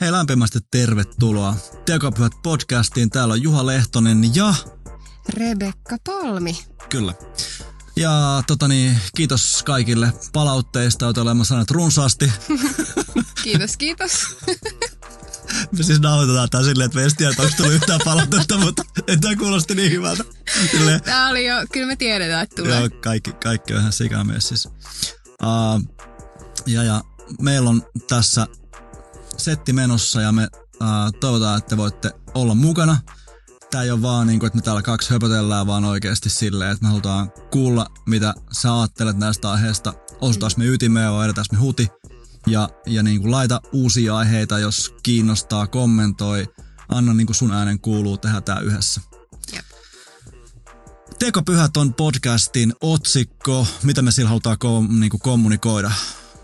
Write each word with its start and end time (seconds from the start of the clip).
Hei 0.00 0.12
lämpimästi 0.12 0.58
tervetuloa 0.70 1.56
Tekopyhät 1.84 2.32
podcastiin. 2.42 3.10
Täällä 3.10 3.32
on 3.32 3.42
Juha 3.42 3.66
Lehtonen 3.66 4.34
ja... 4.34 4.54
Rebekka 5.28 5.96
Palmi. 6.06 6.58
Kyllä. 6.88 7.14
Ja 7.96 8.42
totani, 8.46 8.98
kiitos 9.16 9.62
kaikille 9.62 10.12
palautteista, 10.32 11.04
joita 11.04 11.22
olemme 11.22 11.44
saaneet 11.44 11.70
runsaasti. 11.70 12.32
kiitos, 13.44 13.76
kiitos. 13.76 14.36
Me 15.78 15.82
siis 15.82 16.00
nauhoitetaan 16.00 16.50
tää 16.50 16.62
silleen, 16.62 16.86
että 16.86 16.98
me 16.98 17.04
ei 17.04 17.10
tiedä, 17.16 17.34
onko 17.38 17.52
tullut 17.56 17.74
yhtään 17.74 18.00
palautetta, 18.04 18.58
mutta 18.58 18.82
tämä 19.20 19.36
kuulosti 19.36 19.74
niin 19.74 19.92
hyvältä. 19.92 20.24
Silleen, 20.70 21.02
Tää 21.02 21.28
oli 21.28 21.46
jo, 21.46 21.54
kyllä 21.72 21.86
me 21.86 21.96
tiedetään, 21.96 22.42
että 22.42 22.62
tulee. 22.62 22.80
Joo, 22.80 22.88
kaikki, 23.00 23.32
kaikki 23.32 23.74
on 23.74 23.80
ihan 23.80 24.40
siis. 24.40 24.68
Uh, 25.42 25.94
ja, 26.66 26.82
ja 26.82 27.04
meillä 27.40 27.70
on 27.70 27.82
tässä 28.08 28.46
setti 29.36 29.72
menossa 29.72 30.20
ja 30.20 30.32
me 30.32 30.48
uh, 30.80 31.18
toivotaan, 31.20 31.58
että 31.58 31.76
voitte 31.76 32.10
olla 32.34 32.54
mukana. 32.54 32.98
Tämä 33.70 33.84
ei 33.84 33.90
ole 33.90 34.02
vaan 34.02 34.26
niin 34.26 34.38
kuin, 34.38 34.46
että 34.46 34.56
me 34.56 34.62
täällä 34.62 34.82
kaksi 34.82 35.10
höpötellään, 35.10 35.66
vaan 35.66 35.84
oikeasti 35.84 36.30
silleen, 36.30 36.70
että 36.70 36.82
me 36.84 36.88
halutaan 36.88 37.32
kuulla, 37.50 37.86
mitä 38.06 38.34
sä 38.52 38.80
ajattelet 38.80 39.16
näistä 39.16 39.50
aiheista. 39.50 39.92
Osutaas 40.20 40.56
me 40.56 40.66
ytimeen 40.66 41.12
vai 41.12 41.24
edetäis 41.24 41.52
me 41.52 41.58
huti. 41.58 41.88
Ja, 42.46 42.68
ja 42.86 43.02
niin 43.02 43.20
kuin 43.20 43.30
laita 43.30 43.60
uusia 43.72 44.16
aiheita, 44.16 44.58
jos 44.58 44.94
kiinnostaa, 45.02 45.66
kommentoi. 45.66 46.46
Anna 46.88 47.14
niin 47.14 47.26
kuin 47.26 47.36
sun 47.36 47.52
äänen 47.52 47.80
kuuluu, 47.80 48.18
tehdä 48.18 48.40
tää 48.40 48.60
yhdessä. 48.60 49.00
Tekopyhät 51.18 51.76
on 51.76 51.94
podcastin 51.94 52.74
otsikko. 52.80 53.66
Mitä 53.82 54.02
me 54.02 54.12
sillä 54.12 54.28
halutaan 54.28 54.58
kom, 54.58 55.00
niin 55.00 55.10
kuin 55.10 55.20
kommunikoida? 55.20 55.90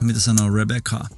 Mitä 0.01 0.20
sanoo 0.20 0.51
Rebecca? 0.51 1.09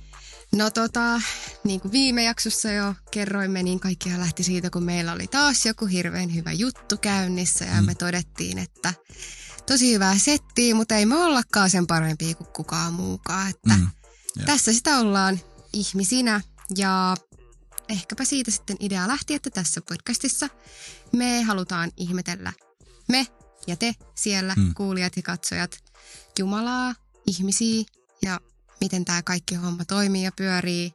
No 0.52 0.70
tota, 0.70 1.20
niin 1.64 1.80
kuin 1.80 1.92
viime 1.92 2.24
jaksossa 2.24 2.70
jo 2.70 2.94
kerroimme, 3.10 3.62
niin 3.62 3.80
kaikkihan 3.80 4.20
lähti 4.20 4.42
siitä, 4.42 4.70
kun 4.70 4.82
meillä 4.82 5.12
oli 5.12 5.26
taas 5.26 5.66
joku 5.66 5.86
hirveän 5.86 6.34
hyvä 6.34 6.52
juttu 6.52 6.96
käynnissä 6.96 7.64
ja 7.64 7.80
mm. 7.80 7.86
me 7.86 7.94
todettiin, 7.94 8.58
että 8.58 8.94
tosi 9.66 9.94
hyvää 9.94 10.18
settiä, 10.18 10.74
mutta 10.74 10.94
ei 10.94 11.06
me 11.06 11.16
ollakaan 11.16 11.70
sen 11.70 11.86
parempi 11.86 12.34
kuin 12.34 12.52
kukaan 12.56 12.92
muukaan. 12.92 13.50
Että 13.50 13.74
mm. 13.76 13.88
yeah. 14.36 14.46
Tässä 14.46 14.72
sitä 14.72 14.98
ollaan 14.98 15.40
ihmisinä 15.72 16.40
ja 16.76 17.16
ehkäpä 17.88 18.24
siitä 18.24 18.50
sitten 18.50 18.76
idea 18.80 19.08
lähti, 19.08 19.34
että 19.34 19.50
tässä 19.50 19.80
podcastissa 19.88 20.48
me 21.12 21.42
halutaan 21.42 21.90
ihmetellä 21.96 22.52
me 23.08 23.26
ja 23.66 23.76
te 23.76 23.94
siellä, 24.14 24.54
mm. 24.56 24.74
kuulijat 24.74 25.16
ja 25.16 25.22
katsojat, 25.22 25.78
Jumalaa, 26.38 26.94
ihmisiä 27.26 27.84
ja 28.22 28.40
miten 28.82 29.04
tämä 29.04 29.22
kaikki 29.22 29.54
homma 29.54 29.84
toimii 29.84 30.24
ja 30.24 30.32
pyörii. 30.32 30.94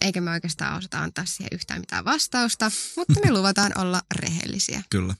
Eikä 0.00 0.20
me 0.20 0.30
oikeastaan 0.30 0.78
osata 0.78 0.98
antaa 0.98 1.24
siihen 1.24 1.48
yhtään 1.52 1.80
mitään 1.80 2.04
vastausta, 2.04 2.70
mutta 2.96 3.20
me 3.24 3.30
luvataan 3.38 3.72
olla 3.78 4.02
rehellisiä. 4.14 4.82
Kyllä. 4.90 5.14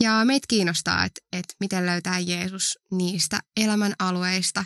Ja 0.00 0.24
meitä 0.24 0.46
kiinnostaa, 0.48 1.04
että, 1.04 1.20
että 1.32 1.54
miten 1.60 1.86
löytää 1.86 2.18
Jeesus 2.18 2.78
niistä 2.90 3.40
elämän 3.56 3.94
alueista, 3.98 4.64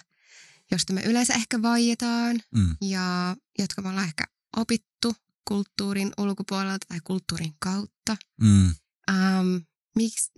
josta 0.70 0.92
me 0.92 1.02
yleensä 1.02 1.34
ehkä 1.34 1.62
vaietaan 1.62 2.40
mm. 2.54 2.76
ja 2.80 3.36
jotka 3.58 3.82
me 3.82 3.88
ollaan 3.88 4.06
ehkä 4.06 4.24
opittu 4.56 5.16
kulttuurin 5.44 6.12
ulkopuolelta 6.18 6.86
tai 6.88 6.98
kulttuurin 7.04 7.54
kautta. 7.58 8.16
Mm. 8.40 8.74
Um, 9.10 9.64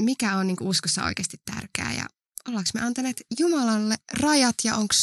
mikä 0.00 0.36
on 0.36 0.46
niin 0.46 0.56
uskossa 0.60 1.04
oikeasti 1.04 1.36
tärkeää 1.44 1.92
ja 1.92 2.06
ollaanko 2.48 2.70
me 2.74 2.80
antaneet 2.80 3.22
Jumalalle 3.38 3.96
rajat 4.12 4.54
ja 4.64 4.76
onko 4.76 4.94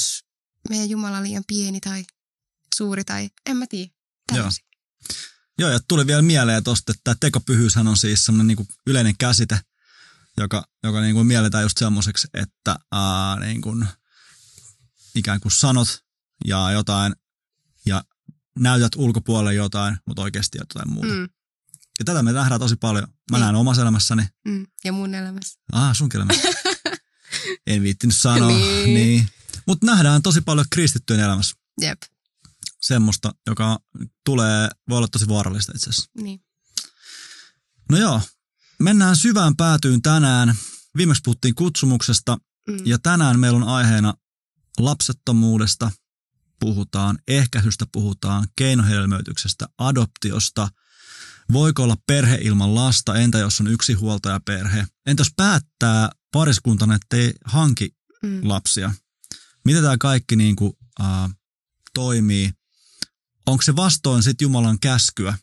meidän 0.69 0.89
Jumala 0.89 1.23
liian 1.23 1.43
pieni 1.47 1.79
tai 1.79 2.05
suuri 2.75 3.03
tai 3.03 3.29
en 3.45 3.57
mä 3.57 3.67
tiedä. 3.67 3.91
Joo. 4.35 4.49
Joo, 5.59 5.69
ja 5.69 5.79
tuli 5.87 6.07
vielä 6.07 6.21
mieleen 6.21 6.63
tuosta, 6.63 6.91
että 6.91 7.15
tekopyhyyshän 7.19 7.87
on 7.87 7.97
siis 7.97 8.25
semmoinen 8.25 8.47
niin 8.47 8.67
yleinen 8.87 9.17
käsite, 9.17 9.59
joka, 10.37 10.67
joka 10.83 11.01
niin 11.01 11.15
kuin 11.15 11.27
mielletään 11.27 11.63
just 11.63 11.77
semmoiseksi, 11.77 12.27
että 12.33 12.75
ää, 12.91 13.39
niin 13.39 13.61
kuin, 13.61 13.87
ikään 15.15 15.39
kuin 15.39 15.51
sanot 15.51 16.03
ja 16.45 16.71
jotain 16.71 17.15
ja 17.85 18.03
näytät 18.59 18.95
ulkopuolelle 18.95 19.53
jotain, 19.53 19.97
mutta 20.05 20.21
oikeasti 20.21 20.57
jotain 20.57 20.93
muuta. 20.93 21.13
Mm. 21.13 21.29
Ja 21.99 22.05
tätä 22.05 22.23
me 22.23 22.31
nähdään 22.31 22.61
tosi 22.61 22.75
paljon. 22.75 23.07
Mä 23.31 23.37
niin. 23.37 23.41
näen 23.41 23.55
omassa 23.55 23.81
elämässäni. 23.81 24.23
Mm. 24.45 24.67
Ja 24.83 24.91
mun 24.91 25.15
elämässä. 25.15 25.59
Ah, 25.71 25.95
sun 25.95 26.09
elämässä. 26.13 26.49
en 27.67 27.83
viittinyt 27.83 28.17
sanoa. 28.17 28.47
niin. 28.47 28.93
niin. 28.93 29.29
Mutta 29.67 29.85
nähdään 29.85 30.21
tosi 30.21 30.41
paljon 30.41 30.65
kristittyjen 30.71 31.23
elämässä. 31.23 31.55
Jep. 31.81 32.01
Semmoista, 32.81 33.31
joka 33.47 33.79
tulee, 34.25 34.69
voi 34.89 34.97
olla 34.97 35.07
tosi 35.07 35.27
vaarallista 35.27 35.71
itse 35.75 35.89
asiassa. 35.89 36.11
Niin. 36.21 36.41
No 37.89 37.97
joo, 37.97 38.21
mennään 38.79 39.15
syvään 39.15 39.55
päätyyn 39.55 40.01
tänään. 40.01 40.55
Viimeksi 40.97 41.21
puhuttiin 41.25 41.55
kutsumuksesta 41.55 42.37
mm. 42.67 42.77
ja 42.85 42.99
tänään 42.99 43.39
meillä 43.39 43.57
on 43.57 43.67
aiheena 43.67 44.13
lapsettomuudesta 44.79 45.91
puhutaan, 46.61 47.19
ehkäisystä 47.27 47.85
puhutaan, 47.91 48.47
keinohedelmöityksestä, 48.55 49.67
adoptiosta. 49.77 50.69
Voiko 51.53 51.83
olla 51.83 51.97
perhe 52.07 52.39
ilman 52.41 52.75
lasta? 52.75 53.15
Entä 53.15 53.37
jos 53.37 53.61
on 53.61 53.67
yksi 53.67 53.93
huoltajaperhe? 53.93 54.87
Entä 55.05 55.21
jos 55.21 55.33
päättää 55.35 56.09
pariskuntana, 56.31 56.95
ettei 56.95 57.33
hanki 57.45 57.89
mm. 58.23 58.39
lapsia? 58.43 58.93
Miten 59.65 59.83
tämä 59.83 59.97
kaikki 59.97 60.35
niin 60.35 60.55
kuin, 60.55 60.73
äh, 61.01 61.29
toimii? 61.93 62.51
Onko 63.45 63.61
se 63.61 63.75
vastoin 63.75 64.23
sitten 64.23 64.45
Jumalan 64.45 64.79
käskyä? 64.79 65.37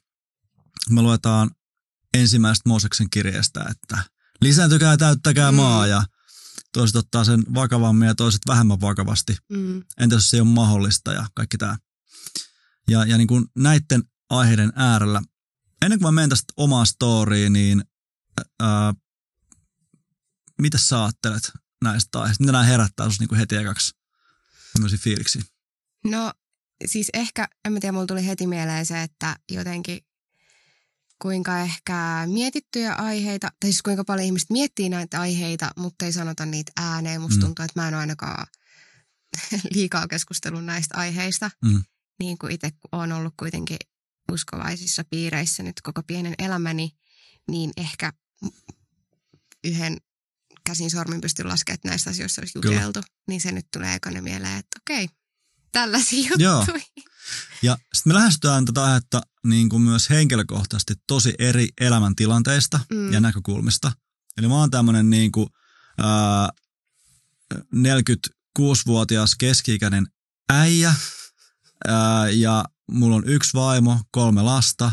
Me 0.90 1.02
luetaan 1.02 1.50
ensimmäisestä 2.14 2.68
Mooseksen 2.68 3.10
kirjeestä, 3.10 3.64
että 3.70 4.04
lisääntykää 4.40 4.92
ja 4.92 4.96
täyttäkää 4.96 5.52
mm. 5.52 5.56
maa 5.56 5.86
ja 5.86 6.04
toiset 6.72 6.96
ottaa 6.96 7.24
sen 7.24 7.44
vakavammin 7.54 8.06
ja 8.06 8.14
toiset 8.14 8.40
vähemmän 8.46 8.80
vakavasti. 8.80 9.36
Mm. 9.48 9.84
Entä 10.00 10.16
jos 10.16 10.30
se 10.30 10.36
ei 10.36 10.40
ole 10.40 10.48
mahdollista 10.48 11.12
ja 11.12 11.26
kaikki 11.34 11.58
tämä. 11.58 11.78
Ja, 12.88 13.04
ja 13.04 13.18
niin 13.18 13.28
kuin 13.28 13.44
näiden 13.56 14.02
aiheiden 14.30 14.72
äärellä, 14.76 15.22
ennen 15.82 15.98
kuin 15.98 16.06
mä 16.06 16.12
menen 16.12 16.30
tästä 16.30 16.52
omaa 16.56 16.84
storyin, 16.84 17.52
niin 17.52 17.84
ää, 18.60 18.94
mitä 20.58 20.78
sä 20.78 21.04
ajattelet 21.04 21.52
näistä 21.84 22.20
aiheista? 22.20 22.42
Mitä 22.42 22.52
nämä 22.52 22.64
herättää 22.64 23.06
sinussa 23.06 23.24
niin 23.24 23.38
heti 23.38 23.56
ekaksi 23.56 23.97
Tämmöisiä 24.78 24.98
fiiliksi? 25.02 25.40
No 26.04 26.32
siis 26.86 27.10
ehkä, 27.14 27.48
en 27.64 27.72
mä 27.72 27.80
tiedä, 27.80 27.92
mulla 27.92 28.06
tuli 28.06 28.26
heti 28.26 28.46
mieleen 28.46 28.86
se, 28.86 29.02
että 29.02 29.36
jotenkin 29.50 30.00
kuinka 31.22 31.58
ehkä 31.58 32.26
mietittyjä 32.26 32.94
aiheita, 32.94 33.48
tai 33.60 33.70
siis 33.70 33.82
kuinka 33.82 34.04
paljon 34.04 34.26
ihmiset 34.26 34.50
miettii 34.50 34.88
näitä 34.88 35.20
aiheita, 35.20 35.70
mutta 35.76 36.04
ei 36.04 36.12
sanota 36.12 36.46
niitä 36.46 36.72
ääneen. 36.76 37.20
Musta 37.20 37.36
mm. 37.36 37.40
tuntuu, 37.40 37.64
että 37.64 37.80
mä 37.80 37.88
en 37.88 37.94
ole 37.94 38.00
ainakaan 38.00 38.46
liikaa 39.74 40.08
keskustelun 40.08 40.66
näistä 40.66 40.98
aiheista. 40.98 41.50
Mm. 41.64 41.82
Niin 42.18 42.38
kuin 42.38 42.52
itse 42.52 42.72
olen 42.92 43.12
ollut 43.12 43.34
kuitenkin 43.38 43.78
uskovaisissa 44.32 45.04
piireissä 45.10 45.62
nyt 45.62 45.80
koko 45.80 46.02
pienen 46.02 46.34
elämäni, 46.38 46.90
niin 47.50 47.70
ehkä 47.76 48.12
yhden 49.64 49.96
käsin 50.68 50.90
sormin 50.90 51.20
pysty 51.20 51.44
laskemaan, 51.44 51.74
että 51.74 51.88
näistä 51.88 52.10
asioista 52.10 52.40
olisi 52.40 52.58
juteltu. 52.58 53.00
Kyllä. 53.00 53.06
Niin 53.28 53.40
se 53.40 53.52
nyt 53.52 53.66
tulee 53.72 53.94
ekana 53.94 54.22
mieleen, 54.22 54.58
että 54.58 54.78
okei, 54.80 55.08
tällaisia 55.72 56.28
juttuja. 56.28 56.48
Joo. 56.48 56.66
Ja 57.62 57.78
sitten 57.94 58.10
me 58.10 58.14
lähestytään 58.14 58.64
tätä 58.64 58.84
aihetta 58.84 59.22
niin 59.46 59.68
kuin 59.68 59.82
myös 59.82 60.10
henkilökohtaisesti 60.10 60.94
tosi 61.06 61.34
eri 61.38 61.68
elämäntilanteista 61.80 62.80
mm. 62.90 63.12
ja 63.12 63.20
näkökulmista. 63.20 63.92
Eli 64.36 64.48
mä 64.48 64.54
oon 64.54 64.70
tämmöinen 64.70 65.10
niin 65.10 65.32
kuin, 65.32 65.48
ää, 65.98 66.48
46-vuotias 67.54 69.34
keski-ikäinen 69.38 70.06
äijä 70.52 70.94
ää, 71.88 72.30
ja 72.30 72.64
mulla 72.90 73.16
on 73.16 73.28
yksi 73.28 73.50
vaimo, 73.54 74.00
kolme 74.10 74.42
lasta 74.42 74.92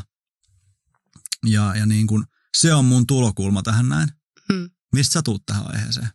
ja, 1.45 1.75
ja 1.75 1.85
niin 1.85 2.07
kuin, 2.07 2.23
se 2.57 2.73
on 2.73 2.85
mun 2.85 3.07
tulokulma 3.07 3.63
tähän 3.63 3.89
näin. 3.89 4.09
Mistä 4.95 5.13
sä 5.13 5.21
tuut 5.21 5.45
tähän 5.45 5.75
aiheeseen? 5.75 6.09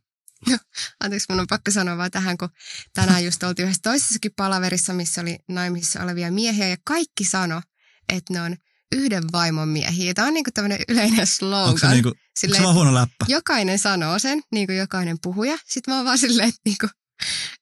No, 0.47 0.59
anteeksi, 1.05 1.27
mun 1.29 1.41
on 1.41 1.47
pakko 1.47 1.71
sanoa 1.71 1.97
vaan 1.97 2.11
tähän, 2.11 2.39
kun 2.39 2.49
tänään 2.95 3.25
just 3.25 3.43
oltiin 3.43 3.65
yhdessä 3.65 3.83
toisessakin 3.83 4.33
palaverissa, 4.37 4.93
missä 4.93 5.21
oli 5.21 5.39
naimisissa 5.49 6.03
olevia 6.03 6.33
miehiä 6.33 6.69
ja 6.69 6.77
kaikki 6.85 7.25
sano, 7.25 7.63
että 8.09 8.33
ne 8.33 8.41
on 8.41 8.57
yhden 8.93 9.33
vaimon 9.33 9.69
miehiä. 9.69 10.15
Tämä 10.15 10.29
on 10.29 10.35
niin 10.35 10.45
tämmöinen 10.55 10.79
yleinen 10.89 11.27
slogan. 11.27 11.69
Onko 11.69 11.79
se, 11.79 11.89
niinku, 11.89 12.13
silleen, 12.39 12.63
onko 12.63 12.73
se 12.73 12.75
huono 12.75 12.95
läppä? 12.95 13.27
Jokainen 13.29 13.79
sanoo 13.79 14.19
sen, 14.19 14.43
niin 14.53 14.67
kuin 14.67 14.79
jokainen 14.79 15.17
puhuja. 15.23 15.59
Sitten 15.67 15.93
mä 15.93 15.97
oon 15.97 16.07
vaan 16.07 16.19
silleen, 16.19 16.49
että 16.49 16.61
niin 16.65 16.77
kuin, 16.81 16.91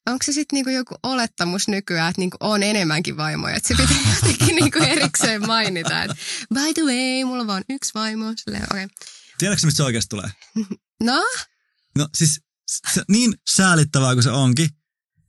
onko 0.06 0.24
se 0.24 0.32
sitten 0.32 0.56
niinku 0.56 0.70
joku 0.70 0.94
olettamus 1.02 1.68
nykyään, 1.68 2.10
että 2.10 2.20
niinku 2.20 2.36
on 2.40 2.62
enemmänkin 2.62 3.16
vaimoja. 3.16 3.56
Että 3.56 3.68
se 3.68 3.74
pitää 3.74 4.12
jotenkin 4.14 4.56
niinku 4.56 4.78
erikseen 4.78 5.46
mainita. 5.46 6.02
Että 6.02 6.16
by 6.54 6.74
the 6.74 6.82
way, 6.82 7.24
mulla 7.24 7.40
on 7.40 7.46
vaan 7.46 7.64
yksi 7.68 7.90
vaimo. 7.94 8.32
Silleen, 8.36 8.64
okay. 8.70 8.88
Tiedätkö 9.38 9.66
mistä 9.66 9.76
se 9.76 9.82
oikeasti 9.82 10.08
tulee? 10.08 10.30
No? 11.02 11.22
No 11.98 12.08
siis 12.16 12.40
se, 12.94 13.02
niin 13.08 13.34
säälittävää 13.50 14.14
kuin 14.14 14.22
se 14.22 14.30
onkin, 14.30 14.68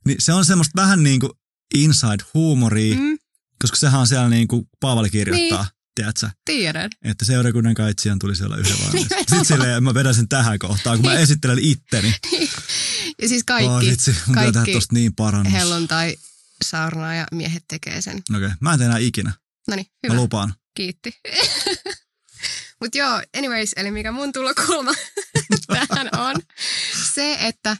niin 0.06 0.16
se 0.20 0.32
on 0.32 0.44
semmoista 0.44 0.82
vähän 0.82 1.02
niin 1.02 1.20
kuin 1.20 1.32
inside-huumoria, 1.74 2.94
mm. 2.94 3.00
Mm, 3.02 3.18
koska 3.62 3.76
sehän 3.76 4.00
on 4.00 4.06
siellä 4.06 4.28
niin 4.28 4.48
kuin 4.48 4.68
Paavali 4.80 5.10
kirjoittaa, 5.10 5.62
niin. 5.62 5.72
tiedätkö? 5.94 6.30
tiedän. 6.44 6.90
Että 7.04 7.24
seurakunnan 7.24 7.74
kaitsijan 7.74 8.18
tuli 8.18 8.36
siellä 8.36 8.56
yhden 8.56 8.76
valmiiksi. 8.84 9.14
Sitten 9.18 9.44
silleen 9.44 9.84
mä 9.84 9.94
vedän 9.94 10.14
sen 10.14 10.28
tähän 10.28 10.58
kohtaan, 10.58 10.98
kun 10.98 11.06
mä 11.10 11.18
esittelen 11.18 11.58
itteni. 11.58 12.14
Ja 13.22 13.28
siis 13.28 13.44
kaikki, 13.44 13.68
Oh, 13.70 13.80
vitsi, 13.80 14.10
mun 14.10 14.20
pitää 14.26 14.42
tehdä 14.44 14.52
kaikki 14.52 14.72
tosta 14.72 14.94
niin 14.94 15.14
parannus. 15.14 15.52
helluntai 15.52 16.16
saarnaa 16.64 17.14
ja 17.14 17.26
miehet 17.32 17.64
tekee 17.68 18.00
sen. 18.00 18.16
Okei, 18.30 18.46
okay. 18.46 18.50
mä 18.60 18.72
en 18.72 18.78
tee 18.78 18.86
enää 18.86 18.98
ikinä. 18.98 19.32
No 19.68 19.76
niin, 19.76 19.86
Mä 19.86 20.12
hyvä. 20.12 20.22
lupaan. 20.22 20.54
Kiitti. 20.74 21.12
Mutta 22.80 22.98
joo, 22.98 23.22
anyways, 23.36 23.72
eli 23.76 23.90
mikä 23.90 24.12
mun 24.12 24.32
tulokulma 24.32 24.92
tähän 25.66 26.08
on 26.18 26.36
se, 27.14 27.36
että 27.40 27.76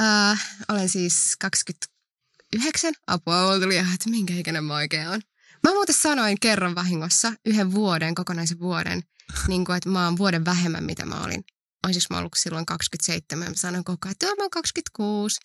äh, 0.00 0.46
olen 0.68 0.88
siis 0.88 1.36
29. 1.40 2.94
Apua, 3.06 3.42
mulla 3.42 3.60
tuli 3.60 3.74
ihan, 3.76 3.94
että 3.94 4.10
minkä 4.10 4.34
ikäinen 4.34 4.64
mä 4.64 4.74
oikein 4.74 5.08
on. 5.08 5.20
Mä 5.62 5.70
muuten 5.72 5.94
sanoin 5.94 6.36
kerran 6.40 6.74
vahingossa 6.74 7.32
yhden 7.46 7.72
vuoden, 7.72 8.14
kokonaisen 8.14 8.60
vuoden, 8.60 9.02
niin 9.48 9.64
kuin, 9.64 9.76
että 9.76 9.88
mä 9.88 10.04
oon 10.04 10.18
vuoden 10.18 10.44
vähemmän, 10.44 10.84
mitä 10.84 11.06
mä 11.06 11.20
olin. 11.24 11.44
Olisiko 11.86 12.14
mä 12.14 12.18
ollut 12.18 12.32
silloin 12.36 12.66
27? 12.66 13.48
Mä 13.48 13.54
sanoin 13.54 13.84
koko 13.84 13.98
ajan, 14.08 14.12
että 14.12 14.26
mä 14.26 14.32
oon 14.38 14.50
26. 14.50 15.40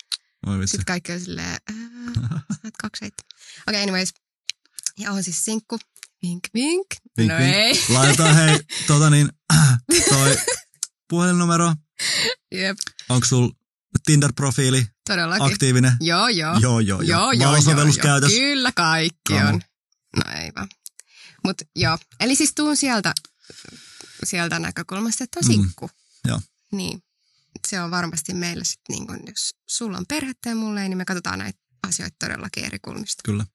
Voi 0.46 0.58
vitsi. 0.58 0.70
Sitten 0.70 0.84
kaikki 0.86 1.12
on 1.12 1.20
silleen, 1.20 1.48
"Ää, 1.48 1.58
sä 2.14 2.58
oot 2.64 2.76
27. 2.82 3.12
Okei, 3.22 3.22
okay, 3.68 3.82
anyways. 3.82 4.12
Ja 4.98 5.12
on 5.12 5.24
siis 5.24 5.44
sinkku. 5.44 5.78
Vink, 6.22 6.44
vink. 6.54 6.86
Vink, 7.18 7.32
no 7.32 7.38
vink. 7.38 7.54
ei. 7.54 7.82
Laitetaan 7.94 8.34
hei, 8.34 8.60
tota 8.86 9.10
niin, 9.10 9.28
toi 10.08 10.36
puhelinnumero. 11.08 11.74
Jep, 12.54 12.76
Onko 13.08 13.26
sul 13.26 13.50
Tinder-profiili 14.06 14.86
todellakin. 15.08 15.46
aktiivinen? 15.46 15.96
Joo, 16.00 16.28
joo. 16.28 16.58
Joo, 16.60 16.80
joo, 16.80 17.00
joo. 17.02 17.32
Joo, 17.32 17.32
joo, 17.32 17.56
joo? 17.96 18.20
Kyllä 18.28 18.72
kaikki 18.72 19.18
Come 19.32 19.44
on. 19.46 19.60
No 20.16 20.22
ei 20.42 20.52
vaan. 20.56 20.68
Mut 21.44 21.56
joo, 21.76 21.98
eli 22.20 22.34
siis 22.34 22.52
tuun 22.54 22.76
sieltä, 22.76 23.12
sieltä 24.24 24.58
näkökulmasta, 24.58 25.24
että 25.24 25.38
on 25.40 25.44
Mm, 25.44 25.52
sinkku. 25.52 25.90
joo. 26.28 26.40
Niin, 26.72 27.02
se 27.68 27.80
on 27.80 27.90
varmasti 27.90 28.34
meillä 28.34 28.64
sitten, 28.64 28.94
niin 28.94 29.06
kun, 29.06 29.20
jos 29.26 29.54
sulla 29.68 29.98
on 29.98 30.04
perhettä 30.08 30.48
ja 30.48 30.54
mulle 30.54 30.88
niin 30.88 30.96
me 30.98 31.04
katsotaan 31.04 31.38
näitä 31.38 31.58
asioita 31.88 32.16
todellakin 32.18 32.64
eri 32.64 32.78
kulmista. 32.78 33.20
Kyllä. 33.24 33.46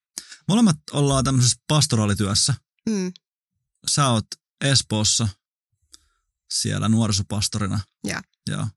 Molemmat 0.47 0.77
ollaan 0.91 1.23
tämmöisessä 1.23 1.57
pastoraalityössä. 1.67 2.53
Mm, 2.89 3.13
Sä 3.87 4.07
oot 4.09 4.27
Espoossa 4.61 5.27
siellä 6.51 6.89
nuorisopastorina. 6.89 7.79
Joo. 8.03 8.21
Joo. 8.49 8.67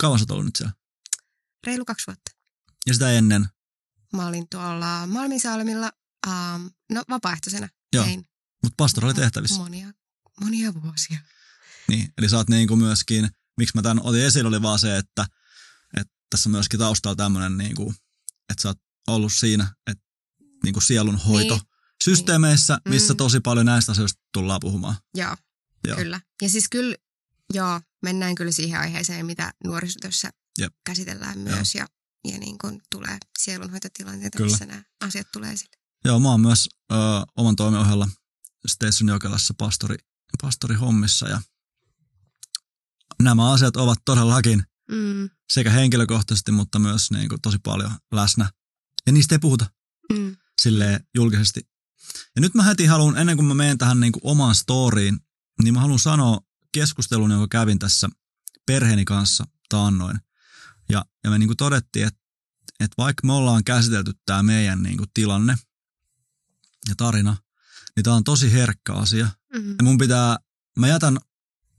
Kauan 0.00 0.18
sä 0.18 0.22
oot 0.22 0.30
ollut 0.30 0.44
nyt 0.44 0.56
siellä? 0.56 0.72
reilu 1.66 1.84
kaksi 1.84 2.06
vuotta. 2.06 2.30
Ja 2.86 2.94
sitä 2.94 3.12
ennen? 3.12 3.46
Mä 4.12 4.26
olin 4.26 4.46
tuolla 4.50 5.06
Malminsalmilla, 5.06 5.92
um, 6.26 6.70
no 6.92 7.02
vapaaehtoisena. 7.08 7.68
Joo. 7.92 8.06
Mutta 8.62 8.74
pastoraalitehtävissä. 8.76 9.56
monia, 9.56 9.92
monia 10.40 10.74
vuosia. 10.82 11.18
Niin, 11.88 12.12
eli 12.18 12.28
sä 12.28 12.36
oot 12.36 12.48
niin 12.50 12.68
kuin 12.68 12.78
myöskin, 12.80 13.30
miksi 13.56 13.76
mä 13.76 13.82
tämän 13.82 14.00
otin 14.04 14.24
esille, 14.24 14.48
oli 14.48 14.62
vaan 14.62 14.78
se, 14.78 14.96
että, 14.96 15.26
että 15.96 16.12
tässä 16.30 16.48
on 16.48 16.50
myöskin 16.50 16.78
taustalla 16.80 17.16
tämmöinen, 17.16 17.58
niin 17.58 17.74
kuin, 17.76 17.94
että 18.48 18.62
sä 18.62 18.68
oot 18.68 18.78
ollut 19.06 19.32
siinä, 19.32 19.74
että 19.86 20.04
niin 20.64 20.72
kuin 20.72 20.82
sielunhoito 20.82 21.54
Niin. 21.54 21.62
systeemeissä, 22.04 22.78
missä 22.88 23.12
Mm. 23.12 23.16
tosi 23.16 23.40
paljon 23.40 23.66
näistä 23.66 23.92
asioista 23.92 24.22
tullaan 24.32 24.60
puhumaan. 24.60 24.96
Joo, 25.14 25.36
Joo. 25.86 25.96
kyllä. 25.96 26.20
Ja 26.42 26.48
siis 26.48 26.68
kyllä, 26.70 26.96
joo, 27.54 27.80
mennään 28.02 28.34
kyllä 28.34 28.50
siihen 28.52 28.80
aiheeseen, 28.80 29.26
mitä 29.26 29.52
nuorisotyössä 29.64 30.30
Jep. 30.58 30.74
käsitellään 30.86 31.38
myös. 31.38 31.74
Ja, 31.74 31.86
ja 32.32 32.38
niin 32.38 32.58
kuin 32.58 32.80
tulee 32.90 33.18
sielunhoitotilanteita, 33.38 34.36
Kyllä. 34.36 34.50
missä 34.50 34.66
nämä 34.66 34.82
asiat 35.00 35.26
tulee 35.32 35.52
esille. 35.52 35.76
Joo, 36.04 36.20
mä 36.20 36.28
oon 36.30 36.40
myös 36.40 36.68
ö, 36.92 36.94
oman 37.36 37.56
toimen 37.56 37.80
ohella 37.80 38.08
Station 38.66 39.08
Jokelassa 39.08 39.54
pastori, 39.58 39.96
pastorihommissa 40.42 41.28
ja 41.28 41.40
nämä 43.22 43.52
asiat 43.52 43.76
ovat 43.76 43.98
todellakin 44.04 44.64
Mm, 44.92 45.30
sekä 45.52 45.70
henkilökohtaisesti, 45.70 46.52
mutta 46.52 46.78
myös 46.78 47.10
niin 47.10 47.28
kuin 47.28 47.40
tosi 47.40 47.58
paljon 47.58 47.92
läsnä. 48.12 48.50
Ja 49.06 49.12
niistä 49.12 49.34
ei 49.34 49.38
puhuta 49.38 49.66
mm, 50.12 50.36
silleen 50.62 51.06
julkisesti. 51.14 51.60
Ja 52.36 52.40
nyt 52.40 52.54
mä 52.54 52.62
heti 52.62 52.86
haluan, 52.86 53.16
ennen 53.18 53.36
kuin 53.36 53.46
mä 53.46 53.54
menen 53.54 53.78
tähän 53.78 54.00
niin 54.00 54.12
kuin 54.12 54.20
omaan 54.24 54.54
storyin, 54.54 55.20
niin 55.62 55.74
mä 55.74 55.80
haluan 55.80 55.98
sanoa 55.98 56.40
keskustelun, 56.72 57.30
jonka 57.30 57.48
kävin 57.50 57.78
tässä 57.78 58.08
perheeni 58.66 59.04
kanssa 59.04 59.46
taannoin. 59.68 60.20
Ja, 60.88 61.04
ja 61.24 61.30
me 61.30 61.38
niin 61.38 61.48
kuin 61.48 61.56
todettiin, 61.56 62.06
että, 62.06 62.20
että 62.80 62.94
vaikka 62.98 63.26
me 63.26 63.32
ollaan 63.32 63.64
käsitelty 63.64 64.12
tämä 64.26 64.42
meidän 64.42 64.82
niin 64.82 64.96
kuin 64.96 65.10
tilanne 65.14 65.56
ja 66.88 66.94
tarina, 66.96 67.36
niin 67.96 68.04
tämä 68.04 68.16
on 68.16 68.24
tosi 68.24 68.52
herkkä 68.52 68.92
asia. 68.92 69.28
mm, 69.54 69.70
Ja 69.70 69.84
mun 69.84 69.98
pitää, 69.98 70.36
mä 70.78 70.88
jätän, 70.88 71.18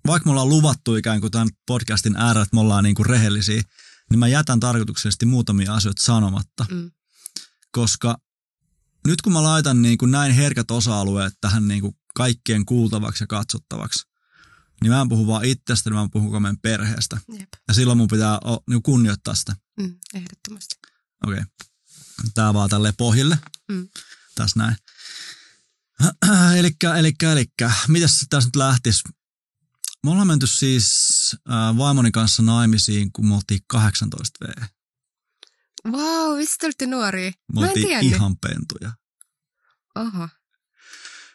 vaikka 0.08 0.28
me 0.28 0.32
ollaan 0.32 0.50
luvattu 0.50 0.96
ikään 0.96 1.22
kuin 1.22 1.32
tämän 1.32 1.50
podcastin 1.68 2.16
äärellä, 2.16 2.44
että 2.44 2.56
me 2.56 2.62
ollaan 2.62 2.84
niin 2.84 2.96
kuin 2.96 3.06
rehellisiä, 3.06 3.62
niin 4.10 4.20
mä 4.20 4.28
jätän 4.28 4.60
tarkoituksellisesti 4.60 5.26
muutamia 5.26 5.74
asioita 5.74 6.04
sanomatta 6.04 6.66
mm, 6.72 6.92
koska 7.72 8.18
nyt 9.08 9.22
kun 9.22 9.34
mä 9.34 9.44
laitan 9.44 9.82
niin 9.82 9.98
kuin 9.98 10.12
näin 10.12 10.32
herkät 10.32 10.72
osa-alueet 10.72 11.34
tähän 11.42 11.68
niin 11.68 11.82
kuin 11.82 11.96
kaikkien 12.16 12.66
kuultavaksi 12.66 13.24
ja 13.24 13.28
katsottavaksi, 13.28 14.06
niin 14.82 14.92
mä 14.92 15.02
en 15.02 15.10
puhu 15.10 15.28
vaan 15.28 15.46
itsestäni, 15.46 15.94
mä 15.94 16.10
puhun 16.12 16.28
koko 16.28 16.40
meidän 16.40 16.58
perheestä. 16.62 17.18
jep, 17.40 17.50
Ja 17.68 17.74
silloin 17.74 17.98
mun 17.98 18.08
pitää 18.08 18.38
o, 18.38 18.64
niin 18.70 18.84
kunnioittaa 18.84 19.36
sitä. 19.36 19.56
mm, 19.80 19.96
ehdottomasti. 20.14 20.76
Okei. 21.28 21.40
Okay. 21.40 21.46
Tää 22.34 22.54
vaan 22.54 22.70
tälle 22.70 22.94
pohjille. 22.98 23.38
Mm. 23.72 23.90
Tässä 24.36 24.60
näin. 24.60 24.76
elikkä, 26.60 26.96
elikkä, 26.96 27.32
elikkä. 27.32 27.72
Mitäs 27.88 28.26
tässä 28.30 28.48
nyt 28.48 28.56
lähtis? 28.56 29.04
Me 30.06 30.12
ollaan 30.12 30.28
menty 30.28 30.48
siis 30.48 31.36
äh, 31.50 31.78
vaimoni 31.78 32.12
kanssa 32.12 32.44
naimisiin, 32.44 33.12
kun 33.12 33.28
me 33.28 33.36
oltiin 33.36 33.60
18 33.68 34.46
V. 34.46 34.66
Wow, 35.88 36.38
vitsi 36.38 36.56
te 36.60 36.66
olitte 36.66 36.88
nuoria. 36.88 37.32
Me 37.54 37.70
oltiin 37.70 38.04
ihan 38.04 38.38
pentuja. 38.38 38.92
Oho. 39.96 40.30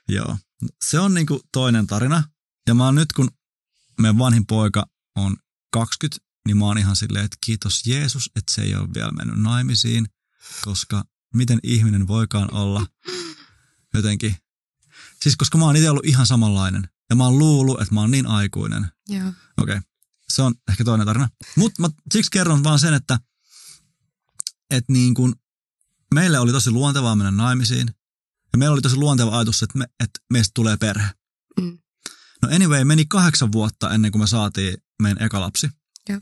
Joo. 0.08 0.38
Se 0.84 0.98
on 0.98 1.14
niinku 1.14 1.40
toinen 1.52 1.86
tarina. 1.86 2.24
Ja 2.66 2.74
mä 2.74 2.84
oon 2.84 2.94
nyt, 2.94 3.12
kun 3.12 3.30
meidän 4.00 4.18
vanhin 4.18 4.46
poika 4.46 4.86
on 5.16 5.36
20, 5.72 6.26
niin 6.46 6.56
mä 6.56 6.64
oon 6.64 6.78
ihan 6.78 6.96
silleen, 6.96 7.24
että 7.24 7.36
kiitos 7.46 7.86
Jeesus, 7.86 8.30
että 8.36 8.54
se 8.54 8.62
ei 8.62 8.74
ole 8.74 8.88
vielä 8.94 9.10
mennyt 9.10 9.38
naimisiin, 9.38 10.06
koska 10.62 11.04
miten 11.34 11.58
ihminen 11.62 12.08
voikaan 12.08 12.54
olla 12.54 12.86
jotenkin. 13.94 14.36
Siis 15.22 15.36
koska 15.36 15.58
mä 15.58 15.64
oon 15.64 15.76
itse 15.76 15.90
ollut 15.90 16.06
ihan 16.06 16.26
samanlainen. 16.26 16.88
Ja 17.10 17.16
mä 17.16 17.24
oon 17.24 17.38
luullut, 17.38 17.80
että 17.80 17.94
mä 17.94 18.00
oon 18.00 18.10
niin 18.10 18.26
aikuinen. 18.26 18.86
Joo. 19.08 19.28
Okei, 19.28 19.76
okay. 19.76 19.80
se 20.28 20.42
on 20.42 20.54
ehkä 20.68 20.84
toinen 20.84 21.06
tarina. 21.06 21.28
Mutta 21.56 21.82
mä 21.82 21.88
siksi 22.12 22.30
kerron 22.30 22.64
vaan 22.64 22.78
sen, 22.78 22.94
että, 22.94 23.18
että 24.70 24.92
niin 24.92 25.14
kun 25.14 25.36
meille 26.14 26.38
oli 26.38 26.52
tosi 26.52 26.70
luontevaa 26.70 27.16
mennä 27.16 27.30
naimisiin. 27.30 27.90
Ja 28.52 28.58
meillä 28.58 28.74
oli 28.74 28.82
tosi 28.82 28.96
luonteva 28.96 29.36
ajatus, 29.36 29.62
että, 29.62 29.78
me, 29.78 29.84
että 30.00 30.20
meistä 30.32 30.50
tulee 30.54 30.76
perhe. 30.76 31.10
Mm. 31.60 31.78
No 32.42 32.48
anyway, 32.54 32.84
meni 32.84 33.04
kahdeksan 33.06 33.52
vuotta 33.52 33.90
ennen 33.90 34.12
kuin 34.12 34.22
me 34.22 34.26
saatiin 34.26 34.76
meidän 35.02 35.22
eka 35.22 35.40
lapsi. 35.40 35.70
Joo. 36.08 36.20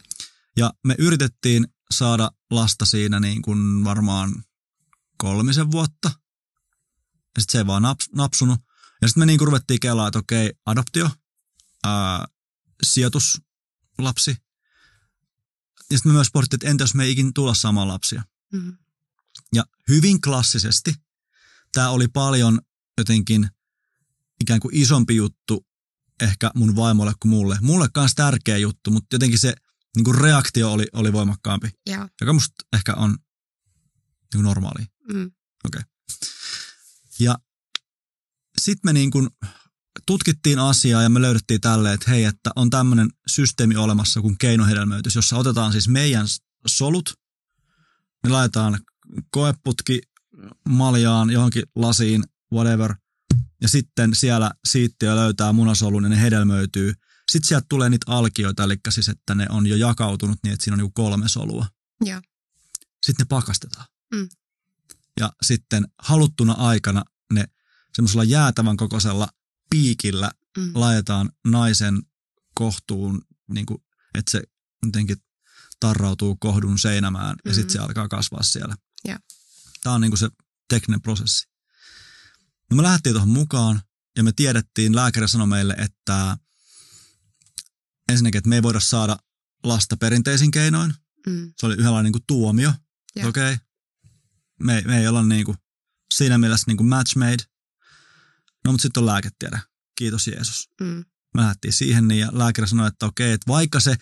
Ja 0.57 0.73
me 0.85 0.95
yritettiin 0.99 1.67
saada 1.91 2.31
lasta 2.51 2.85
siinä 2.85 3.21
niin 3.21 3.43
kuin 3.43 3.85
varmaan 3.85 4.45
kolmisen 5.17 5.71
vuotta. 5.71 6.11
Ja 7.37 7.41
sitten 7.43 7.53
se 7.53 7.59
ei 7.59 7.67
vaan 7.67 7.83
naps, 7.83 8.09
napsunut. 8.15 8.61
Ja 9.03 9.09
sitten 9.09 9.21
me 9.21 9.27
niin 9.27 9.39
kuin 9.39 9.47
ruvettiin 9.47 9.81
kelaa, 9.81 10.09
että 10.09 10.19
okei, 10.19 10.53
adoptio, 10.67 11.11
ää, 11.85 12.27
sijoituslapsi. 12.83 14.37
Ja 15.91 15.97
sitten 15.97 16.13
me 16.13 16.15
myös 16.15 16.29
pohdittiin, 16.33 16.57
että 16.57 16.71
entä 16.71 16.83
jos 16.83 16.95
me 16.95 17.05
ei 17.05 17.13
ikin 17.13 17.35
tulla 17.35 17.55
saamaan 17.55 17.89
lapsia. 17.89 18.23
Mm. 18.55 18.77
Ja 19.55 19.65
hyvin 19.89 20.21
klassisesti 20.21 20.95
tämä 21.73 21.91
oli 21.91 22.09
paljon 22.09 22.61
jotenkin 22.99 23.49
ikään 24.41 24.61
kuin 24.61 24.77
isompi 24.77 25.17
juttu 25.17 25.67
ehkä 26.21 26.51
mun 26.55 26.77
vaimolle 26.77 27.13
kuin 27.21 27.31
mulle. 27.31 27.59
Mulle 27.61 27.89
kanssa 27.95 28.15
tärkeä 28.17 28.57
juttu, 28.57 28.91
mutta 28.91 29.15
jotenkin 29.15 29.39
se 29.39 29.55
niin 29.97 30.05
kuin 30.05 30.19
reaktio 30.19 30.73
oli, 30.73 30.87
oli 30.93 31.13
voimakkaampi, 31.13 31.71
Joo. 31.87 32.09
joka 32.21 32.33
musta 32.33 32.55
ehkä 32.73 32.95
on 32.95 33.11
niin 33.11 33.19
kuin 34.35 34.43
normaali. 34.43 34.87
Mm. 35.13 35.31
Ja 37.19 37.39
sitten 38.59 38.89
me 38.89 38.93
niin 38.93 39.11
kuin 39.11 39.29
tutkittiin 40.07 40.59
asiaa 40.59 41.03
ja 41.03 41.09
me 41.09 41.23
löydettiin 41.23 41.61
tälle, 41.61 41.93
että 41.93 42.11
hei, 42.11 42.25
että 42.25 42.51
on 42.57 42.71
tämmöinen 42.71 43.11
systeemi 43.27 43.77
olemassa 43.77 44.21
kuin 44.21 44.39
keinohedelmöitys, 44.39 45.15
jossa 45.15 45.37
otetaan 45.37 45.73
siis 45.73 45.89
meidän 45.89 46.27
solut, 46.67 47.15
me 48.25 48.31
laitetaan 48.31 48.81
koeputki 49.31 50.01
maljaan 50.69 51.31
johonkin 51.31 51.63
lasiin, 51.75 52.25
whatever, 52.53 52.95
ja 53.61 53.69
sitten 53.69 54.15
siellä 54.15 54.51
siittiö 54.69 55.17
löytää 55.17 55.53
munasolun 55.53 56.03
ja 56.03 56.09
ne 56.09 56.21
hedelmöityy. 56.21 56.95
Sitten 57.31 57.49
sieltä 57.49 57.67
tulee 57.69 57.91
niitä 57.91 58.13
alkioita, 58.13 58.65
eli 58.65 58.77
siis, 58.89 59.09
että 59.09 59.35
ne 59.35 59.47
on 59.51 59.67
jo 59.67 59.77
jakautunut 59.77 60.39
niin, 60.43 60.53
että 60.53 60.65
siinä 60.65 60.75
on 60.75 60.79
niinku 60.79 60.93
kolme 60.95 61.29
solua. 61.29 61.67
Joo. 62.05 62.21
Sitten 63.07 63.25
ne 63.25 63.29
pakastetaan. 63.29 63.87
Mm. 64.15 64.29
ja 65.21 65.33
sitten 65.43 65.85
haluttuna 65.99 66.53
aikana 66.53 67.05
ne 67.33 67.45
semmoisella 67.95 68.25
jäätävän 68.25 68.77
kokoisella 68.77 69.29
piikillä 69.71 70.31
mm. 70.59 70.71
laitetaan 70.75 71.31
naisen 71.47 72.03
kohtuun, 72.55 73.23
niin 73.49 73.67
kuin, 73.67 73.79
että 74.15 74.31
se 74.31 74.43
jotenkin 74.87 75.17
tarrautuu 75.85 76.37
kohdun 76.37 76.79
seinämään 76.79 77.37
ja 77.45 77.51
mm. 77.51 77.55
sitten 77.55 77.73
se 77.73 77.79
alkaa 77.79 78.09
kasvaa 78.09 78.43
siellä. 78.43 78.75
Yeah. 79.09 79.21
Tämä 79.83 79.95
on 79.95 80.01
niin 80.01 80.11
kuin 80.11 80.19
se 80.19 80.29
tekninen 80.69 81.03
prosessi. 81.03 81.49
No 82.71 82.77
me 82.77 82.83
lähdettiin 82.83 83.13
tuohon 83.13 83.29
mukaan 83.29 83.83
ja 84.17 84.23
me 84.25 84.33
tiedettiin, 84.37 84.97
lääkäri 84.97 85.29
sanoi 85.29 85.47
meille, 85.47 85.75
että 85.79 86.37
ensinnäkin, 88.09 88.39
että 88.39 88.49
me 88.49 88.55
ei 88.55 88.63
voida 88.63 88.81
saada 88.81 89.17
lasta 89.65 89.97
perinteisin 89.97 90.51
keinoin. 90.51 90.95
Mm. 91.27 91.53
Se 91.59 91.67
oli 91.67 91.75
yhdenlainen 91.75 92.05
niin 92.05 92.13
kuin 92.13 92.25
tuomio. 92.27 92.73
Yeah. 93.17 93.29
Okei, 93.29 93.53
okay. 93.53 93.67
me, 94.61 94.83
me 94.87 94.99
ei 94.99 95.09
olla 95.09 95.23
niin 95.23 95.45
kuin, 95.45 95.57
siinä 96.15 96.39
mielessä 96.39 96.65
niin 96.67 96.77
kuin 96.77 96.89
match 96.89 97.17
made. 97.17 97.45
No 98.65 98.73
mutta 98.73 98.83
sitten 98.83 99.01
on 99.01 99.07
lääketiede. 99.07 99.61
Kiitos 99.99 100.27
Jeesus. 100.27 100.71
Mm. 100.81 101.05
Me 101.35 101.41
lähdettiin 101.43 101.73
siihen 101.73 102.09
niin 102.09 102.21
ja 102.21 102.29
lääkäri 102.33 102.69
sanoi, 102.69 102.89
että 102.89 103.07
okei, 103.07 103.27
okay, 103.27 103.35
että 103.35 103.53
vaikka 103.53 103.81
se 103.81 103.97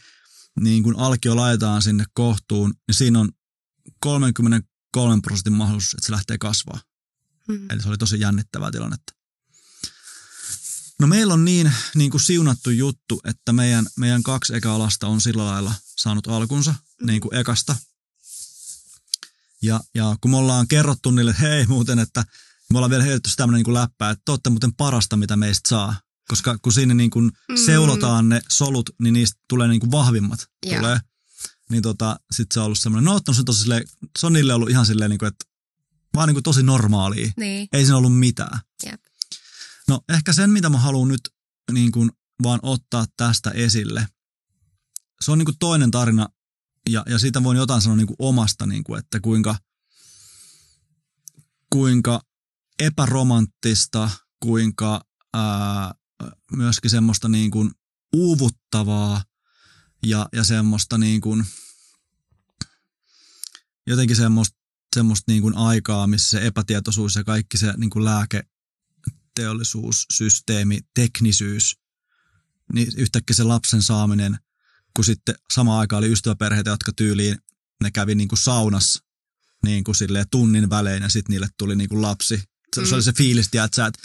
niin 0.61 0.83
kuin 0.83 0.99
alkio 0.99 1.37
laitetaan 1.37 1.83
sinne 1.83 2.05
kohtuun, 2.13 2.75
niin 2.89 2.95
siinä 2.95 3.21
on 3.21 3.33
33 4.01 5.21
prosentin 5.23 5.53
mahdollisuus, 5.53 5.95
että 5.95 6.07
se 6.07 6.13
lähtee 6.13 6.39
kasvaa. 6.39 6.81
Mm. 7.49 7.71
Eli 7.71 7.83
se 7.83 7.89
oli 7.89 7.99
tosi 7.99 8.21
jännittävää 8.21 8.71
tilannetta. 8.71 9.13
No 11.01 11.07
meillä 11.07 11.35
on 11.35 11.45
niin, 11.45 11.73
niin 11.95 12.11
kuin 12.11 12.21
siunattu 12.21 12.71
juttu, 12.71 13.21
että 13.25 13.53
meidän, 13.53 13.87
meidän 13.97 14.23
kaksi 14.23 14.55
eka 14.55 14.75
alasta 14.75 15.07
on 15.07 15.21
sillä 15.21 15.45
lailla 15.45 15.75
saanut 15.97 16.27
alkunsa 16.27 16.71
mm. 16.71 17.07
niin 17.07 17.21
kuin 17.21 17.35
ekasta. 17.35 17.77
Ja, 19.63 19.81
ja 19.95 20.17
kun 20.21 20.31
me 20.31 20.37
ollaan 20.37 20.69
kerrottu 20.69 21.11
niille, 21.11 21.31
että 21.31 21.43
hei 21.43 21.67
muuten, 21.67 21.99
että 21.99 22.25
me 22.73 22.79
ollaan 22.79 22.91
vielä 22.91 23.05
heitetty 23.05 23.31
tämmöinen 23.37 23.63
niin 23.67 23.75
läppää, 23.75 24.11
että 24.11 24.23
te 24.25 24.33
olette 24.33 24.51
muuten 24.51 24.75
parasta, 24.75 25.17
mitä 25.17 25.37
meistä 25.37 25.69
saa. 25.69 26.01
Koska 26.29 26.59
kun 26.59 26.73
sinne 26.73 26.95
niin 26.95 27.11
kuin 27.11 27.25
mm. 27.49 27.57
seulotaan 27.57 28.29
ne 28.29 28.43
solut, 28.49 28.91
niin 29.03 29.13
niistä 29.13 29.41
tulee 29.49 29.69
niin 29.69 29.81
kuin 29.81 29.91
vahvimmat. 29.91 30.47
Yeah. 30.67 30.81
Tulee. 30.81 31.01
Niin 31.71 31.83
tota, 31.83 32.21
sit 32.31 32.53
se 32.53 32.61
on 32.61 32.67
ollut 32.67 32.79
semmoinen, 32.79 33.05
no 33.05 33.15
ottanut 33.15 33.37
se 33.37 33.45
tosi 33.45 33.61
silleen, 33.61 33.85
se 34.19 34.27
on 34.27 34.33
niille 34.33 34.55
ollut 34.55 34.71
ihan 34.71 34.87
silleen, 34.87 35.11
niin 35.11 35.19
kuin, 35.19 35.27
että 35.27 35.45
vaan 36.15 36.29
niin 36.29 36.35
kuin 36.35 36.43
tosi 36.43 36.63
normaalia. 36.63 37.33
Niin. 37.37 37.69
Ei 37.73 37.85
siinä 37.85 37.97
ollut 37.97 38.19
mitään. 38.19 38.61
Yep. 38.87 39.01
No 39.89 40.01
ehkä 40.09 40.33
sen, 40.33 40.51
mitä 40.51 40.69
mä 40.69 40.79
haluan 40.79 41.09
nyt 41.09 41.21
niin 41.73 41.93
kuin 41.93 42.11
vaan 42.43 42.61
ottaa 42.63 43.07
tästä 43.17 43.51
esille, 43.51 44.09
se 45.21 45.31
on 45.31 45.39
niin 45.39 45.47
kuin 45.47 45.59
toinen 45.59 45.91
tarina, 45.91 46.29
ja, 46.89 47.03
ja 47.07 47.19
siitä 47.19 47.43
voin 47.43 47.57
jotain 47.57 47.83
sanoa 47.83 47.97
niin 47.97 48.07
kuin 48.07 48.17
omasta, 48.19 48.67
niin 48.67 48.85
kuin, 48.85 48.99
että 48.99 49.21
kuinka, 49.21 49.57
kuinka 51.73 52.23
epäromanttista, 52.79 54.11
kuinka 54.41 55.05
ää, 55.35 55.95
myöskin 56.53 56.91
semmoista 56.91 57.29
niin 57.29 57.51
kuin 57.51 57.71
uuvuttavaa 58.13 59.25
ja, 60.07 60.29
ja 60.33 60.45
semmoista 60.45 60.99
niin 60.99 61.21
kuin, 61.21 61.45
jotenkin 63.87 64.17
semmoista, 64.17 64.59
semmoista 64.95 65.33
niin 65.33 65.43
kuin 65.43 65.57
aikaa, 65.57 66.07
missä 66.07 66.31
se 66.31 66.47
epätietoisuus 66.47 67.15
ja 67.15 67.25
kaikki 67.25 67.59
se 67.59 67.73
niin 67.77 67.91
kuin 67.91 68.05
lääke, 68.05 68.43
teollisuus, 69.35 70.07
systeemi, 70.13 70.81
teknisyys, 70.95 71.77
niin 72.73 72.89
yhtäkkiä 72.97 73.37
se 73.37 73.43
lapsen 73.43 73.83
saaminen, 73.83 74.39
kun 74.97 75.05
sitten 75.05 75.35
sama 75.53 75.79
aika 75.79 75.97
oli 75.97 76.13
ystäväperheitä, 76.13 76.71
jotka 76.71 76.93
tyyliin, 76.93 77.39
ne 77.83 77.91
kävi 77.91 78.15
niin 78.15 78.29
kuin 78.29 78.39
saunassa 78.39 79.05
niin 79.65 79.85
kuin 79.85 79.95
tunnin 80.31 80.71
välein 80.71 81.03
ja 81.03 81.09
sitten 81.09 81.33
niille 81.33 81.49
tuli 81.59 81.77
niin 81.77 81.89
kuin 81.89 82.03
lapsi. 82.03 82.43
Se, 82.75 82.81
mm. 82.81 82.87
se 82.87 82.95
oli 82.95 83.03
se 83.03 83.13
fiilis, 83.13 83.47
että 83.47 83.77
sä 83.77 83.87
et, 83.87 83.99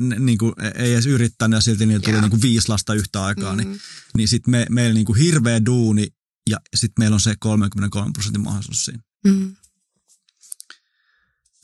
niin 0.00 0.38
kuin, 0.38 0.52
ei 0.74 0.92
edes 0.92 1.06
yrittänyt 1.06 1.56
ja 1.56 1.60
silti 1.60 1.86
niille 1.86 2.02
tuli 2.02 2.20
niin 2.20 2.30
kuin 2.30 2.42
viisi 2.42 2.68
lasta 2.68 2.94
yhtä 2.94 3.24
aikaa, 3.24 3.56
niin, 3.56 3.68
mm. 3.68 3.72
niin, 3.72 3.80
niin 4.16 4.28
sitten 4.28 4.50
me, 4.50 4.66
meillä 4.70 4.94
niin 4.94 5.06
kuin 5.06 5.18
hirveä 5.18 5.64
duuni 5.66 6.08
ja 6.50 6.60
sitten 6.76 7.02
meillä 7.02 7.14
on 7.14 7.20
se 7.20 7.36
33 7.38 8.12
prosentin 8.12 8.42
mahdollisuus 8.42 8.84
siinä. 8.84 9.02
Mm. 9.24 9.56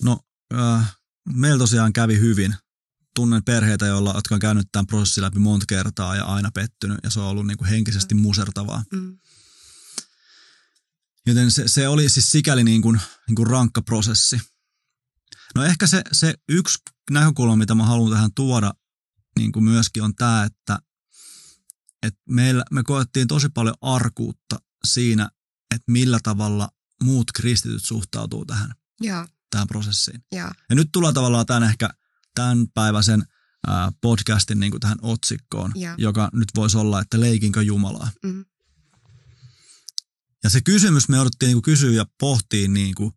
No, 0.02 0.20
äh, 0.54 0.96
meillä 1.28 1.58
tosiaan 1.58 1.92
kävi 1.92 2.18
hyvin 2.18 2.54
tunnen 3.14 3.44
perheitä, 3.44 3.86
joilla, 3.86 4.12
jotka 4.14 4.34
on 4.34 4.40
käynyt 4.40 4.68
tämän 4.72 4.86
prosessin 4.86 5.24
läpi 5.24 5.38
monta 5.38 5.66
kertaa 5.68 6.16
ja 6.16 6.24
aina 6.24 6.50
pettynyt 6.54 6.98
ja 7.02 7.10
se 7.10 7.20
on 7.20 7.26
ollut 7.26 7.46
niin 7.46 7.58
kuin 7.58 7.68
henkisesti 7.68 8.14
musertavaa. 8.14 8.84
Mm. 8.92 9.18
Joten 11.26 11.50
se, 11.50 11.68
se 11.68 11.88
oli 11.88 12.08
siis 12.08 12.30
sikäli 12.30 12.64
niin 12.64 12.82
kuin, 12.82 13.00
niin 13.28 13.36
kuin 13.36 13.46
rankka 13.46 13.82
prosessi. 13.82 14.40
No 15.54 15.64
ehkä 15.64 15.86
se, 15.86 16.02
se 16.12 16.34
yksi 16.48 16.78
näkökulma, 17.14 17.56
mitä 17.56 17.74
mä 17.74 17.84
haluan 17.84 18.12
tähän 18.12 18.30
tuoda 18.34 18.72
niin 19.38 19.52
kuin 19.52 19.64
myöskin 19.64 20.02
on 20.02 20.14
tämä, 20.14 20.44
että, 20.44 20.78
että 22.02 22.20
meillä, 22.28 22.64
me 22.70 22.82
koettiin 22.82 23.28
tosi 23.28 23.48
paljon 23.48 23.74
arkuutta 23.80 24.56
siinä, 24.84 25.28
että 25.74 25.92
millä 25.92 26.18
tavalla 26.22 26.68
muut 27.02 27.32
kristityt 27.32 27.84
suhtautuu 27.84 28.44
tähän, 28.44 28.74
ja. 29.00 29.28
tähän 29.50 29.66
prosessiin. 29.66 30.24
Ja. 30.32 30.52
ja 30.70 30.76
nyt 30.76 30.88
tullaan 30.92 31.14
tavallaan 31.14 31.46
tämän 31.46 31.62
ehkä 31.62 31.90
tämän 32.34 32.66
päiväisen 32.74 33.24
ää, 33.66 33.92
podcastin 34.00 34.60
niin 34.60 34.70
kuin 34.70 34.80
tähän 34.80 34.98
otsikkoon, 35.02 35.72
ja. 35.74 35.94
joka 35.98 36.30
nyt 36.32 36.48
voisi 36.54 36.76
olla, 36.76 37.00
että 37.00 37.20
leikinkö 37.20 37.62
Jumalaa. 37.62 38.10
Mm. 38.22 38.44
Ja 40.44 40.50
se 40.50 40.60
kysymys 40.60 41.08
me 41.08 41.16
jouduttiin 41.16 41.46
niin 41.46 41.56
kuin 41.56 41.62
kysyä 41.62 41.90
ja 41.90 42.06
pohtia, 42.20 42.68
niin 42.68 42.94
kuin, 42.94 43.12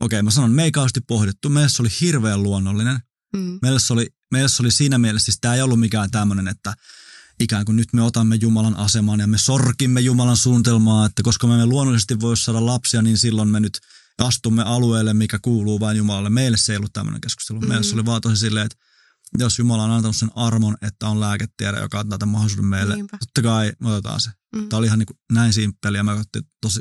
okei 0.00 0.22
mä 0.22 0.30
sanon, 0.30 0.52
me 0.52 0.64
ei 0.64 0.72
kauheasti 0.72 1.00
pohdittu, 1.00 1.50
meillä 1.50 1.68
se 1.68 1.82
oli 1.82 1.88
hirveän 2.00 2.42
luonnollinen. 2.42 3.00
Mm. 3.32 3.58
Meillä, 3.62 3.78
se 3.78 3.92
oli, 3.92 4.06
meillä 4.30 4.48
se 4.48 4.62
oli 4.62 4.70
siinä 4.70 4.98
mielessä, 4.98 5.24
siis 5.24 5.38
tämä 5.40 5.54
ei 5.54 5.62
ollut 5.62 5.80
mikään 5.80 6.10
tämmöinen, 6.10 6.48
että 6.48 6.74
ikään 7.40 7.64
kuin 7.64 7.76
nyt 7.76 7.92
me 7.92 8.02
otamme 8.02 8.36
Jumalan 8.40 8.76
aseman 8.76 9.20
ja 9.20 9.26
me 9.26 9.38
sorkimme 9.38 10.00
Jumalan 10.00 10.36
suunnitelmaa, 10.36 11.06
että 11.06 11.22
koska 11.22 11.46
me 11.46 11.52
emme 11.54 11.66
luonnollisesti 11.66 12.20
voi 12.20 12.36
saada 12.36 12.66
lapsia, 12.66 13.02
niin 13.02 13.18
silloin 13.18 13.48
me 13.48 13.60
nyt 13.60 13.78
astumme 14.18 14.62
alueelle, 14.62 15.14
mikä 15.14 15.38
kuuluu 15.42 15.80
vain 15.80 15.96
Jumalalle. 15.96 16.30
Meille 16.30 16.56
se 16.56 16.72
ei 16.72 16.76
ollut 16.76 16.92
tämmöinen 16.92 17.20
keskustelu. 17.20 17.60
Mm. 17.60 17.68
Meille 17.68 17.84
se 17.84 17.94
oli 17.94 18.04
vaan 18.04 18.20
tosi 18.20 18.36
silleen, 18.36 18.66
että 18.66 18.78
jos 19.38 19.58
Jumala 19.58 19.84
on 19.84 19.90
antanut 19.90 20.16
sen 20.16 20.30
armon, 20.34 20.76
että 20.82 21.08
on 21.08 21.20
lääketiede, 21.20 21.80
joka 21.80 22.00
antaa 22.00 22.18
tämän 22.18 22.32
mahdollisuuden 22.32 22.66
meille, 22.66 22.94
Niinpä. 22.94 23.18
totta 23.18 23.42
kai 23.42 23.72
me 23.80 23.88
otetaan 23.90 24.20
se. 24.20 24.30
Mm. 24.56 24.68
Tämä 24.68 24.78
oli 24.78 24.86
ihan 24.86 24.98
niin 24.98 25.06
kuin 25.06 25.18
näin 25.32 25.52
simppeli 25.52 25.96
ja 25.96 26.04
me 26.04 26.12
otettiin 26.12 26.44
tosi 26.60 26.80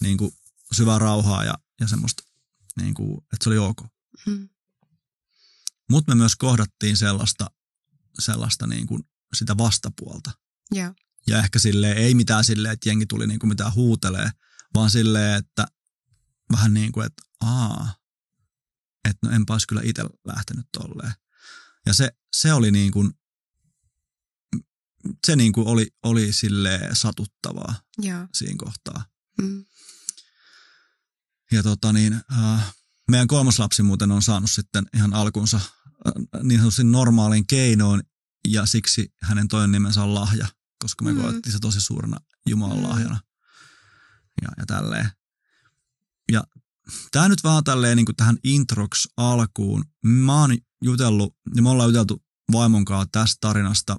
niin 0.00 0.18
kuin 0.18 0.32
syvää 0.72 0.98
rauhaa 0.98 1.44
ja, 1.44 1.54
ja 1.80 1.88
semmoista, 1.88 2.22
niin 2.82 2.94
kuin, 2.94 3.18
että 3.18 3.44
se 3.44 3.48
oli 3.48 3.58
ok. 3.58 3.82
Mm. 4.26 4.48
Mutta 5.90 6.14
me 6.14 6.18
myös 6.18 6.36
kohdattiin 6.36 6.96
sellaista, 6.96 7.50
sellaista 8.18 8.66
niin 8.66 8.86
kuin 8.86 9.02
sitä 9.34 9.58
vastapuolta. 9.58 10.30
Yeah. 10.76 10.94
Ja 11.26 11.38
ehkä 11.38 11.58
silleen, 11.58 11.96
ei 11.96 12.14
mitään 12.14 12.44
silleen, 12.44 12.72
että 12.72 12.88
jengi 12.88 13.06
tuli 13.06 13.26
niin 13.26 13.38
kuin 13.38 13.48
mitään 13.48 13.74
huutelee, 13.74 14.30
vaan 14.74 14.90
silleen, 14.90 15.38
että 15.38 15.66
vähän 16.52 16.74
niin 16.74 16.92
kuin, 16.92 17.06
että 17.06 17.22
aa, 17.40 17.94
että 19.04 19.26
no 19.26 19.32
enpä 19.32 19.52
olisi 19.52 19.66
kyllä 19.66 19.82
itse 19.84 20.02
lähtenyt 20.24 20.66
tolleen. 20.72 21.12
Ja 21.86 21.94
se, 21.94 22.12
se 22.36 22.52
oli 22.52 22.70
niin 22.70 22.92
kuin, 22.92 23.12
se 25.26 25.36
niin 25.36 25.52
kuin 25.52 25.66
oli, 25.66 25.86
oli 26.02 26.32
sille 26.32 26.80
satuttavaa 26.92 27.74
ja. 28.02 28.28
siinä 28.34 28.56
kohtaa. 28.58 29.04
Mm. 29.42 29.64
Ja 31.52 31.62
tota 31.62 31.92
niin, 31.92 32.20
äh, 32.32 32.74
meidän 33.10 33.26
kolmas 33.26 33.58
lapsi 33.58 33.82
muuten 33.82 34.10
on 34.10 34.22
saanut 34.22 34.50
sitten 34.50 34.86
ihan 34.94 35.14
alkunsa 35.14 35.56
äh, 35.56 36.42
niin 36.42 36.60
sanotusti 36.60 36.84
normaalin 36.84 37.46
keinoin 37.46 38.02
ja 38.48 38.66
siksi 38.66 39.12
hänen 39.22 39.48
toinen 39.48 39.72
nimensä 39.72 40.02
on 40.02 40.14
lahja, 40.14 40.46
koska 40.78 41.04
me 41.04 41.12
mm. 41.12 41.20
koettiin 41.20 41.52
se 41.52 41.58
tosi 41.58 41.80
suurena 41.80 42.20
Jumalan 42.48 42.78
mm. 42.78 42.82
lahjana. 42.82 43.20
Ja, 44.42 44.48
ja 44.58 44.66
tälleen. 44.66 45.10
Ja 46.32 46.44
tämä 47.10 47.28
nyt 47.28 47.44
vaan 47.44 47.64
tälleen 47.64 47.96
niin 47.96 48.06
kuin 48.06 48.16
tähän 48.16 48.38
introks 48.44 49.08
alkuun. 49.16 49.84
Mä 50.04 50.40
oon 50.40 50.56
jutellut, 50.82 51.36
ja 51.56 51.62
me 51.62 51.70
ollaan 51.70 51.88
juteltu 51.88 52.22
vaimon 52.52 52.84
kanssa 52.84 53.08
tästä 53.12 53.36
tarinasta 53.40 53.96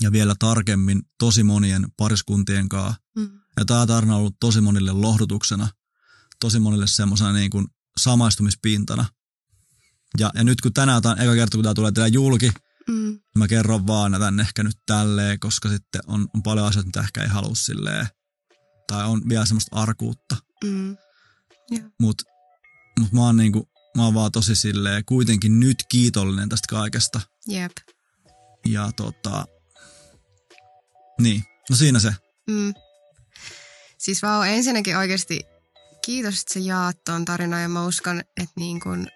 ja 0.00 0.12
vielä 0.12 0.34
tarkemmin 0.38 1.02
tosi 1.18 1.42
monien 1.42 1.86
pariskuntien 1.96 2.68
kanssa. 2.68 3.02
Mm. 3.16 3.40
Ja 3.56 3.64
tämä 3.64 3.86
tarina 3.86 4.14
on 4.14 4.20
ollut 4.20 4.36
tosi 4.40 4.60
monille 4.60 4.92
lohdutuksena, 4.92 5.68
tosi 6.40 6.58
monille 6.58 6.86
semmoisena 6.86 7.32
niin 7.32 7.50
kuin 7.50 7.66
samaistumispintana. 8.00 9.04
Ja, 10.18 10.30
ja 10.34 10.44
nyt 10.44 10.60
kun 10.60 10.72
tänään 10.72 11.02
tämä 11.02 11.12
on 11.12 11.20
eka 11.20 11.34
kerta, 11.34 11.56
kun 11.56 11.62
tämä 11.62 11.74
tulee 11.74 11.92
teille 11.92 12.08
julki, 12.08 12.50
mm. 12.88 13.20
mä 13.38 13.48
kerron 13.48 13.86
vaan 13.86 14.16
tänne 14.20 14.42
ehkä 14.42 14.62
nyt 14.62 14.76
tälleen, 14.86 15.40
koska 15.40 15.68
sitten 15.68 16.00
on, 16.06 16.28
on 16.34 16.42
paljon 16.42 16.66
asioita, 16.66 16.86
mitä 16.86 17.00
ehkä 17.00 17.22
ei 17.22 17.28
halua 17.28 17.54
silleen, 17.54 18.06
tai 18.86 19.04
on 19.04 19.22
vielä 19.28 19.46
semmoista 19.46 19.76
arkuutta. 19.76 20.36
Mm. 20.64 20.96
Mutta 22.00 22.24
mut 23.00 23.12
mä 23.12 23.20
oon 23.20 23.36
niinku, 23.36 23.68
mä 23.96 24.04
oon 24.04 24.14
vaan 24.14 24.32
tosi 24.32 24.54
silleen 24.56 25.04
kuitenkin 25.04 25.60
nyt 25.60 25.76
kiitollinen 25.88 26.48
tästä 26.48 26.66
kaikesta. 26.70 27.20
Jep. 27.48 27.72
Ja 28.66 28.90
tota, 28.96 29.44
niin, 31.20 31.44
no 31.70 31.76
siinä 31.76 31.98
se. 31.98 32.14
Mm. 32.50 32.74
Siis 33.98 34.22
vaan 34.22 34.48
ensinnäkin 34.48 34.96
oikeasti 34.96 35.40
kiitos, 36.06 36.40
että 36.40 36.54
sä 36.54 36.60
jaat 36.60 37.04
tuon 37.04 37.24
tarinan 37.24 37.62
ja 37.62 37.68
mä 37.68 37.86
uskon, 37.86 38.20
että 38.20 38.52
niin 38.56 38.80
kun 38.80 39.06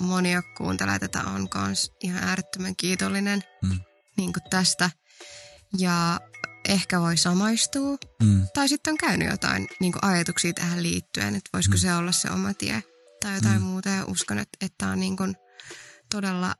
monia 0.00 0.42
kuuntelee 0.56 0.98
tätä 0.98 1.20
on 1.20 1.48
kans 1.48 1.92
ihan 2.02 2.24
äärettömän 2.24 2.76
kiitollinen 2.76 3.44
mm. 3.62 3.80
niin 4.16 4.32
tästä. 4.50 4.90
Ja 5.78 6.20
ehkä 6.68 7.00
voi 7.00 7.16
samaistua. 7.16 7.96
Mm. 8.22 8.46
Tai 8.54 8.68
sitten 8.68 8.92
on 8.92 8.98
käynyt 8.98 9.30
jotain 9.30 9.68
niin 9.80 9.92
ajatuksia 10.02 10.52
tähän 10.52 10.82
liittyen, 10.82 11.36
että 11.36 11.50
voisiko 11.52 11.76
mm. 11.76 11.80
se 11.80 11.94
olla 11.94 12.12
se 12.12 12.30
oma 12.30 12.54
tie 12.54 12.82
tai 13.22 13.34
jotain 13.34 13.60
mm. 13.60 13.62
muuta. 13.62 13.88
Ja 13.88 14.04
uskon, 14.04 14.38
että, 14.38 14.58
että 14.60 14.74
tämä 14.78 14.92
on 14.92 15.00
niin 15.00 15.16
todella 16.10 16.54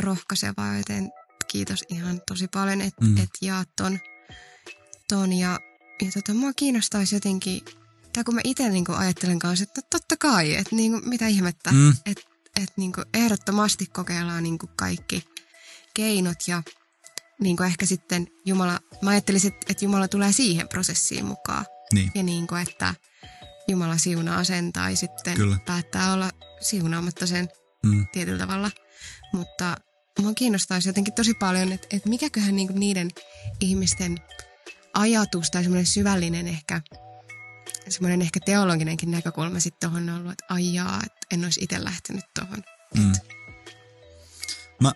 rohkaisevaa, 0.00 0.76
joten 0.76 1.10
kiitos 1.48 1.84
ihan 1.88 2.20
tosi 2.28 2.48
paljon, 2.48 2.80
että 2.80 3.04
mm. 3.04 3.16
et 3.16 3.30
jaat 3.40 3.68
ton, 3.76 3.98
ton 5.08 5.32
ja, 5.32 5.60
ja 6.02 6.10
tota, 6.14 6.34
mua 6.34 6.52
kiinnostaisi 6.52 7.16
jotenkin, 7.16 7.62
tai 8.12 8.24
kun 8.24 8.34
mä 8.34 8.40
itse 8.44 8.68
niin 8.68 8.90
ajattelen 8.90 9.38
kanssa, 9.38 9.62
että 9.62 9.80
totta 9.90 10.16
kai, 10.16 10.54
että 10.54 10.76
niin 10.76 10.92
kuin, 10.92 11.08
mitä 11.08 11.26
ihmettä, 11.26 11.72
mm. 11.72 11.94
että 12.06 12.22
et, 12.62 12.72
niin 12.76 12.92
ehdottomasti 13.14 13.86
kokeillaan 13.86 14.42
niin 14.42 14.58
kaikki 14.76 15.24
keinot 15.94 16.38
ja 16.48 16.62
niin 17.40 17.56
kuin 17.56 17.66
ehkä 17.66 17.86
sitten 17.86 18.26
Jumala, 18.44 18.80
mä 19.02 19.10
ajattelisin, 19.10 19.52
että 19.68 19.84
Jumala 19.84 20.08
tulee 20.08 20.32
siihen 20.32 20.68
prosessiin 20.68 21.24
mukaan. 21.24 21.66
Niin. 21.92 22.10
Ja 22.14 22.22
niin 22.22 22.46
kuin, 22.46 22.62
että 22.62 22.94
Jumala 23.68 23.98
siunaa 23.98 24.44
sen 24.44 24.72
tai 24.72 24.96
sitten 24.96 25.36
Kyllä. 25.36 25.58
päättää 25.66 26.12
olla 26.12 26.30
siunaamatta 26.60 27.26
sen 27.26 27.48
mm. 27.86 28.06
tietyllä 28.12 28.38
tavalla. 28.38 28.70
Mutta 29.32 29.76
mua 30.20 30.32
kiinnostaisi 30.34 30.88
jotenkin 30.88 31.14
tosi 31.14 31.34
paljon, 31.34 31.72
että, 31.72 31.86
että 31.90 32.08
mikäköhän 32.08 32.56
niin 32.56 32.68
niiden 32.74 33.10
ihmisten 33.60 34.18
ajatus 34.94 35.50
tai 35.50 35.62
semmoinen 35.62 35.86
syvällinen 35.86 36.48
ehkä, 36.48 36.82
semmoinen 37.88 38.22
ehkä 38.22 38.40
teologinenkin 38.40 39.10
näkökulma 39.10 39.60
sitten 39.60 39.90
tuohon 39.90 40.08
on 40.08 40.16
ollut, 40.16 40.32
että 40.32 40.44
aijaa, 40.48 41.00
että 41.06 41.26
en 41.30 41.44
olisi 41.44 41.64
itse 41.64 41.84
lähtenyt 41.84 42.24
tuohon. 42.38 42.62
Mm. 42.96 43.12
Mä, 44.80 44.92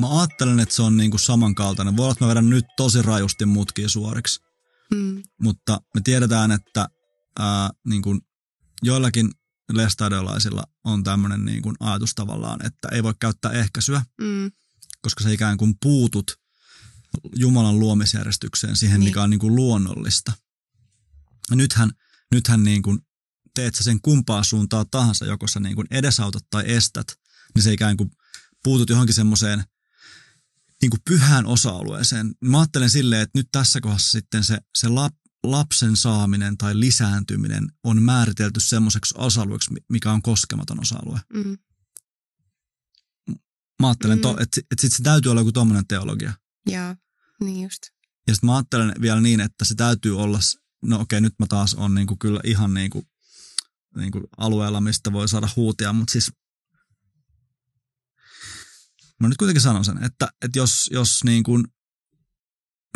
mä 0.00 0.20
ajattelen, 0.20 0.60
että 0.60 0.74
se 0.74 0.82
on 0.82 0.96
niinku 0.96 1.18
samankaltainen. 1.18 1.96
Voi 1.96 2.04
olla, 2.04 2.12
että 2.12 2.24
mä 2.24 2.28
vedän 2.28 2.50
nyt 2.50 2.64
tosi 2.76 3.02
rajusti 3.02 3.46
mutkia 3.46 3.88
suoriksi. 3.88 4.40
Mm. 4.94 5.22
Mutta 5.42 5.80
me 5.94 6.00
tiedetään, 6.04 6.52
että 6.52 6.88
ää, 7.38 7.70
niin 7.86 8.02
kuin 8.02 8.20
joillakin 8.82 9.30
lestadiolaisilla 9.72 10.64
on 10.84 11.04
tämmöinen 11.04 11.44
niin 11.44 11.62
kuin 11.62 11.76
ajatus 11.80 12.14
tavallaan, 12.14 12.66
että 12.66 12.88
ei 12.92 13.02
voi 13.02 13.14
käyttää 13.20 13.52
ehkäisyä, 13.52 14.02
mm. 14.20 14.50
koska 15.02 15.24
se 15.24 15.32
ikään 15.32 15.56
kuin 15.56 15.74
puutut 15.82 16.42
Jumalan 17.36 17.78
luomisjärjestykseen, 17.78 18.76
siihen 18.76 19.00
niin. 19.00 19.08
mikä 19.08 19.22
on 19.22 19.30
niin 19.30 19.40
kuin 19.40 19.56
luonnollista. 19.56 20.32
Ja 21.50 21.56
nythän, 21.56 21.90
nythän 22.32 22.64
niin 22.64 22.82
kuin 22.82 22.98
teet 23.54 23.74
sä 23.74 23.84
sen 23.84 24.00
kumpaa 24.00 24.44
suuntaa 24.44 24.84
tahansa, 24.84 25.26
joko 25.26 25.48
sä 25.48 25.60
niin 25.60 25.74
kuin 25.74 25.86
edesautat 25.90 26.42
tai 26.50 26.64
estät, 26.66 27.06
niin 27.54 27.62
se 27.62 27.72
ikään 27.72 27.96
kuin 27.96 28.10
puutut 28.64 28.90
johonkin 28.90 29.14
semmoiseen 29.14 29.64
niin 30.82 30.90
kuin 30.90 31.00
pyhään 31.04 31.46
osa-alueeseen. 31.46 32.34
Mä 32.40 32.58
ajattelen 32.58 32.90
silleen, 32.90 33.22
että 33.22 33.38
nyt 33.38 33.48
tässä 33.52 33.80
kohdassa 33.80 34.10
sitten 34.10 34.44
se, 34.44 34.58
se 34.78 34.88
lap, 34.88 35.14
lapsen 35.44 35.96
saaminen 35.96 36.58
tai 36.58 36.80
lisääntyminen 36.80 37.72
on 37.84 38.02
määritelty 38.02 38.60
semmoiseksi 38.60 39.14
osa-alueeksi, 39.18 39.70
mikä 39.88 40.12
on 40.12 40.22
koskematon 40.22 40.80
osa-alue. 40.80 41.20
Mm. 41.34 41.58
Mä 43.80 43.88
ajattelen, 43.88 44.18
mm. 44.18 44.42
että 44.42 44.60
et 44.70 44.78
sitten 44.78 44.96
se 44.96 45.02
täytyy 45.02 45.30
olla 45.30 45.40
joku 45.40 45.52
tuommoinen 45.52 45.86
teologia. 45.86 46.32
Joo, 46.66 46.96
niin 47.40 47.62
just. 47.62 47.82
Ja 48.28 48.34
sitten 48.34 48.46
mä 48.46 48.56
ajattelen 48.56 48.92
vielä 49.00 49.20
niin, 49.20 49.40
että 49.40 49.64
se 49.64 49.74
täytyy 49.74 50.18
olla, 50.18 50.38
no 50.82 51.00
okei, 51.00 51.20
nyt 51.20 51.34
mä 51.38 51.46
taas 51.46 51.74
on 51.74 51.94
niinku 51.94 52.16
kyllä 52.16 52.40
ihan 52.44 52.74
niinku, 52.74 53.06
niinku 53.96 54.20
alueella, 54.38 54.80
mistä 54.80 55.12
voi 55.12 55.28
saada 55.28 55.48
huutia, 55.56 55.92
mutta 55.92 56.12
siis 56.12 56.32
mä 59.20 59.28
nyt 59.28 59.38
kuitenkin 59.38 59.62
sanon 59.62 59.84
sen, 59.84 60.04
että, 60.04 60.28
että 60.44 60.58
jos, 60.58 60.90
jos 60.92 61.24
niin 61.24 61.42
kuin 61.42 61.64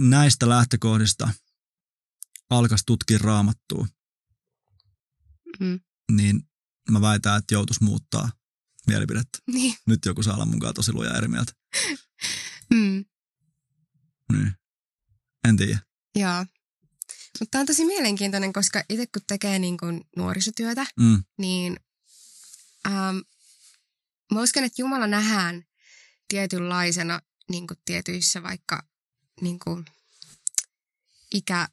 näistä 0.00 0.48
lähtökohdista– 0.48 1.30
alkaisi 2.50 2.84
tutkia 2.86 3.18
raamattua, 3.18 3.86
mm. 5.60 5.80
niin 6.12 6.48
mä 6.90 7.00
väitän, 7.00 7.38
että 7.38 7.54
joutuisi 7.54 7.84
muuttaa 7.84 8.30
mielipidettä. 8.86 9.38
Niin. 9.46 9.74
Nyt 9.86 10.04
joku 10.04 10.22
saa 10.22 10.34
olla 10.34 10.46
mukaan 10.46 10.74
tosi 10.74 10.92
luja 10.92 11.14
eri 11.14 11.28
mieltä. 11.28 11.52
mm. 12.74 13.04
Niin. 14.32 14.52
En 15.48 15.56
tiedä. 15.56 15.78
Joo. 16.14 16.46
Mutta 17.40 17.50
tämä 17.50 17.60
on 17.60 17.66
tosi 17.66 17.84
mielenkiintoinen, 17.84 18.52
koska 18.52 18.82
itse 18.88 19.06
kun 19.06 19.22
tekee 19.26 19.58
niin 19.58 19.76
kuin 19.76 20.04
nuorisotyötä, 20.16 20.86
mm. 21.00 21.24
niin 21.38 21.80
ähm, 22.86 23.16
mä 24.34 24.42
uskon, 24.42 24.64
että 24.64 24.82
Jumala 24.82 25.06
nähdään 25.06 25.64
tietynlaisena 26.28 27.20
niin 27.50 27.66
kuin 27.66 27.78
tietyissä 27.84 28.42
vaikka 28.42 28.86
niin 29.40 29.58
kuin 29.58 29.84
ikä, 31.34 31.68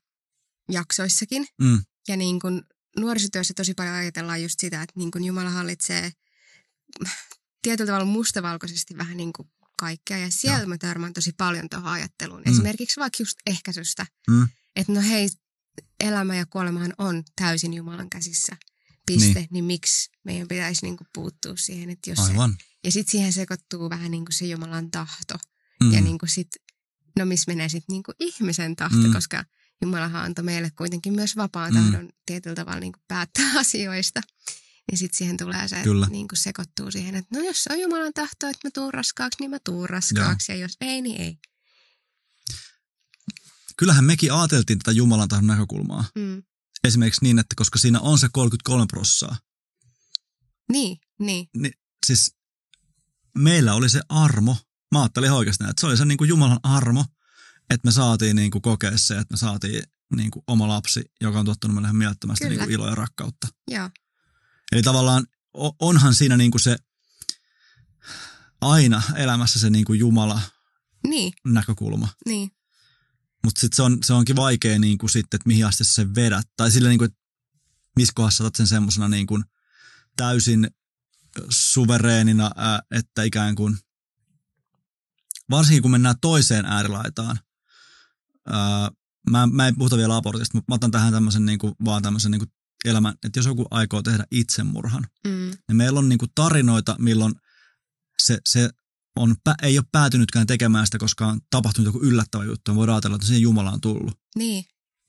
jaksoissakin. 0.69 1.47
Mm. 1.61 1.83
Ja 2.07 2.17
niin 2.17 2.39
kuin 2.39 2.61
nuorisotyössä 2.97 3.53
tosi 3.53 3.73
paljon 3.73 3.95
ajatellaan 3.95 4.43
just 4.43 4.59
sitä, 4.59 4.81
että 4.81 4.93
niin 4.95 5.11
kuin 5.11 5.23
Jumala 5.23 5.49
hallitsee 5.49 6.11
tietyllä 7.61 7.87
tavalla 7.87 8.05
mustavalkoisesti 8.05 8.97
vähän 8.97 9.17
niin 9.17 9.33
kuin 9.33 9.51
kaikkea. 9.77 10.17
Ja 10.17 10.31
siellä 10.31 10.59
Joo. 10.59 10.67
mä 10.67 10.77
törmään 10.77 11.13
tosi 11.13 11.31
paljon 11.37 11.69
tuohon 11.69 11.91
ajatteluun. 11.91 12.41
Mm. 12.45 12.51
Esimerkiksi 12.51 12.99
vaikka 12.99 13.17
just 13.19 13.37
ehkäisystä. 13.45 14.05
Mm. 14.29 14.47
Että 14.75 14.91
no 14.93 15.01
hei, 15.01 15.29
elämä 15.99 16.35
ja 16.35 16.45
kuolemahan 16.45 16.93
on 16.97 17.23
täysin 17.35 17.73
Jumalan 17.73 18.09
käsissä. 18.09 18.57
Piste. 19.05 19.39
Niin, 19.39 19.47
niin 19.51 19.65
miksi 19.65 20.11
meidän 20.23 20.47
pitäisi 20.47 20.85
niin 20.85 20.97
kuin 20.97 21.07
puuttua 21.13 21.53
siihen, 21.57 21.89
että 21.89 22.09
jos 22.09 22.19
Aivan. 22.19 22.55
Se, 22.59 22.65
ja 22.83 22.91
sitten 22.91 23.11
siihen 23.11 23.33
sekoittuu 23.33 23.89
vähän 23.89 24.11
niin 24.11 24.25
kuin 24.25 24.33
se 24.33 24.45
Jumalan 24.45 24.91
tahto. 24.91 25.35
Mm. 25.83 25.91
Ja 25.93 26.01
niin 26.01 26.17
kuin 26.17 26.29
sit, 26.29 26.49
no 27.19 27.25
missä 27.25 27.51
menee 27.51 27.69
sitten 27.69 27.93
niin 27.93 28.03
kuin 28.03 28.15
ihmisen 28.19 28.75
tahto, 28.75 29.07
mm. 29.07 29.13
koska 29.13 29.45
Jumalahan 29.81 30.23
antoi 30.23 30.45
meille 30.45 30.71
kuitenkin 30.77 31.13
myös 31.13 31.35
vapaan 31.35 31.73
mm. 31.73 31.79
tahdon 31.79 32.05
mm. 32.05 32.11
tietyllä 32.25 32.55
tavalla 32.55 32.79
niin 32.79 32.91
kuin 32.91 33.03
päättää 33.07 33.51
asioista. 33.59 34.21
Niin 34.91 34.97
sitten 34.97 35.17
siihen 35.17 35.37
tulee 35.37 35.67
se, 35.67 35.81
Kyllä. 35.83 36.07
niin 36.07 36.27
kuin 36.27 36.39
sekoittuu 36.39 36.91
siihen, 36.91 37.15
että 37.15 37.37
no 37.39 37.45
jos 37.45 37.67
on 37.71 37.79
Jumalan 37.79 38.13
tahto, 38.13 38.47
että 38.47 38.67
mä 38.67 38.71
tuun 38.73 38.93
raskaaksi, 38.93 39.37
niin 39.39 39.49
mä 39.49 39.59
tuun 39.59 39.89
raskaaksi. 39.89 40.51
Joo. 40.51 40.57
Ja 40.57 40.61
jos 40.61 40.77
ei, 40.81 41.01
niin 41.01 41.21
ei. 41.21 41.37
Kyllähän 43.83 44.05
mekin 44.05 44.33
ajateltiin 44.33 44.79
tätä 44.79 44.91
Jumalan 44.91 45.29
tahdon 45.29 45.47
näkökulmaa. 45.47 46.05
Mm. 46.15 46.43
Esimerkiksi 46.83 47.23
niin, 47.23 47.39
että 47.39 47.55
koska 47.57 47.79
siinä 47.79 47.99
on 47.99 48.19
se 48.19 48.29
33 48.31 48.85
prossaa. 48.87 49.37
Niin, 50.71 50.97
niin. 51.19 51.47
niin. 51.57 51.73
Siis 52.05 52.35
meillä 53.37 53.73
oli 53.73 53.89
se 53.89 54.01
armo. 54.09 54.57
Mä 54.91 55.01
ajattelin 55.01 55.31
oikeasti, 55.31 55.63
että 55.63 55.79
se 55.79 55.87
oli 55.87 55.97
se 55.97 56.05
niin 56.05 56.17
kuin 56.17 56.27
Jumalan 56.27 56.59
armo– 56.63 57.05
että 57.69 57.87
me 57.87 57.91
saatiin 57.91 58.35
niin 58.35 58.51
kuin 58.51 58.61
kokea 58.61 58.97
se, 58.97 59.17
että 59.17 59.33
me 59.33 59.37
saatiin 59.37 59.83
niin 60.15 60.31
kuin 60.31 60.43
oma 60.47 60.67
lapsi, 60.67 61.11
joka 61.21 61.39
on 61.39 61.45
tuottanut 61.45 61.75
meille 61.75 61.93
mielettömästi 61.93 62.49
niin 62.49 62.59
kuin 62.59 62.71
iloa 62.71 62.89
ja 62.89 62.95
rakkautta. 62.95 63.47
Joo. 63.67 63.89
Eli 64.71 64.81
tavallaan 64.81 65.27
onhan 65.79 66.15
siinä 66.15 66.37
niin 66.37 66.51
kuin 66.51 66.61
se 66.61 66.77
aina 68.61 69.01
elämässä 69.15 69.59
se 69.59 69.69
niin 69.69 69.85
kuin 69.85 69.99
Jumala 69.99 70.41
niin. 71.07 71.33
näkökulma. 71.45 72.07
Niin. 72.25 72.51
Mutta 73.43 73.61
sitten 73.61 73.75
se, 73.75 73.83
on, 73.83 73.97
se 74.03 74.13
onkin 74.13 74.35
vaikea 74.35 74.79
niin 74.79 74.97
kuin 74.97 75.09
sitten, 75.09 75.37
että 75.37 75.47
mihin 75.47 75.65
asti 75.65 75.83
se 75.83 76.15
vedät. 76.15 76.47
Tai 76.57 76.71
sillä 76.71 76.89
niin 76.89 76.97
kuin, 76.97 77.05
että 77.05 77.19
missä 77.95 78.13
kohdassa 78.15 78.43
otat 78.43 78.55
sen 78.55 78.67
semmoisena 78.67 79.09
niin 79.09 79.27
kuin 79.27 79.43
täysin 80.17 80.67
suvereenina, 81.49 82.51
että 82.91 83.23
ikään 83.23 83.55
kuin, 83.55 83.77
varsinkin 85.49 85.81
kun 85.81 85.91
mennään 85.91 86.19
toiseen 86.21 86.65
äärilaitaan, 86.65 87.39
mä, 89.29 89.47
mä 89.51 89.67
en 89.67 89.75
puhuta 89.77 89.97
vielä 89.97 90.15
abortista, 90.15 90.57
mutta 90.57 90.71
mä 90.71 90.75
otan 90.75 90.91
tähän 90.91 91.13
tämmöisen 91.13 91.45
niin 91.45 91.59
kuin, 91.59 91.73
vaan 91.85 92.03
tämmöisen 92.03 92.31
niin 92.31 92.39
kuin 92.39 92.51
elämän, 92.85 93.15
että 93.25 93.39
jos 93.39 93.45
joku 93.45 93.65
aikoo 93.71 94.01
tehdä 94.01 94.23
itsemurhan, 94.31 95.07
mm. 95.27 95.51
niin 95.67 95.75
meillä 95.75 95.99
on 95.99 96.09
niin 96.09 96.19
kuin 96.19 96.31
tarinoita, 96.35 96.95
milloin 96.99 97.33
se, 98.19 98.37
se 98.49 98.69
on, 99.15 99.35
ei 99.61 99.77
ole 99.77 99.85
päätynytkään 99.91 100.47
tekemään 100.47 100.87
sitä, 100.87 100.97
koska 100.97 101.27
on 101.27 101.41
tapahtunut 101.49 101.85
joku 101.85 102.05
yllättävä 102.05 102.43
juttu, 102.43 102.71
ja 102.71 102.75
voidaan 102.75 102.95
ajatella, 102.95 103.15
että 103.15 103.27
siihen 103.27 103.41
Jumala 103.41 103.71
on 103.71 103.81
tullut. 103.81 104.19
Niin. 104.35 104.65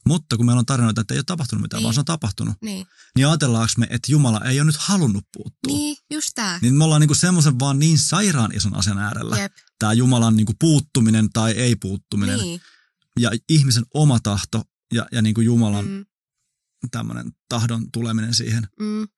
Mutta 0.09 0.37
kun 0.37 0.47
meillä 0.47 0.59
on 0.59 0.67
tarinoita, 0.67 1.01
että 1.01 1.15
ei 1.15 1.19
ole 1.19 1.25
tapahtunut 1.25 1.63
mitään, 1.63 1.79
niin. 1.79 1.85
vaan 1.85 1.95
se 1.95 2.01
on 2.01 2.05
tapahtunut, 2.05 2.55
niin. 2.61 2.87
niin 3.17 3.27
ajatellaanko 3.27 3.73
me, 3.79 3.87
että 3.91 4.13
Jumala 4.13 4.41
ei 4.41 4.61
ole 4.61 4.67
nyt 4.67 4.77
halunnut 4.77 5.25
puuttua? 5.37 5.77
Niin, 5.77 5.97
just 6.11 6.31
tämä. 6.35 6.59
Niin 6.63 6.75
me 6.75 6.85
ollaan 6.85 7.01
niinku 7.01 7.15
semmoisen 7.15 7.59
vaan 7.59 7.79
niin 7.79 7.99
sairaan 7.99 8.57
ison 8.57 8.77
asian 8.77 8.99
äärellä. 8.99 9.51
Tämä 9.79 9.93
Jumalan 9.93 10.37
niinku 10.37 10.53
puuttuminen 10.61 11.31
tai 11.31 11.53
ei 11.53 11.77
puuttuminen. 11.77 12.39
Niin 12.39 12.61
ja 13.21 13.31
ihmisen 13.49 13.85
oma 13.95 14.21
tahto 14.21 14.63
ja, 14.93 15.07
ja 15.13 15.23
niin 15.23 15.35
kuin 15.35 15.45
Jumalan 15.45 15.89
mm. 15.89 16.05
tämmöinen 16.91 17.33
tahdon 17.49 17.91
tuleminen 17.93 18.35
siihen. 18.35 18.69
Mm. 18.81 19.09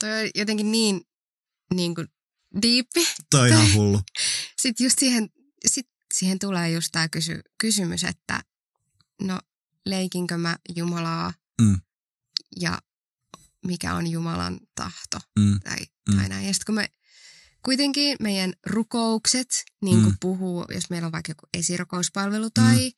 Toi 0.00 0.10
on 0.10 0.30
jotenkin 0.34 0.72
niin, 0.72 1.00
niin 1.74 1.94
kuin 1.94 2.08
diippi. 2.62 3.06
Toi 3.30 3.40
on 3.52 3.56
ihan 3.56 3.74
hullu. 3.74 4.00
Sitten 4.62 4.84
just 4.84 4.98
siihen, 4.98 5.30
sit 5.66 5.88
siihen 6.14 6.38
tulee 6.38 6.70
just 6.70 6.88
tämä 6.92 7.08
kysy, 7.08 7.40
kysymys, 7.58 8.04
että 8.04 8.42
no 9.22 9.40
leikinkö 9.86 10.36
mä 10.38 10.56
Jumalaa 10.76 11.34
mm. 11.60 11.80
ja 12.60 12.82
mikä 13.66 13.94
on 13.94 14.06
Jumalan 14.06 14.60
tahto 14.74 15.18
Mm. 15.38 15.60
tai, 15.60 15.78
Mm. 16.10 16.16
tai 16.16 16.28
näin. 16.28 16.46
Ja 16.46 16.52
sitten 16.54 16.66
kun 16.66 16.74
me 16.74 16.88
kuitenkin 17.62 18.16
meidän 18.20 18.52
rukoukset 18.66 19.64
niin 19.82 20.02
kuin 20.02 20.12
Mm. 20.12 20.18
puhuu, 20.20 20.64
jos 20.74 20.90
meillä 20.90 21.06
on 21.06 21.12
vaikka 21.12 21.30
joku 21.30 21.46
esirukouspalvelu 21.54 22.50
tai 22.50 22.92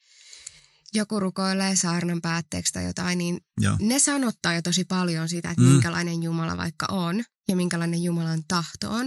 joku 0.94 1.20
rukoilee 1.20 1.76
saarnan 1.76 2.20
päätteeksi 2.20 2.72
tai 2.72 2.84
jotain, 2.84 3.18
niin 3.18 3.40
Joo. 3.60 3.76
ne 3.80 3.98
sanottaa 3.98 4.54
jo 4.54 4.62
tosi 4.62 4.84
paljon 4.84 5.28
siitä, 5.28 5.50
että 5.50 5.62
Mm. 5.62 5.68
minkälainen 5.68 6.22
Jumala 6.22 6.56
vaikka 6.56 6.86
on 6.90 7.24
ja 7.48 7.56
minkälainen 7.56 8.02
Jumalan 8.02 8.42
tahto 8.48 8.90
on. 8.90 9.06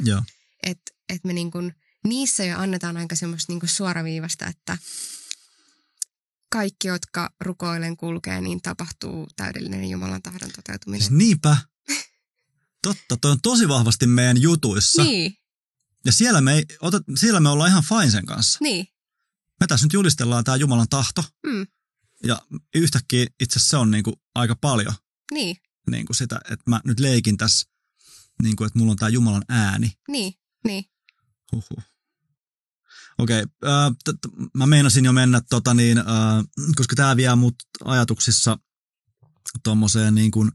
Että 0.64 0.92
et 1.10 1.24
me 1.24 1.34
niin 1.34 1.52
kuin, 1.52 1.74
niissä 2.08 2.44
jo 2.46 2.58
annetaan 2.60 2.98
aika 2.98 3.16
semmoista 3.16 3.54
niin 3.54 3.68
suoraviivasta, 3.70 4.46
että 4.46 4.78
kaikki, 6.52 6.88
jotka 6.88 7.30
rukoilen 7.42 7.98
kulkee, 7.98 8.42
niin 8.42 8.62
tapahtuu 8.62 9.28
täydellinen 9.36 9.90
Jumalan 9.90 10.22
tahdon 10.22 10.50
toteutuminen. 10.56 11.02
Siis 11.02 11.12
niinpä. 11.18 11.58
Totta, 12.84 13.18
toi 13.22 13.32
on 13.32 13.42
tosi 13.42 13.68
vahvasti 13.68 14.08
meidän 14.08 14.42
jutuissa. 14.42 15.04
Niin, 15.04 15.38
Ja 16.06 16.12
siellä 16.12 16.42
me, 16.42 16.54
ei, 16.54 16.66
otet, 16.82 17.04
siellä 17.16 17.40
me 17.40 17.50
ollaan 17.50 17.70
ihan 17.70 17.84
fine 17.84 18.12
sen 18.12 18.26
kanssa. 18.26 18.58
niin. 18.62 18.88
Me 19.60 19.68
tässä 19.68 19.86
nyt 19.86 19.94
julistellaan 19.94 20.44
tämä 20.44 20.56
Jumalan 20.58 20.90
tahto. 20.90 21.24
Mm. 21.46 21.68
Ja 22.24 22.42
yhtäkkiä 22.76 23.26
itse 23.40 23.60
asiassa 23.60 23.70
se 23.70 23.78
on 23.78 23.92
niinku 23.92 24.22
aika 24.36 24.56
paljon 24.56 24.94
Niin, 25.32 25.58
niinku 25.90 26.14
sitä, 26.14 26.40
että 26.52 26.70
mä 26.70 26.82
nyt 26.86 27.00
leikin 27.00 27.38
tässä, 27.38 27.70
niinku, 28.44 28.64
että 28.64 28.80
mulla 28.80 28.92
on 28.92 28.98
tämä 28.98 29.10
Jumalan 29.10 29.44
ääni. 29.50 29.92
niin, 30.08 30.34
niin. 30.68 30.86
Huhhuh. 31.52 31.84
Okei, 33.18 33.40
äh, 33.66 33.92
t- 34.04 34.22
t- 34.22 34.54
mä 34.54 34.66
meinasin 34.66 35.06
jo 35.06 35.14
mennä, 35.14 35.42
tota 35.50 35.74
niin, 35.74 35.98
äh, 35.98 36.06
koska 36.76 36.96
tämä 36.96 37.16
vie 37.18 37.36
mut 37.36 37.56
ajatuksissa 37.86 38.58
tommoseen 39.64 40.16
niin 40.16 40.32
kuin, 40.32 40.52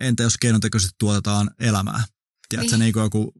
entä 0.00 0.22
jos 0.22 0.36
keinotekoisesti 0.40 0.94
tuotetaan 0.98 1.50
elämää. 1.60 2.04
Tiedätkö, 2.48 2.72
Niin. 2.72 2.80
niin 2.80 2.92
kuin 2.92 3.02
joku, 3.02 3.32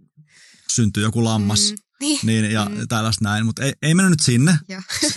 syntyy 0.75 1.03
joku 1.03 1.25
lammas, 1.25 1.71
Mm, 1.71 1.77
niin, 2.01 2.21
niin, 2.23 2.51
ja 2.53 2.65
Mm. 2.65 2.89
tällaista 2.89 3.25
näin, 3.25 3.47
mutta 3.47 3.63
ei, 3.63 3.73
ei 3.83 3.95
mennä 3.95 4.11
nyt 4.11 4.21
sinne, 4.21 4.59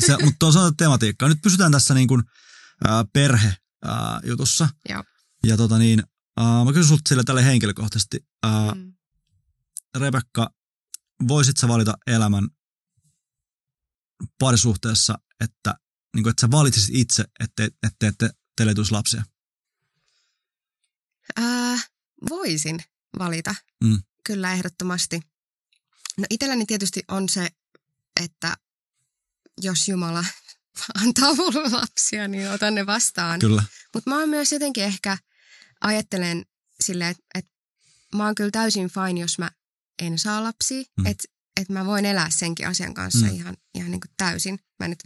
se, 0.07 0.17
mutta 0.25 0.45
on 0.45 0.77
tematiikkaa. 0.77 1.29
Nyt 1.29 1.41
pysytään 1.43 1.71
tässä 1.71 1.93
niin 1.93 2.07
kuin, 2.07 2.23
äh, 2.89 3.03
perhe-jutussa. 3.13 4.69
Joo. 4.89 5.03
Ja 5.45 5.57
tota 5.57 5.77
niin, 5.77 6.03
äh, 6.41 6.65
mä 6.65 6.73
kysyn 6.73 6.87
sulta 6.87 7.09
sille 7.09 7.23
tälle 7.23 7.45
henkilökohtaisesti. 7.45 8.19
Äh, 8.45 8.75
Mm. 8.75 8.93
Rebekka, 9.97 10.49
voisit 11.27 11.57
sä 11.57 11.67
valita 11.67 11.93
elämän 12.07 12.47
parisuhteessa, 14.39 15.15
että, 15.39 15.75
niin 16.15 16.23
kuin, 16.23 16.31
että 16.31 16.41
sä 16.41 16.51
valitsisit 16.51 16.95
itse, 16.95 17.25
että, 17.39 17.63
että, 17.83 18.07
että 18.07 18.29
teille 18.57 18.71
ei 18.71 18.75
tulisi 18.75 18.91
lapsia? 18.91 19.23
Äh, 21.39 21.87
voisin 22.29 22.79
valita, 23.19 23.55
Mm. 23.83 23.99
kyllä 24.25 24.53
ehdottomasti. 24.53 25.19
No 26.17 26.25
itselläni 26.29 26.65
tietysti 26.65 27.03
on 27.07 27.29
se, 27.29 27.47
että 28.23 28.57
jos 29.61 29.87
Jumala 29.87 30.25
antaa 31.03 31.35
mulle 31.35 31.69
lapsia, 31.69 32.27
niin 32.27 32.51
otan 32.51 32.75
ne 32.75 32.85
vastaan. 32.85 33.39
Kyllä. 33.39 33.63
Mutta 33.93 34.09
mä 34.09 34.19
oon 34.19 34.29
myös 34.29 34.51
jotenkin 34.51 34.83
ehkä 34.83 35.17
ajattelen 35.81 36.45
silleen, 36.83 37.11
että 37.11 37.23
et 37.35 37.45
mä 38.15 38.25
oon 38.25 38.35
kyllä 38.35 38.51
täysin 38.51 38.89
fine, 38.89 39.19
jos 39.21 39.39
mä 39.39 39.51
en 40.01 40.19
saa 40.19 40.43
lapsia. 40.43 40.83
Mm. 40.97 41.05
Että 41.05 41.23
et 41.61 41.69
mä 41.69 41.85
voin 41.85 42.05
elää 42.05 42.29
senkin 42.29 42.67
asian 42.67 42.93
kanssa 42.93 43.25
Mm. 43.25 43.33
ihan, 43.35 43.57
ihan 43.75 43.91
niin 43.91 44.01
kuin 44.01 44.11
täysin. 44.17 44.59
Mä 44.79 44.87
nyt, 44.87 45.03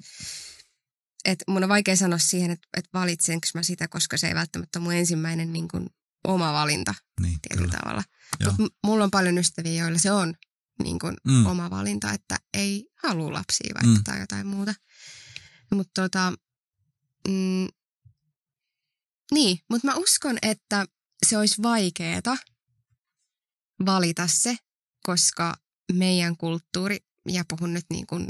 et 1.26 1.44
mun 1.48 1.64
on 1.64 1.70
vaikea 1.70 1.96
sanoa 1.96 2.20
siihen, 2.20 2.52
että 2.52 2.68
et 2.78 2.86
valitsenko 2.94 3.48
mä 3.54 3.64
sitä, 3.64 3.88
koska 3.88 4.18
se 4.18 4.28
ei 4.28 4.36
välttämättä 4.36 4.80
ole 4.80 4.84
mun 4.84 4.94
ensimmäinen 4.94 5.54
niin 5.54 5.68
kuin 5.68 5.90
oma 6.24 6.54
valinta 6.54 6.96
Niin, 7.22 7.40
tietyllä 7.42 7.68
kyllä. 7.70 7.80
tavalla. 7.80 8.04
Mutta 8.46 8.64
mulla 8.84 9.04
on 9.04 9.12
paljon 9.12 9.38
ystäviä, 9.38 9.84
joilla 9.84 9.98
se 10.00 10.12
on 10.12 10.36
niin 10.84 11.00
kuin 11.00 11.18
Mm. 11.28 11.46
oma 11.46 11.70
valinta, 11.70 12.12
että 12.12 12.38
ei 12.54 12.90
halua 13.04 13.34
lapsia 13.34 13.74
vaikka 13.74 13.98
Mm. 14.00 14.04
tai 14.04 14.20
jotain 14.20 14.48
muuta. 14.48 14.74
Mutta 15.72 16.02
tota, 16.02 16.34
mm, 17.28 17.68
niin, 19.32 19.60
mutta 19.70 19.88
mä 19.88 19.96
uskon, 19.96 20.38
että 20.42 20.86
se 21.28 21.38
olisi 21.38 21.62
vaikeeta 21.64 22.38
valita 23.86 24.28
se, 24.28 24.58
koska 25.04 25.54
meidän 25.94 26.38
kulttuuri, 26.38 26.98
ja 27.30 27.44
puhun 27.50 27.74
nyt 27.74 27.86
niin 27.90 28.08
kuin, 28.08 28.28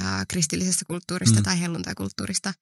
ää, 0.00 0.24
kristillisestä 0.28 0.84
kulttuurista 0.86 1.36
mm. 1.36 1.42
tai 1.42 1.60
helluntaikulttuurista, 1.60 2.54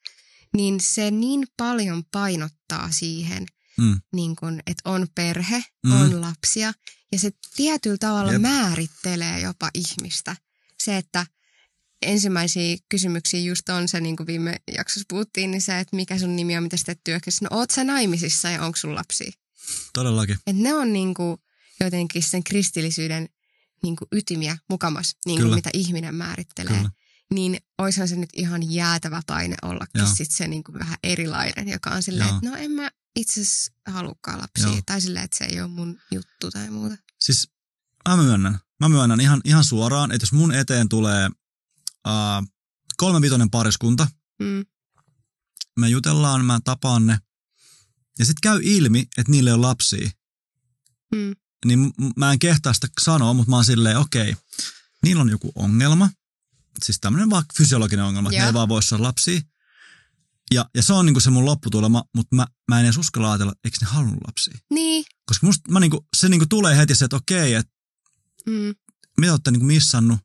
niin 0.56 0.80
se 0.80 1.10
niin 1.10 1.46
paljon 1.56 2.02
painottaa 2.12 2.90
siihen, 2.90 3.46
Mm. 3.78 4.00
niin 4.12 4.37
kun, 4.37 4.61
että 4.66 4.90
on 4.90 5.06
perhe, 5.14 5.64
Mm. 5.87 5.92
on 5.92 6.20
lapsia. 6.20 6.72
Ja 7.12 7.18
se 7.18 7.30
tietyllä 7.56 7.96
tavalla 8.00 8.32
Jep. 8.32 8.42
Määrittelee 8.42 9.40
jopa 9.40 9.70
ihmistä. 9.74 10.37
Se, 10.82 10.96
että 10.96 11.26
ensimmäisiä 12.02 12.76
kysymyksiä 12.88 13.40
just 13.40 13.68
on 13.68 13.88
se, 13.88 14.00
niin 14.00 14.16
kuin 14.16 14.26
viime 14.26 14.56
jaksossa 14.74 15.06
puhuttiin, 15.08 15.50
niin 15.50 15.61
se, 15.61 15.78
että 15.78 15.96
mikä 15.96 16.18
sun 16.18 16.37
nimi 16.37 16.56
on, 16.56 16.62
mitä 16.62 16.76
sä 16.76 16.85
teet 16.85 17.00
työksessä. 17.04 17.44
No 17.50 17.56
oot 17.56 17.70
sä 17.70 17.85
naimisissa 17.85 18.50
ja 18.50 18.62
onko 18.62 18.76
sun 18.76 18.94
lapsia? 18.94 19.32
Todellakin. 19.92 20.38
Et 20.46 20.56
ne 20.56 20.74
on 20.74 20.92
niin 20.92 21.14
kuin 21.14 21.37
jotenkin 21.80 22.22
sen 22.22 22.44
kristillisyyden 22.44 23.28
niin 23.82 23.96
kuin 23.96 24.08
ytimiä 24.12 24.58
mukamas, 24.70 25.16
niin 25.26 25.37
Kyllä. 25.38 25.48
kuin 25.48 25.58
mitä 25.58 25.70
ihminen 25.74 26.14
määrittelee. 26.14 26.76
Kyllä. 26.76 26.90
Niin 27.35 27.61
oishan 27.78 28.08
se 28.08 28.16
nyt 28.16 28.30
ihan 28.32 28.72
jäätävä 28.72 29.22
paine 29.26 29.56
ollakin 29.62 29.98
Joo. 29.98 30.08
sit 30.14 30.30
se 30.30 30.48
niin 30.48 30.64
kuin 30.64 30.78
vähän 30.78 30.96
erilainen, 31.02 31.68
joka 31.68 31.90
on 31.90 32.02
silleen, 32.02 32.28
että 32.35 32.50
no 32.50 32.56
en 32.56 32.70
mä 32.70 32.90
itse 33.16 33.40
asiassa 33.40 33.72
halukkaan 33.87 34.40
lapsia. 34.40 34.66
Joo. 34.66 34.81
Tai 34.87 35.01
silleen, 35.01 35.25
että 35.25 35.38
se 35.38 35.44
ei 35.44 35.61
ole 35.61 35.68
mun 35.68 36.01
juttu 36.11 36.51
tai 36.51 36.70
muuta. 36.70 36.96
Siis 37.20 37.51
mä 38.09 38.16
myönnän, 38.16 38.59
mä 38.81 38.88
myönnän 38.88 39.20
ihan, 39.20 39.40
ihan 39.44 39.64
suoraan, 39.64 40.12
että 40.12 40.22
jos 40.25 40.33
mun 40.33 40.55
eteen 40.55 40.88
tulee 40.88 41.27
uh, 42.07 42.46
kolmevitonen 42.96 43.51
pariskunta, 43.51 44.09
Mm. 44.42 44.64
me 45.81 45.88
jutellaan, 45.88 46.44
mä 46.44 46.61
tapaan 46.64 47.07
ne, 47.07 47.18
ja 48.18 48.25
sitten 48.25 48.40
käy 48.42 48.61
ilmi, 48.62 49.01
että 49.01 49.33
niille 49.33 49.53
ole 49.53 49.61
lapsia, 49.61 50.11
Mm. 51.14 51.37
niin 51.66 51.92
mä 52.16 52.33
en 52.33 52.38
kehtaa 52.38 52.72
sitä 52.75 52.88
sanoa, 53.01 53.33
mutta 53.33 53.51
mä 53.51 53.57
oon 53.57 53.64
silleen, 53.64 53.98
okei, 53.98 54.37
niillä 55.03 55.22
on 55.22 55.29
joku 55.29 55.53
ongelma, 55.55 56.11
siis 56.85 56.98
tämmöinen 57.01 57.31
vaikka 57.31 57.53
fysiologinen 57.57 58.05
ongelma, 58.05 58.29
että 58.29 58.40
ne 58.40 58.46
ei 58.46 58.55
vaan 58.55 58.68
voi 58.68 58.83
saada 58.83 59.03
lapsia. 59.03 59.40
Ja, 60.52 60.66
ja 60.74 60.82
se 60.82 60.92
on 60.92 61.06
niinku 61.06 61.20
se 61.20 61.30
mun 61.30 61.44
lopputulema, 61.44 62.04
mutta 62.16 62.36
mä, 62.36 62.46
mä 62.70 62.78
en 62.80 62.84
edes 62.86 62.96
uskalla 62.98 63.30
ajatella, 63.32 63.52
eikö 63.64 63.76
ne 63.80 63.86
halunnut 63.86 64.18
lapsia. 64.26 64.54
Niin. 64.70 65.04
Koska 65.26 65.46
musta 65.46 65.72
mä 65.72 65.80
niinku, 65.80 66.06
se 66.16 66.28
niinku 66.28 66.46
tulee 66.46 66.76
heti 66.76 66.94
se, 66.94 67.04
että 67.04 67.16
okei, 67.16 67.54
että 67.54 67.72
Mm. 68.46 68.74
mitä 69.20 69.32
olette 69.32 69.50
niinku 69.50 69.66
missannut, 69.66 70.18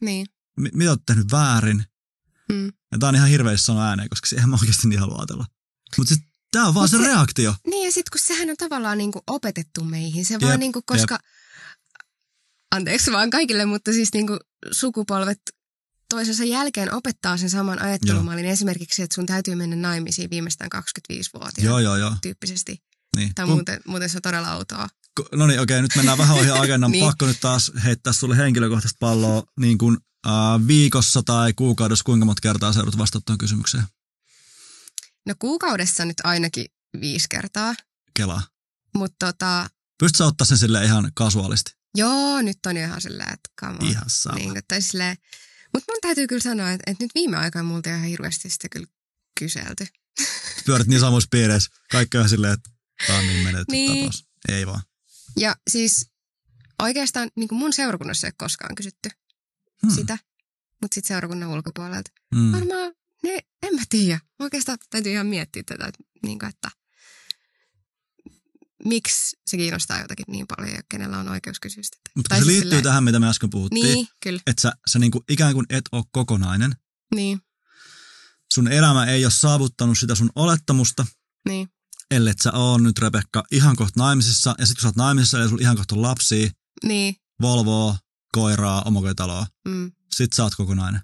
Niin. 0.00 0.26
mi- 0.56 0.70
mitä 0.74 0.90
olette 0.90 1.04
tehnyt 1.06 1.32
väärin. 1.32 1.84
Mm. 2.52 2.66
Ja 2.92 2.98
tää 3.00 3.08
on 3.08 3.14
ihan 3.14 3.28
hirveä 3.28 3.56
sanoa 3.56 3.88
ääneen, 3.88 4.08
koska 4.08 4.28
eihän 4.36 4.50
mä 4.50 4.56
oikeasti 4.60 4.88
niin 4.88 5.00
halua 5.00 5.16
ajatella. 5.18 5.46
Mutta 5.98 6.14
siis 6.14 6.26
tää 6.52 6.64
on 6.64 6.74
vaan 6.74 6.84
Mut 6.84 6.90
se, 6.90 6.96
se- 6.96 7.02
reaktio. 7.06 7.54
Niin 7.66 7.84
ja 7.84 7.92
sitten 7.92 8.10
kun 8.12 8.20
sehän 8.26 8.50
on 8.50 8.56
tavallaan 8.56 8.98
niin 8.98 9.12
kuin 9.12 9.22
opetettu 9.26 9.84
meihin. 9.84 10.24
Se 10.24 10.34
Jep, 10.34 10.42
vaan 10.42 10.60
niin 10.60 10.72
kuin, 10.72 10.82
koska, 10.86 11.18
anteeksi 12.74 13.12
vaan 13.12 13.30
kaikille, 13.30 13.64
mutta 13.64 13.92
siis 13.92 14.12
niin 14.12 14.26
kuin 14.26 14.38
sukupolvet 14.72 15.40
toisensa 16.10 16.44
jälkeen 16.44 16.94
opettaa 16.94 17.36
sen 17.36 17.50
saman 17.50 17.82
ajattelumallin. 17.82 18.44
Esimerkiksi, 18.44 19.02
että 19.02 19.14
sun 19.14 19.26
täytyy 19.26 19.54
mennä 19.54 19.76
naimisiin 19.76 20.30
viimeistään 20.30 20.70
25-vuotiaana 20.74 21.70
Joo, 21.70 21.78
joo, 21.78 21.96
joo. 21.96 22.16
tyyppisesti. 22.22 22.82
Niin. 23.16 23.34
Tai 23.34 23.46
muuten, 23.46 23.80
muuten 23.86 24.08
se 24.08 24.18
on 24.18 24.22
todella 24.22 24.54
outoa. 24.54 24.88
Ku- 25.16 25.28
No 25.36 25.46
niin, 25.46 25.60
okei, 25.60 25.82
nyt 25.82 25.96
mennään 25.96 26.18
vähän 26.18 26.36
ohi 26.36 26.50
agendan. 26.50 26.90
Niin. 26.96 27.04
Pakko 27.04 27.26
nyt 27.26 27.40
taas 27.40 27.72
heittää 27.84 28.12
sulle 28.12 28.36
henkilökohtaista 28.36 28.96
palloa 29.00 29.42
niin 29.60 29.78
kuin, 29.78 29.96
äh, 30.26 30.32
viikossa 30.66 31.22
tai 31.22 31.52
kuukaudessa, 31.52 32.04
kuinka 32.04 32.26
monta 32.26 32.40
kertaa 32.40 32.72
sä 32.72 32.78
joudut 32.80 32.98
vastata 32.98 33.22
tuon 33.26 33.38
kysymykseen? 33.38 33.84
No 35.26 35.34
kuukaudessa 35.38 36.04
nyt 36.04 36.16
ainakin 36.24 36.66
viisi 37.00 37.26
kertaa. 37.30 37.74
Kelaa. 38.14 38.42
Mutta 38.94 39.26
tota, 39.26 39.70
Pystytkö 39.98 40.24
ottaa 40.24 40.44
sen 40.46 40.58
sille 40.58 40.84
ihan 40.84 41.10
kasuaalisti? 41.14 41.70
joo, 41.96 42.42
nyt 42.42 42.58
on 42.66 42.76
ihan 42.76 43.00
silleen, 43.00 43.32
että 43.32 43.66
on. 43.66 43.86
Ihan 43.88 44.04
sama. 44.06 44.34
Niin, 44.36 44.62
tai 44.68 44.82
silleen, 44.82 45.16
mutta 45.76 45.92
mun 45.92 45.98
täytyy 46.00 46.26
kyllä 46.26 46.42
sanoa, 46.42 46.70
että, 46.70 46.90
että 46.90 47.04
nyt 47.04 47.14
viime 47.14 47.36
aikoina 47.36 47.68
multa 47.68 47.90
ihan 47.90 48.02
hirveästi 48.02 48.50
sitä 48.50 48.68
kyllä 48.68 48.86
kyselty. 49.40 49.86
Pyörät 50.66 50.86
niin 50.86 51.00
samoissa 51.00 51.28
piireissä. 51.30 51.70
Kaikki 51.90 52.18
on 52.18 52.28
silleen, 52.28 52.52
että 52.52 52.70
tää 53.06 53.18
on 53.18 53.26
niin 53.26 53.44
menetetty 53.44 53.72
Niin. 53.72 53.98
tapaus. 54.04 54.24
Ei 54.48 54.66
vaan. 54.66 54.80
Ja 55.36 55.56
siis 55.70 56.10
oikeastaan 56.82 57.30
niin 57.36 57.48
mun 57.52 57.72
seurakunnassa 57.72 58.26
ei 58.26 58.28
ole 58.28 58.34
koskaan 58.38 58.74
kysytty 58.74 59.08
Hmm. 59.82 59.88
hmm. 59.88 59.94
sitä, 59.96 60.18
mutta 60.82 60.94
sitten 60.94 61.08
seurakunnan 61.08 61.48
ulkopuolelta. 61.48 62.10
Mm. 62.34 62.52
Varmaan, 62.52 62.92
ne, 63.22 63.38
en 63.62 63.74
mä 63.74 63.82
tiedä. 63.88 64.20
Oikeastaan 64.38 64.78
täytyy 64.90 65.12
ihan 65.12 65.26
miettiä 65.26 65.62
tätä, 65.66 65.86
että, 65.86 66.02
niin 66.22 66.38
kuin, 66.38 66.48
että 66.48 66.70
miksi 68.84 69.36
se 69.46 69.56
kiinnostaa 69.56 70.00
jotakin 70.00 70.24
niin 70.28 70.46
paljon 70.56 70.74
ja 70.74 70.82
kenellä 70.88 71.18
on 71.18 71.28
oikeus 71.28 71.60
kysyä 71.60 71.82
sitä. 71.82 71.96
Mutta 72.16 72.34
se 72.34 72.36
siis 72.38 72.46
liittyy 72.46 72.62
silleen- 72.70 72.82
tähän, 72.84 73.04
mitä 73.04 73.18
me 73.18 73.28
äsken 73.28 73.50
puhuttiin, 73.50 73.84
Niin, 73.84 74.08
kyllä. 74.22 74.40
että 74.46 74.62
sä, 74.62 74.72
sä 74.92 74.98
niinku 74.98 75.24
ikään 75.28 75.54
kuin 75.54 75.66
et 75.70 75.84
ole 75.92 76.04
kokonainen. 76.12 76.76
Niin, 77.14 77.40
Sun 78.54 78.68
elämä 78.68 79.06
ei 79.06 79.24
ole 79.24 79.32
saavuttanut 79.32 79.98
sitä 79.98 80.14
sun 80.14 80.30
olettamusta. 80.34 81.06
niin. 81.48 81.68
Ellet 82.10 82.38
sä 82.38 82.52
oon 82.52 82.82
nyt 82.82 82.98
Rebekka 82.98 83.44
ihan 83.52 83.76
kohta 83.76 84.00
naimisissa, 84.00 84.54
ja 84.58 84.66
sitten 84.66 84.76
kun 84.76 84.82
sä 84.82 84.88
oot 84.88 84.96
naimisissa, 84.96 85.38
eli 85.40 85.48
sulla 85.48 85.62
ihan 85.62 85.76
kohta 85.76 85.94
on 85.94 86.02
lapsia, 86.02 86.50
Niin. 86.84 87.16
Volvoa, 87.42 87.98
koiraa, 88.32 88.82
omakotitaloa, 88.82 89.46
Mm. 89.68 89.92
sit 90.14 90.32
sä 90.32 90.42
oot 90.42 90.54
kokonainen. 90.54 91.00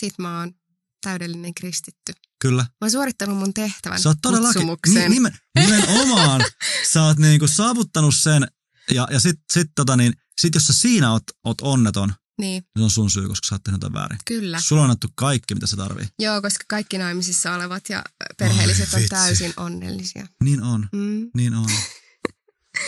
Sit 0.00 0.14
mä 0.18 0.38
oon 0.38 0.54
täydellinen 1.02 1.54
kristitty. 1.54 2.12
Kyllä. 2.42 2.62
Mä 2.62 2.68
oon 2.80 2.90
suorittanut 2.90 3.38
mun 3.38 3.54
tehtävän 3.54 4.00
Sä 4.00 4.08
oot 4.08 4.18
todellakin, 4.22 4.66
nimen, 5.08 5.38
nimenomaan, 5.58 6.44
sä 6.92 7.02
oot 7.02 7.18
niinku 7.18 7.48
saavuttanut 7.48 8.14
sen, 8.14 8.46
ja, 8.90 9.08
ja 9.10 9.20
sit, 9.20 9.36
sit, 9.52 9.68
tota 9.74 9.96
niin, 9.96 10.12
sit 10.40 10.54
jos 10.54 10.66
sä 10.66 10.72
siinä 10.72 11.12
oot, 11.12 11.22
oot 11.44 11.60
onneton, 11.60 12.14
Niin, 12.38 12.62
niin 12.62 12.70
se 12.78 12.82
on 12.82 12.90
sun 12.90 13.10
syy, 13.10 13.28
koska 13.28 13.46
sä 13.48 13.54
oot 13.54 13.62
tehnyt 13.64 13.76
jotain 13.82 13.92
väärin. 13.92 14.18
kyllä. 14.24 14.60
Sulla 14.60 14.82
on 14.82 14.90
annettu 14.90 15.08
kaikki, 15.14 15.54
mitä 15.54 15.66
se 15.66 15.76
tarvii. 15.76 16.06
Joo, 16.18 16.42
koska 16.42 16.64
kaikki 16.68 16.98
naimisissa 16.98 17.54
olevat 17.54 17.88
ja 17.88 18.02
perheelliset 18.38 18.94
Oi, 18.94 19.02
on 19.02 19.08
täysin 19.08 19.52
onnellisia. 19.56 20.26
Niin 20.44 20.62
on, 20.62 20.88
Mm, 20.92 21.30
niin 21.36 21.54
on. 21.54 21.70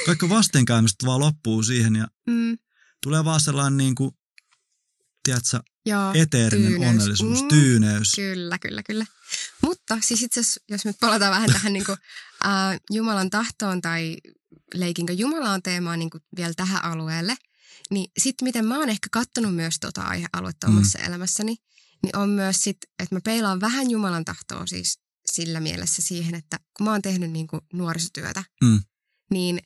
Kaikki 0.06 0.28
vastenkäymiset 0.28 0.96
vaan 1.04 1.20
loppuu 1.20 1.62
siihen 1.62 1.96
ja 1.96 2.08
mm, 2.26 2.58
tulee 3.02 3.24
vaan 3.24 3.40
sellainen 3.40 3.76
niin 3.76 3.94
kuin, 3.94 4.10
tiedätkö, 5.22 5.60
joo, 5.86 6.12
eteerinen 6.14 6.70
tyyneys. 6.72 6.90
onnellisuus, 6.90 7.42
Mm. 7.42 7.48
tyyneys. 7.48 8.12
Kyllä, 8.14 8.58
kyllä, 8.58 8.82
kyllä. 8.82 9.06
Mutta 9.62 9.98
siis 10.02 10.22
itse 10.22 10.40
asiassa, 10.40 10.60
jos 10.68 10.84
nyt 10.84 10.96
palataan 11.00 11.32
vähän 11.32 11.52
tähän 11.52 11.72
niin 11.72 11.84
kuin, 11.84 11.98
ää, 12.44 12.78
Jumalan 12.92 13.30
tahtoon 13.30 13.80
tai 13.82 14.16
leikinkö 14.74 15.12
Jumalaan 15.12 15.62
teemaan 15.62 15.98
niin 15.98 16.10
kuin 16.10 16.22
vielä 16.36 16.54
tähän 16.56 16.84
alueelle, 16.84 17.36
niin 17.90 18.10
sitten 18.18 18.46
miten 18.48 18.64
mä 18.66 18.78
oon 18.78 18.88
ehkä 18.88 19.08
kattonut 19.12 19.54
myös 19.54 19.74
tota 19.80 20.02
aihealuetta 20.02 20.68
Mm. 20.68 20.76
omassa 20.76 20.98
elämässäni, 20.98 21.56
niin 22.02 22.16
on 22.16 22.28
myös 22.28 22.56
sit, 22.56 22.76
että 22.98 23.14
mä 23.14 23.20
peilaan 23.24 23.60
vähän 23.60 23.90
Jumalan 23.90 24.24
tahtoa 24.24 24.66
siis 24.66 24.98
sillä 25.32 25.60
mielessä 25.60 26.02
siihen, 26.02 26.34
että 26.34 26.58
kun 26.76 26.84
mä 26.84 26.90
oon 26.90 27.02
tehnyt 27.02 27.30
niin 27.30 27.46
kuin 27.46 27.60
nuorisotyötä, 27.72 28.44
Mm. 28.62 28.80
niin 29.30 29.58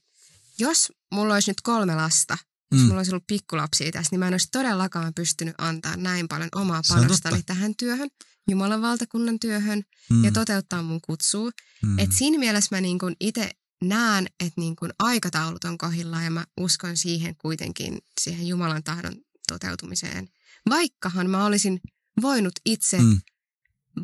jos 0.58 0.92
mulla 1.12 1.34
olisi 1.34 1.50
nyt 1.50 1.60
kolme 1.60 1.94
lasta, 1.94 2.38
jos 2.72 2.80
Mm. 2.80 2.86
mulla 2.86 2.98
olisi 3.00 3.10
ollut 3.10 3.26
pikkulapsia 3.26 3.92
tässä, 3.92 4.08
niin 4.10 4.18
mä 4.18 4.26
en 4.28 4.34
olisi 4.34 4.48
todellakaan 4.52 5.14
pystynyt 5.14 5.54
antaa 5.58 5.96
näin 5.96 6.28
paljon 6.28 6.48
omaa 6.54 6.82
panostani 6.88 7.42
tähän 7.42 7.74
työhön, 7.76 8.08
Jumalan 8.50 8.82
valtakunnan 8.82 9.38
työhön 9.40 9.82
Mm. 10.10 10.24
ja 10.24 10.32
toteuttaa 10.32 10.82
mun 10.82 11.00
kutsua. 11.00 11.50
mm. 11.82 11.98
Et 11.98 12.12
siinä 12.12 12.38
mielessä 12.38 12.76
mä 12.76 12.80
niin 12.80 12.98
itse 13.20 13.50
näen, 13.84 14.26
että 14.40 14.60
niin 14.60 14.76
kun 14.76 14.90
aikataulut 14.98 15.64
on 15.64 15.78
kohdillaan 15.78 16.24
ja 16.24 16.30
mä 16.30 16.44
uskon 16.60 16.96
siihen 16.96 17.36
kuitenkin, 17.36 17.98
siihen 18.20 18.46
Jumalan 18.46 18.82
tahdon 18.84 19.14
toteutumiseen. 19.48 20.28
Vaikkahan 20.70 21.30
mä 21.30 21.44
olisin 21.44 21.80
voinut 22.22 22.52
itse 22.66 22.98
Mm. 22.98 23.20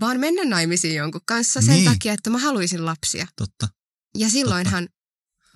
vaan 0.00 0.20
mennä 0.20 0.44
naimisiin 0.44 0.94
jonkun 0.96 1.20
kanssa 1.26 1.60
sen 1.60 1.74
Niin. 1.74 1.90
takia, 1.90 2.12
että 2.12 2.30
mä 2.30 2.38
haluaisin 2.38 2.86
lapsia. 2.86 3.26
Totta. 3.36 3.68
Ja 4.18 4.30
silloinhan 4.30 4.88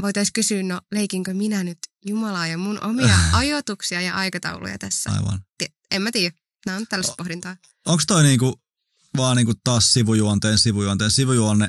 voitaisiin 0.03 0.33
kysyä, 0.33 0.63
no 0.63 0.81
leikinkö 0.93 1.35
minä 1.35 1.65
nyt 1.65 1.79
Jumalaa 2.07 2.47
ja 2.47 2.59
mun 2.59 2.85
omia 2.85 3.19
ajatuksia 3.33 4.01
ja 4.01 4.15
aikatauluja 4.15 4.79
tässä. 4.79 5.11
Aivan. 5.11 5.45
En 5.91 6.03
mä 6.03 6.13
tiedä. 6.13 6.37
Nämä 6.67 6.79
on 6.79 6.87
tällaista 6.89 7.15
pohdintaa. 7.19 7.57
Onko 7.87 8.03
toi 8.07 8.23
niinku, 8.23 8.61
vaan 9.17 9.37
niinku 9.37 9.55
taas 9.65 9.93
sivujuonteen 9.93 10.59
sivujuonteen 10.59 11.11
sivujuonne? 11.11 11.69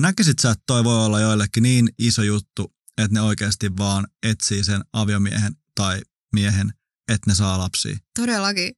Näkisit 0.00 0.38
sä, 0.38 0.50
että 0.50 0.62
toi 0.66 0.84
voi 0.84 1.04
olla 1.04 1.20
joillekin 1.20 1.62
niin 1.62 1.88
iso 1.98 2.22
juttu, 2.22 2.74
että 2.98 3.14
ne 3.14 3.20
oikeasti 3.20 3.76
vaan 3.76 4.06
etsii 4.22 4.64
sen 4.64 4.84
aviomiehen 4.92 5.56
tai 5.74 6.00
miehen, 6.32 6.72
että 7.08 7.30
ne 7.30 7.34
saa 7.34 7.58
lapsia? 7.58 7.96
Todellakin. 8.18 8.74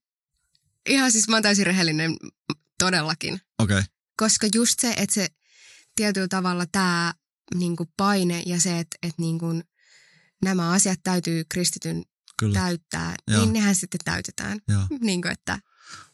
Ihan 0.88 1.12
siis 1.12 1.28
mä 1.28 1.36
oon 1.36 1.42
täysin 1.42 1.66
rehellinen. 1.66 2.16
Todellakin. 2.78 3.40
Okei. 3.58 3.78
Okay. 3.78 3.88
Koska 4.16 4.48
just 4.54 4.80
se, 4.80 4.94
että 4.96 5.14
se 5.14 5.28
tietyllä 5.96 6.28
tavalla 6.28 6.66
tämä 6.66 7.14
niinku 7.54 7.88
paine 7.96 8.42
ja 8.46 8.60
se, 8.60 8.78
että 8.78 8.96
et 9.02 9.14
niinku 9.18 9.46
nämä 10.42 10.70
asiat 10.70 11.00
täytyy 11.02 11.44
kristityn 11.48 12.02
Kyllä. 12.38 12.60
täyttää, 12.60 13.14
Joo. 13.28 13.40
niin 13.40 13.52
nehän 13.52 13.74
sitten 13.74 14.00
täytetään. 14.04 14.58
Joo. 14.68 14.82
Niin 15.00 15.22
kuin, 15.22 15.32
että 15.32 15.58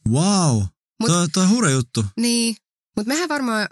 Wow. 0.08 0.62
Mut- 1.02 1.06
toi, 1.06 1.28
toi 1.28 1.42
on 1.42 1.48
hurja 1.50 1.70
juttu. 1.70 2.04
Niin, 2.16 2.56
mutta 2.96 3.08
mehän 3.08 3.28
varmaan, 3.28 3.68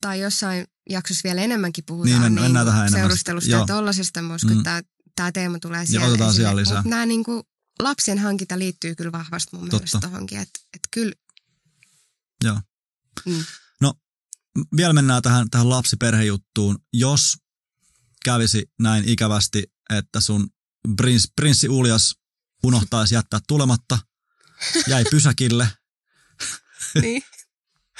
tai 0.00 0.20
jossain 0.20 0.66
jaksossa 0.90 1.20
vielä 1.24 1.40
enemmänkin 1.42 1.84
puhutaan 1.86 2.10
Niin, 2.22 2.32
men- 2.32 2.42
mennään 2.42 2.66
tähän 2.66 2.80
enemmän 2.86 3.00
seurustelusta 3.00 3.44
sitten. 3.44 3.56
ja 3.56 3.58
Joo. 3.58 3.66
tollasesta. 3.66 4.22
Mä 4.22 4.34
uskon, 4.34 4.52
Mm. 4.52 4.58
että 4.58 4.82
tämä 5.16 5.32
teema 5.32 5.58
tulee 5.58 5.86
siellä 5.86 6.06
otetaan 6.06 6.30
esille. 6.30 6.56
lisää. 6.56 6.76
Mut 6.76 6.84
nämä 6.90 7.06
niinku, 7.06 7.42
lapsen 7.82 8.18
hankinta 8.18 8.58
liittyy 8.58 8.94
kyllä 8.94 9.12
vahvasti 9.12 9.56
mun 9.56 9.60
Totta. 9.64 9.76
mielestä 9.76 9.98
tohonkin. 10.00 10.38
Että 10.38 10.60
et 10.74 10.80
kyllä, 10.90 11.12
Joo. 12.44 12.60
Mm. 13.26 13.44
Vielä 14.76 14.92
mennään 14.92 15.22
tähän, 15.22 15.50
tähän 15.50 15.68
lapsiperhejuttuun. 15.68 16.78
Jos 16.92 17.36
kävisi 18.24 18.70
näin 18.80 19.08
ikävästi, 19.08 19.62
että 19.90 20.20
sun 20.20 20.48
prins, 20.96 21.32
prinssi 21.36 21.68
Uljas 21.68 22.14
unohtaisi 22.64 23.14
jättää 23.14 23.40
tulematta, 23.48 23.98
jäi 24.88 25.04
pysäkille, 25.10 25.68
niin. 27.02 27.22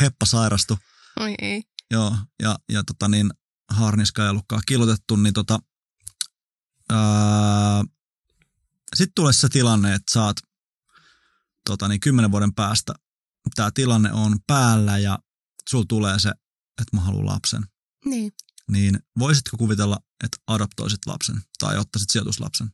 heppa 0.01 0.27
sairastui, 0.27 0.77
Oi 1.21 1.35
ei. 1.39 1.63
joo, 1.91 2.17
ja, 2.43 2.59
ja 2.73 2.85
tota 2.85 3.09
niin, 3.09 3.31
harniska 3.69 4.23
ja 4.23 4.33
lukkaa 4.33 4.61
kilotettu, 4.67 5.17
niin 5.17 5.35
tota, 5.35 5.59
sitten 8.95 9.15
tulee 9.15 9.33
se 9.33 9.49
tilanne, 9.49 9.95
että 9.95 10.13
saat 10.13 10.37
tota 11.67 11.89
niin, 11.89 12.01
kymmenen 12.01 12.31
vuoden 12.31 12.55
päästä, 12.55 12.95
tämä 13.55 13.71
tilanne 13.71 14.13
on 14.13 14.39
päällä 14.47 14.99
ja 14.99 15.19
sul 15.69 15.83
tulee 15.89 16.19
se, 16.19 16.33
että 16.81 16.97
mä 16.97 17.01
haluan 17.03 17.27
lapsen. 17.27 17.63
Niin. 18.05 18.33
Niin 18.71 18.99
voisitko 19.19 19.57
kuvitella, 19.57 19.99
että 20.25 20.37
adoptoisit 20.47 21.07
lapsen 21.07 21.43
tai 21.59 21.79
ottaisit 21.79 22.11
sijoituslapsen? 22.11 22.71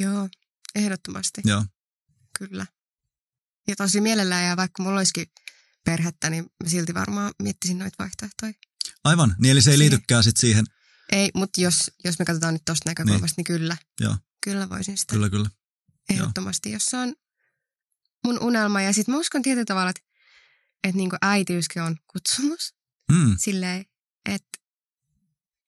Joo, 0.00 0.28
ehdottomasti. 0.74 1.40
Joo, 1.44 1.64
Kyllä. 2.38 2.66
Ja 3.68 3.76
tosi 3.76 4.00
mielellään, 4.00 4.44
ja 4.46 4.56
vaikka 4.56 4.82
mulla 4.82 4.98
olisikin 4.98 5.26
perhettä, 5.84 6.30
niin 6.30 6.44
mä 6.64 6.70
silti 6.70 6.94
varmaan 6.94 7.32
miettisin 7.42 7.78
noita 7.78 7.96
vaihtoehtoja. 7.98 8.52
aivan. 9.04 9.36
Niin 9.38 9.52
eli 9.52 9.62
se 9.62 9.70
ei 9.70 9.76
Siihen. 9.76 9.92
liitykään 9.92 10.24
sit 10.24 10.36
siihen. 10.36 10.64
Ei, 11.12 11.30
mutta 11.34 11.60
jos, 11.60 11.90
jos 12.04 12.18
me 12.18 12.24
katsotaan 12.24 12.54
nyt 12.54 12.64
tuosta 12.64 12.90
näkökulmasta, 12.90 13.24
niin, 13.26 13.34
niin 13.36 13.58
kyllä. 13.60 13.76
Joo. 14.00 14.16
Kyllä 14.44 14.68
voisin 14.68 14.98
sitä 14.98 15.14
Kyllä, 15.14 15.30
kyllä. 15.30 15.50
ehdottomasti, 16.10 16.70
jos 16.72 16.84
se 16.84 16.96
on 16.96 17.14
mun 18.24 18.38
unelma. 18.42 18.82
Ja 18.82 18.92
sitten 18.92 19.14
mä 19.14 19.18
uskon 19.20 19.42
tietyllä 19.42 19.64
tavalla, 19.64 19.90
että, 19.90 20.02
että 20.84 20.96
niinku 20.96 21.16
äitiyskin 21.22 21.82
on 21.82 21.96
kutsumus. 22.12 22.74
Mm, 23.10 23.36
Silleen, 23.38 23.84
että, 24.28 24.58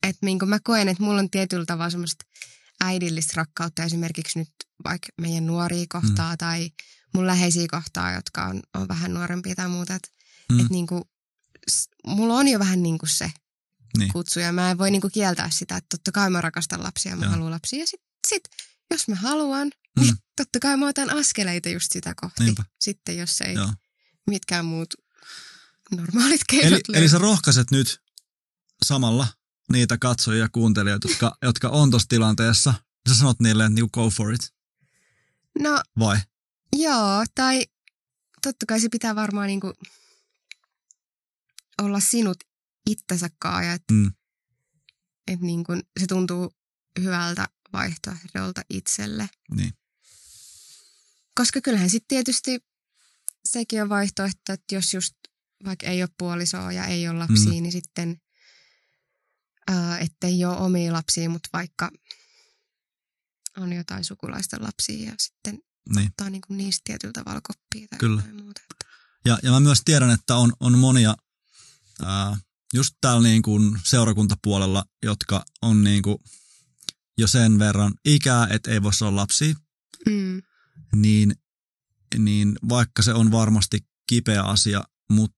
että 0.03 0.27
niinku 0.27 0.47
mä 0.47 0.59
koen, 0.65 0.89
että 0.89 1.03
mulla 1.03 1.19
on 1.21 1.31
tietyllä 1.31 1.65
tavalla 1.67 1.91
semmoista 1.91 2.25
äidillistä 2.81 3.33
rakkautta 3.37 3.85
esimerkiksi 3.85 4.39
nyt 4.39 4.51
vaikka 4.85 5.09
meidän 5.21 5.47
nuoria 5.47 5.87
kohtaa 5.89 6.31
mm. 6.33 6.39
tai 6.39 6.71
mun 7.15 7.27
läheisiä 7.27 7.67
kohtaa, 7.71 8.13
jotka 8.13 8.45
on, 8.45 8.63
on 8.75 8.89
vähän 8.89 9.15
nuorempia 9.15 9.55
tai 9.55 9.69
muuta. 9.69 9.95
Että 9.95 10.09
Mm. 10.53 10.61
et 10.61 10.67
s- 11.71 11.89
mulla 12.07 12.35
on 12.35 12.49
jo 12.49 12.59
vähän 12.59 12.83
niinku 12.83 13.07
se 13.07 13.33
Niin. 13.99 14.13
kutsu 14.13 14.41
ja 14.41 14.53
mä 14.53 14.71
en 14.71 14.79
voi 14.79 14.91
niinku 14.91 15.09
kieltää 15.13 15.51
sitä, 15.51 15.77
että 15.77 15.97
totta 15.97 16.13
kai 16.13 16.31
mä 16.31 16.41
rakastan 16.41 16.83
lapsia 16.83 17.13
ja 17.13 17.17
mä 17.17 17.25
Joo. 17.25 17.33
haluan 17.33 17.51
lapsia. 17.51 17.79
Ja 17.81 17.87
sit, 17.87 18.01
sit 18.29 18.43
jos 18.91 19.09
mä 19.09 19.15
haluan, 19.15 19.71
Mm. 19.97 20.03
niin 20.03 20.15
totta 20.37 20.59
kai 20.61 20.77
mä 20.77 20.87
otan 20.89 21.11
askeleita 21.11 21.69
just 21.69 21.93
sitä 21.93 22.15
kohti. 22.21 22.45
Niinpä. 22.45 22.65
Sitten 22.81 23.17
jos 23.19 23.41
ei 23.41 23.55
joo. 23.55 23.73
mitkään 24.27 24.65
muut 24.65 24.95
normaalit 25.97 26.41
keinot 26.49 26.73
Eli, 26.89 26.99
eli 26.99 27.09
sä 27.09 27.19
rohkaiset 27.19 27.71
nyt 27.71 28.01
samalla 28.85 29.27
niitä 29.73 29.99
katsojia 29.99 30.41
ja 30.43 30.49
kuuntelijoita, 30.49 31.09
jotka, 31.09 31.37
jotka 31.43 31.69
on 31.69 31.91
tuossa 31.91 32.09
tilanteessa. 32.09 32.75
Sä 33.09 33.15
sanot 33.15 33.41
niille, 33.41 33.65
että 33.65 33.75
niinku 33.75 33.91
go 34.03 34.11
for 34.11 34.33
it, 34.35 34.55
No 35.59 35.81
vai? 35.99 36.19
joo, 36.77 37.25
tai 37.35 37.67
totta 38.43 38.67
kai 38.67 38.81
se 38.81 38.89
pitää 38.89 39.15
varmaan 39.15 39.47
niinku 39.47 39.73
olla 41.83 42.01
sinut 42.01 42.37
itsensä 42.91 43.29
kaa 43.39 43.63
ja 43.63 43.73
että 43.73 43.95
Mm. 43.95 44.13
et 45.29 45.41
niinku 45.41 45.73
se 46.01 46.07
tuntuu 46.07 46.55
hyvältä 47.01 47.49
vaihtoehdolta 47.73 48.63
itselle. 48.71 49.29
Niin. 49.55 49.73
Koska 51.35 51.61
kyllähän 51.61 51.91
sitten 51.91 52.09
tietysti 52.09 52.59
sekin 53.45 53.83
on 53.83 53.89
vaihtoehto, 53.89 54.53
että 54.53 54.75
jos 54.75 54.95
just 54.95 55.15
vaikka 55.65 55.87
ei 55.87 56.03
ole 56.03 56.11
puolisoa 56.19 56.73
ja 56.73 56.87
ei 56.87 57.09
ole 57.09 57.19
lapsia, 57.19 57.53
Mm. 57.53 57.63
niin 57.63 57.73
sitten 57.73 58.17
ää, 59.71 59.99
ettei 59.99 60.45
ole 60.45 60.57
omia 60.57 60.93
lapsia, 60.93 61.31
mutta 61.31 61.49
vaikka 61.53 61.91
on 63.57 63.73
jotain 63.73 64.05
sukulaisten 64.05 64.63
lapsia 64.63 65.07
ja 65.07 65.15
sitten 65.19 65.59
Niin. 65.95 66.07
ottaa 66.07 66.31
niinku 66.31 66.55
niistä 66.55 66.81
tietyllä 66.85 67.13
tavalla 67.13 67.41
koppia 67.41 67.89
tai 67.91 67.99
Kyllä. 67.99 68.21
jotain 68.23 68.43
muuta. 68.45 68.61
Ja, 69.25 69.39
ja 69.43 69.51
mä 69.51 69.61
myös 69.61 69.83
tiedän, 69.85 70.11
että 70.11 70.37
on, 70.37 70.53
on 70.61 70.79
monia 70.79 71.17
ää, 72.05 72.37
just 72.75 72.95
täällä 73.01 73.23
niin 73.29 73.43
kuin 73.43 73.79
seurakuntapuolella, 73.85 74.85
jotka 75.03 75.45
on 75.63 75.85
niin 75.85 76.03
kuin 76.03 76.19
jo 77.19 77.27
sen 77.27 77.59
verran 77.59 77.95
ikää, 78.05 78.47
että 78.51 78.71
ei 78.71 78.83
voisi 78.83 79.05
olla 79.05 79.21
lapsia, 79.21 79.55
Mm, 80.07 80.43
niin, 80.97 81.35
niin 82.19 82.59
vaikka 82.69 83.03
se 83.03 83.15
on 83.15 83.31
varmasti 83.33 83.79
kipeä 84.07 84.43
asia, 84.43 84.83
mutta 85.11 85.37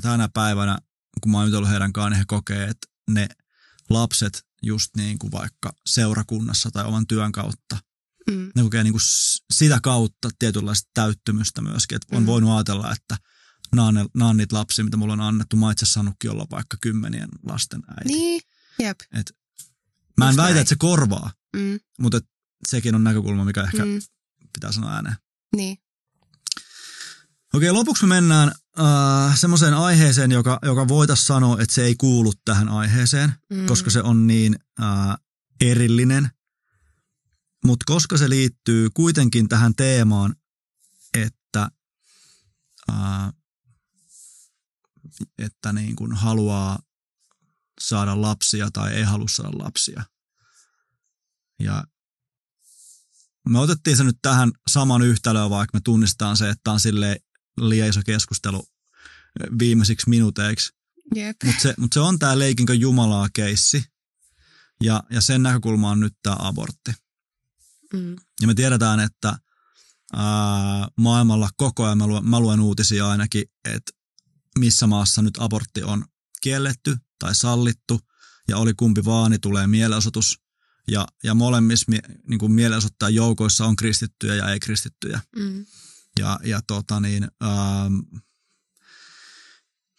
tänä 0.00 0.28
päivänä, 0.28 0.78
kun 1.20 1.32
mä 1.32 1.38
oon 1.38 1.46
jutellut 1.46 1.70
heidän 1.70 1.92
kanssaan, 1.92 2.12
niin 2.12 2.18
he 2.18 2.24
kokee, 2.28 2.64
että, 2.64 2.86
ne 3.10 3.28
lapset 3.90 4.46
just 4.62 4.96
niin 4.96 5.18
kuin 5.18 5.32
vaikka 5.32 5.72
seurakunnassa 5.86 6.70
tai 6.70 6.84
oman 6.84 7.06
työn 7.06 7.32
kautta. 7.32 7.78
Mm. 8.30 8.50
Ne 8.54 8.62
kokee 8.62 8.84
niin 8.84 8.92
kuin 8.92 9.02
sitä 9.52 9.78
kautta 9.82 10.28
tietynlaista 10.38 10.90
täyttymystä 10.94 11.62
myöskin, 11.62 11.96
että 11.96 12.16
on 12.16 12.22
mm. 12.22 12.26
voinut 12.26 12.50
ajatella, 12.50 12.92
että 12.92 13.16
nämä 13.74 13.88
on, 13.88 13.94
nämä 14.14 14.28
on 14.28 14.36
niitä 14.36 14.56
lapsia, 14.56 14.84
mitä 14.84 14.96
mulla 14.96 15.12
on 15.12 15.20
annettu. 15.20 15.56
Mä 15.56 15.72
itse 15.72 15.86
saanutkin 15.86 16.30
olla 16.30 16.46
vaikka 16.50 16.76
kymmenien 16.80 17.28
lasten 17.46 17.82
äiti. 17.88 18.08
Niin, 18.08 18.42
jep. 18.78 19.00
Et 19.00 19.32
mä 20.18 20.24
en 20.24 20.28
Just 20.28 20.36
väitä, 20.36 20.52
näin. 20.52 20.60
että 20.60 20.68
se 20.68 20.76
korvaa, 20.76 21.32
Mm. 21.56 21.80
mutta 22.00 22.18
et 22.18 22.24
sekin 22.68 22.94
on 22.94 23.04
näkökulma, 23.04 23.44
mikä 23.44 23.62
ehkä 23.62 23.84
Mm. 23.84 24.00
pitää 24.52 24.72
sanoa 24.72 24.92
ääneen. 24.94 25.16
Niin. 25.56 25.78
Okei, 27.54 27.72
lopuksi 27.72 28.06
me 28.06 28.14
mennään 28.14 28.52
äh, 28.80 29.38
semmoiseen 29.38 29.74
aiheeseen, 29.74 30.30
joka, 30.32 30.58
joka 30.62 30.88
voitaisiin 30.88 31.26
sanoa, 31.26 31.60
että 31.60 31.74
se 31.74 31.84
ei 31.84 31.94
kuulu 31.94 32.32
tähän 32.44 32.68
aiheeseen, 32.68 33.32
Mm. 33.50 33.66
koska 33.66 33.90
se 33.90 34.02
on 34.02 34.26
niin 34.26 34.58
äh, 34.82 35.16
erillinen. 35.60 36.30
Mutta 37.64 37.84
koska 37.86 38.16
se 38.18 38.28
liittyy 38.30 38.88
kuitenkin 38.94 39.48
tähän 39.48 39.74
teemaan, 39.74 40.36
että, 41.14 41.70
äh, 42.90 43.32
että 45.38 45.72
niin 45.72 45.96
kun 45.96 46.14
haluaa 46.16 46.78
saada 47.80 48.20
lapsia 48.22 48.70
tai 48.72 48.92
ei 48.94 49.02
halua 49.02 49.28
saada 49.28 49.58
lapsia. 49.58 50.04
Ja 51.60 51.84
me 53.48 53.58
otettiin 53.58 53.96
se 53.96 54.04
nyt 54.04 54.18
tähän 54.22 54.52
saman 54.70 55.02
yhtälöön, 55.02 55.50
vaikka 55.50 55.76
me 55.76 55.80
tunnistetaan 55.84 56.36
se, 56.36 56.50
että 56.50 56.72
on 56.72 56.80
sille 56.80 57.20
liian 57.56 57.88
iso 57.88 58.00
keskustelu 58.06 58.64
viimeisiksi 59.58 60.10
minuuteiksi. 60.10 60.72
Mutta 61.46 61.62
se, 61.62 61.74
mut 61.78 61.92
se 61.92 62.00
on 62.00 62.18
tämä 62.18 62.38
leikinkö 62.38 62.74
Jumalaa 62.74 63.28
keissi. 63.32 63.84
Ja, 64.82 65.02
ja 65.10 65.20
sen 65.20 65.42
näkökulma 65.42 65.90
on 65.90 66.00
nyt 66.00 66.14
tämä 66.22 66.36
abortti. 66.38 66.92
Mm. 67.92 68.16
Ja 68.40 68.46
me 68.46 68.54
tiedetään, 68.54 69.00
että 69.00 69.38
ää, 70.16 70.88
maailmalla 70.96 71.50
koko 71.56 71.84
ajan, 71.84 71.98
mä 71.98 72.06
luen, 72.06 72.28
mä 72.28 72.40
luen 72.40 72.60
uutisia 72.60 73.08
ainakin, 73.08 73.44
että 73.64 73.92
missä 74.58 74.86
maassa 74.86 75.22
nyt 75.22 75.34
abortti 75.38 75.82
on 75.82 76.04
kielletty 76.40 76.96
tai 77.18 77.34
sallittu, 77.34 78.00
ja 78.48 78.56
oli 78.56 78.74
kumpi 78.74 79.04
vaan, 79.04 79.30
niin 79.30 79.40
tulee 79.40 79.66
mielenosoitus. 79.66 80.40
Ja, 80.88 81.06
ja 81.22 81.34
molemmissa 81.34 81.92
niin 82.28 82.38
kuin 82.38 82.52
mielenosoittajan 82.52 83.14
joukoissa 83.14 83.64
on 83.66 83.76
kristittyjä 83.76 84.34
ja 84.34 84.50
ei-kristittyjä. 84.50 85.20
Mm. 85.36 85.66
Ja, 86.18 86.38
ja 86.44 86.60
tota 86.66 87.00
niin, 87.00 87.28
ähm, 87.42 87.94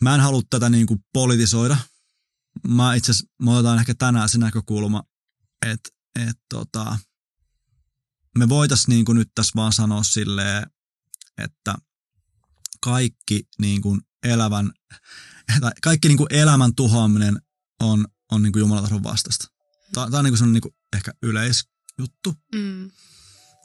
mä 0.01 0.15
en 0.15 0.21
halua 0.21 0.41
tätä 0.49 0.69
niin 0.69 0.87
kuin 0.87 1.05
politisoida. 1.13 1.77
Mä 2.67 2.95
itse 2.95 3.11
asiassa, 3.11 3.27
otetaan 3.45 3.79
ehkä 3.79 3.95
tänään 3.95 4.29
se 4.29 4.37
näkökulma, 4.37 5.03
että 5.65 5.89
et 6.27 6.37
tota, 6.49 6.97
me 8.37 8.49
voitaisiin 8.49 8.89
niin 8.95 9.05
kuin 9.05 9.15
nyt 9.15 9.31
tässä 9.35 9.51
vaan 9.55 9.73
sanoa 9.73 10.03
silleen, 10.03 10.65
että 11.37 11.75
kaikki 12.81 13.43
niin 13.59 13.81
kuin 13.81 14.01
elävän, 14.23 14.71
tai 15.61 15.71
kaikki 15.81 16.07
niin 16.07 16.17
kuin 16.17 16.33
elämän 16.33 16.75
tuhoaminen 16.75 17.41
on, 17.79 18.05
on 18.31 18.43
niin 18.43 18.53
kuin 18.53 18.59
Jumalan 18.59 19.03
vastaista. 19.03 19.47
Tämä, 19.93 20.17
on 20.17 20.23
niin 20.23 20.37
kuin 20.37 20.53
niin 20.53 20.61
kuin 20.61 20.75
ehkä 20.93 21.11
yleisjuttu. 21.21 22.35
Mm. 22.55 22.91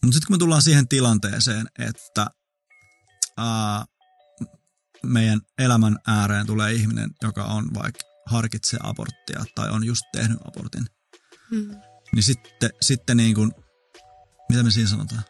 Mutta 0.03 0.15
sitten 0.15 0.27
kun 0.27 0.35
me 0.35 0.39
tullaan 0.39 0.63
siihen 0.63 0.89
tilanteeseen, 0.89 1.67
että 1.79 2.27
ää, 3.37 3.85
meidän 5.03 5.41
elämän 5.59 5.97
ääreen 6.07 6.47
tulee 6.47 6.73
ihminen, 6.73 7.11
joka 7.23 7.45
on 7.45 7.75
vaikka 7.75 8.01
harkitsee 8.27 8.81
aborttia 8.83 9.45
tai 9.55 9.71
on 9.71 9.85
just 9.85 10.03
tehnyt 10.13 10.39
abortin, 10.45 10.87
Mm. 11.51 11.81
niin 12.15 12.23
sitten, 12.23 12.71
sitten 12.83 13.17
niin 13.17 13.35
kuin, 13.35 13.53
mitä 14.49 14.63
me 14.63 14.71
siinä 14.71 14.89
sanotaan? 14.91 15.23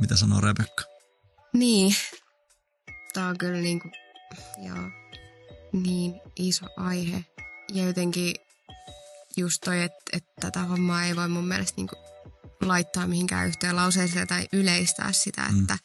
Mitä 0.00 0.16
sanoo 0.16 0.40
Rebekka? 0.40 0.84
Niin. 1.52 1.94
Tämä 3.14 3.28
on 3.28 3.38
kyllä 3.38 3.60
niinku, 3.60 3.88
joo, 4.58 4.90
niin 5.72 6.20
iso 6.36 6.66
aihe. 6.76 7.24
Ja 7.74 7.86
jotenkin 7.86 8.34
just 9.36 9.60
toi, 9.64 9.82
että, 9.82 9.98
että 10.12 10.30
tätä 10.40 10.60
hommaa 10.64 11.04
ei 11.04 11.16
voi 11.16 11.28
mun 11.28 11.48
mielestä 11.48 11.72
niinku 11.76 11.96
laittaa 12.62 13.06
mihinkään 13.06 13.48
yhteen 13.48 13.76
lauseeseen 13.76 14.28
tai 14.28 14.48
yleistää 14.52 15.12
sitä, 15.12 15.46
Mm. 15.52 15.60
että 15.60 15.78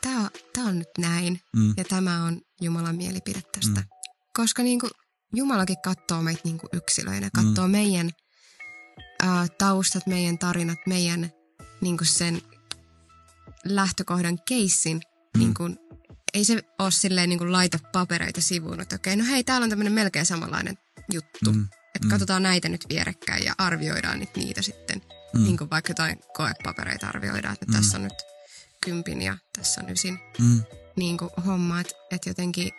tämä 0.00 0.20
on, 0.20 0.30
tää 0.52 0.64
on 0.64 0.78
nyt 0.78 0.88
näin 0.98 1.40
Mm, 1.56 1.74
ja 1.76 1.84
tämä 1.84 2.24
on 2.24 2.40
Jumalan 2.60 2.96
mielipide 2.96 3.42
tästä. 3.52 3.80
Mm. 3.80 3.86
Koska 4.34 4.62
niinku 4.62 4.88
Jumalakin 5.34 5.76
katsoo 5.84 6.22
meitä 6.22 6.40
niinku 6.44 6.68
yksilöinä, 6.72 7.30
katsoo 7.34 7.66
Mm. 7.66 7.70
meidän 7.72 8.10
ää, 9.22 9.46
taustat, 9.58 10.06
meidän 10.06 10.38
tarinat, 10.38 10.78
meidän 10.86 11.32
niinku 11.80 12.04
sen 12.04 12.42
lähtökohdan 13.64 14.38
keissin. 14.48 14.96
Mm. 15.34 15.38
Niin 15.38 15.54
kuin, 15.54 15.78
ei 16.34 16.44
se 16.44 16.62
ole 16.78 16.90
silleen 16.90 17.28
niin 17.28 17.38
kuin 17.38 17.52
laita 17.52 17.78
papereita 17.92 18.40
sivuun, 18.40 18.80
että 18.80 18.96
okei, 18.96 19.16
no 19.16 19.24
hei, 19.24 19.44
täällä 19.44 19.64
on 19.64 19.70
tämmöinen 19.70 19.92
melkein 19.92 20.26
samanlainen 20.26 20.78
juttu. 21.12 21.52
mm, 21.52 21.68
Että 21.94 22.06
Mm. 22.06 22.10
katsotaan 22.10 22.42
näitä 22.42 22.68
nyt 22.68 22.86
vierekkäin 22.88 23.44
ja 23.44 23.54
arvioidaan 23.58 24.18
nyt 24.18 24.36
niitä 24.36 24.62
sitten. 24.62 25.02
Mm, 25.40 25.46
Niin 25.46 25.56
kuin 25.58 25.70
vaikka 25.70 25.90
jotain 25.90 26.20
koepapereita 26.36 27.08
arvioidaan, 27.08 27.52
että 27.54 27.66
Mm. 27.66 27.72
tässä 27.72 27.96
on 27.96 28.02
nyt 28.04 28.22
kympin 28.84 29.22
ja 29.22 29.38
tässä 29.58 29.80
on 29.80 29.90
ysin 29.90 30.18
mm, 30.38 30.62
niin 30.96 31.18
kuin 31.18 31.30
homma, 31.46 31.80
että, 31.80 31.94
että 32.10 32.30
jotenkin 32.30 32.72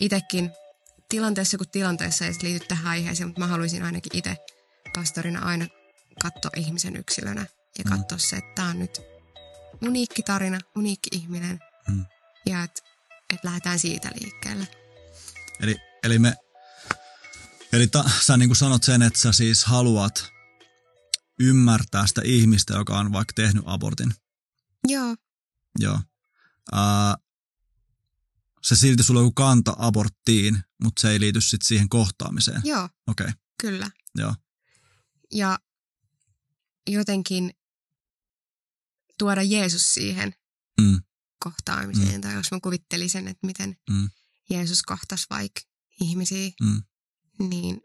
itsekin 0.00 0.50
tilanteessa 1.08 1.56
kuin 1.58 1.68
tilanteessa 1.68 2.24
ei 2.26 2.32
liity 2.42 2.66
tähän 2.68 2.86
aiheeseen, 2.86 3.28
mutta 3.28 3.40
mä 3.40 3.46
haluaisin 3.46 3.82
ainakin 3.82 4.16
itse 4.18 4.36
pastorina 4.94 5.40
aina 5.46 5.66
katsoa 6.22 6.50
ihmisen 6.56 6.96
yksilönä 6.96 7.46
ja 7.78 7.84
Mm. 7.84 7.90
katsoa 7.98 8.18
se, 8.18 8.36
että 8.36 8.52
tämä 8.54 8.68
on 8.68 8.78
nyt 8.78 9.00
uniikki 9.82 10.22
tarina, 10.22 10.58
uniikki 10.76 11.08
ihminen 11.12 11.60
Mm. 11.88 12.04
ja 12.46 12.62
että 12.62 12.82
et 13.34 13.44
lähdetään 13.44 13.78
siitä 13.78 14.10
liikkeelle. 14.20 14.68
Eli, 15.60 15.76
eli 16.02 16.18
me, 16.18 16.34
eli 17.72 17.86
ta, 17.86 18.04
sä 18.22 18.36
niin 18.36 18.48
kuin 18.48 18.56
sanot 18.56 18.82
sen, 18.82 19.02
että 19.02 19.18
sä 19.18 19.32
siis 19.32 19.64
haluat 19.64 20.32
ymmärtää 21.40 22.06
sitä 22.06 22.20
ihmistä, 22.24 22.74
joka 22.74 22.98
on 22.98 23.12
vaikka 23.12 23.32
tehnyt 23.32 23.62
abortin. 23.66 24.14
Joo, 24.88 25.16
Joo. 25.78 26.00
Ää, 26.72 27.16
se 28.62 28.76
silti 28.76 29.02
sulla 29.02 29.20
on 29.20 29.26
joku 29.26 29.34
kanta 29.34 29.74
aborttiin, 29.78 30.58
mutta 30.82 31.00
se 31.00 31.10
ei 31.10 31.20
liity 31.20 31.40
sit 31.40 31.62
siihen 31.62 31.88
kohtaamiseen. 31.88 32.62
joo, 32.64 32.88
Okei, 33.06 33.24
okay. 33.24 33.34
kyllä. 33.60 33.90
joo. 34.14 34.34
Ja 35.32 35.58
jotenkin 36.86 37.50
tuoda 39.18 39.42
Jeesus 39.42 39.94
siihen 39.94 40.34
Mm, 40.80 41.00
kohtaamiseen. 41.44 42.20
Tai 42.20 42.34
jos 42.34 42.50
mä 42.52 42.58
kuvittelisin, 42.62 43.28
että 43.28 43.46
miten 43.46 43.76
Mm. 43.90 44.10
Jeesus 44.50 44.82
kohtasi 44.82 45.26
vaikka 45.30 45.60
ihmisiä, 46.00 46.50
mm, 46.62 46.82
niin 47.48 47.80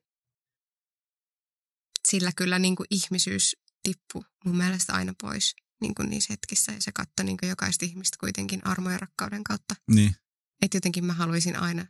sillä 2.12 2.32
kyllä 2.36 2.60
niin 2.60 2.76
kuin 2.76 2.88
ihmisyys 2.90 3.56
tippui 3.84 4.24
mun 4.46 4.58
mielestä 4.58 4.94
aina 4.94 5.14
pois 5.22 5.56
niin 5.82 5.96
kuin 5.96 6.10
niissä 6.10 6.34
hetkissä. 6.34 6.72
Ja 6.72 6.82
se 6.82 6.92
katsoi 6.92 7.26
niin 7.26 7.38
jokaista 7.44 7.86
ihmistä 7.86 8.18
kuitenkin 8.20 8.68
armo 8.68 8.90
ja 8.90 8.98
rakkauden 8.98 9.44
kautta. 9.44 9.76
niin, 9.92 10.16
Että 10.62 10.78
jotenkin 10.78 11.06
mä 11.06 11.14
haluaisin 11.14 11.56
aina 11.56 11.86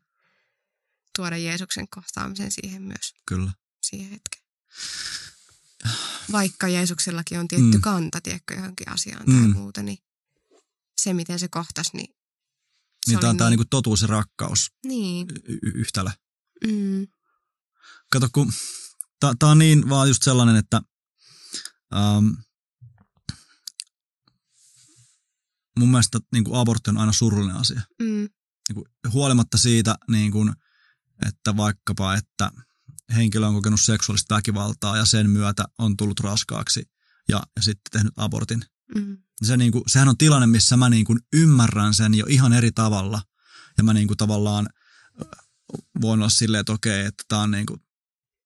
tuoda 1.16 1.38
Jeesuksen 1.38 1.88
kohtaamisen 1.96 2.52
siihen 2.52 2.82
myös, 2.82 3.14
kyllä. 3.28 3.52
siihen 3.82 4.10
hetkeen. 4.10 4.44
Vaikka 6.32 6.68
Jeesuksellakin 6.68 7.40
on 7.40 7.48
tietty 7.48 7.78
Mm. 7.78 7.82
kanta, 7.82 8.22
tiedätkö, 8.22 8.54
johonkin 8.54 8.90
asiaan 8.90 9.26
tai 9.26 9.36
Mm. 9.36 9.54
muuta, 9.54 9.84
niin 9.84 9.98
se, 10.98 11.14
miten 11.14 11.40
se 11.40 11.48
kohtasi, 11.48 11.90
niin 11.94 12.08
se 13.06 13.12
Niin 13.12 13.20
tämä 13.20 13.30
on 13.32 13.38
tämä 13.38 13.50
niin, 13.50 13.70
totuus 13.70 14.02
ja 14.02 14.08
rakkaus 14.08 14.72
niin. 14.86 15.28
y- 15.48 15.60
yhtälö. 15.76 16.10
Mm, 16.68 17.08
Kato, 18.12 18.30
kun 18.34 18.54
tämä 19.40 19.52
on 19.52 19.60
niin 19.60 19.90
vaan 19.90 20.08
just 20.08 20.24
sellainen, 20.24 20.56
että 20.56 20.82
um, 21.96 22.38
mun 25.80 25.90
mielestä 25.90 26.20
niin 26.32 26.44
kuin 26.44 26.60
abortti 26.60 26.90
on 26.90 26.98
aina 26.98 27.14
surullinen 27.14 27.56
asia. 27.56 27.82
mm, 28.02 28.06
Niin 28.08 28.74
kuin, 28.74 28.86
huolimatta 29.14 29.58
siitä, 29.58 29.96
niin 30.12 30.32
kuin, 30.32 30.54
että 31.28 31.58
vaikkapa, 31.58 32.16
että 32.16 32.52
henkilö 33.16 33.48
on 33.48 33.54
kokenut 33.54 33.82
seksuaalista 33.82 34.36
väkivaltaa 34.36 34.98
ja 34.98 35.06
sen 35.06 35.30
myötä 35.30 35.66
on 35.80 35.98
tullut 35.98 36.20
raskaaksi 36.20 36.84
ja, 37.30 37.42
ja 37.56 37.62
sitten 37.62 37.92
tehnyt 37.92 38.14
abortin. 38.18 38.66
mm, 38.96 39.18
Se, 39.44 39.58
niin 39.58 39.72
kuin, 39.72 39.84
sehän 39.88 40.10
on 40.10 40.18
tilanne, 40.18 40.48
missä 40.48 40.78
mä 40.78 40.90
niin 40.90 41.06
kuin 41.06 41.20
ymmärrän 41.34 41.94
sen 41.94 42.14
jo 42.14 42.26
ihan 42.30 42.54
eri 42.54 42.72
tavalla. 42.72 43.22
Ja 43.78 43.84
mä 43.84 43.94
niin 43.94 44.08
kuin 44.08 44.18
tavallaan 44.18 44.70
voin 46.02 46.20
olla 46.20 46.30
silleen, 46.30 46.60
että 46.62 46.74
okei, 46.74 47.06
että 47.06 47.24
tämä 47.28 47.42
on 47.42 47.52
niin 47.52 47.66
kuin 47.66 47.82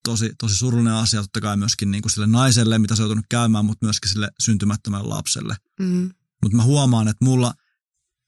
tosi, 0.06 0.32
tosi 0.40 0.56
surullinen 0.56 0.94
asia 0.94 1.22
totta 1.22 1.42
kai 1.42 1.58
myöskin 1.58 1.92
niin 1.92 2.02
kuin 2.02 2.12
sille 2.12 2.28
naiselle, 2.28 2.80
mitä 2.80 2.96
se 2.96 3.02
on 3.02 3.08
joutunut 3.08 3.26
käymään, 3.30 3.66
mutta 3.66 3.86
myöskin 3.86 4.12
sille 4.12 4.30
syntymättömälle 4.40 5.08
lapselle. 5.08 5.56
mm, 5.80 6.10
Mutta 6.42 6.58
mä 6.58 6.64
huomaan, 6.64 7.08
että 7.08 7.26
mulla, 7.26 7.54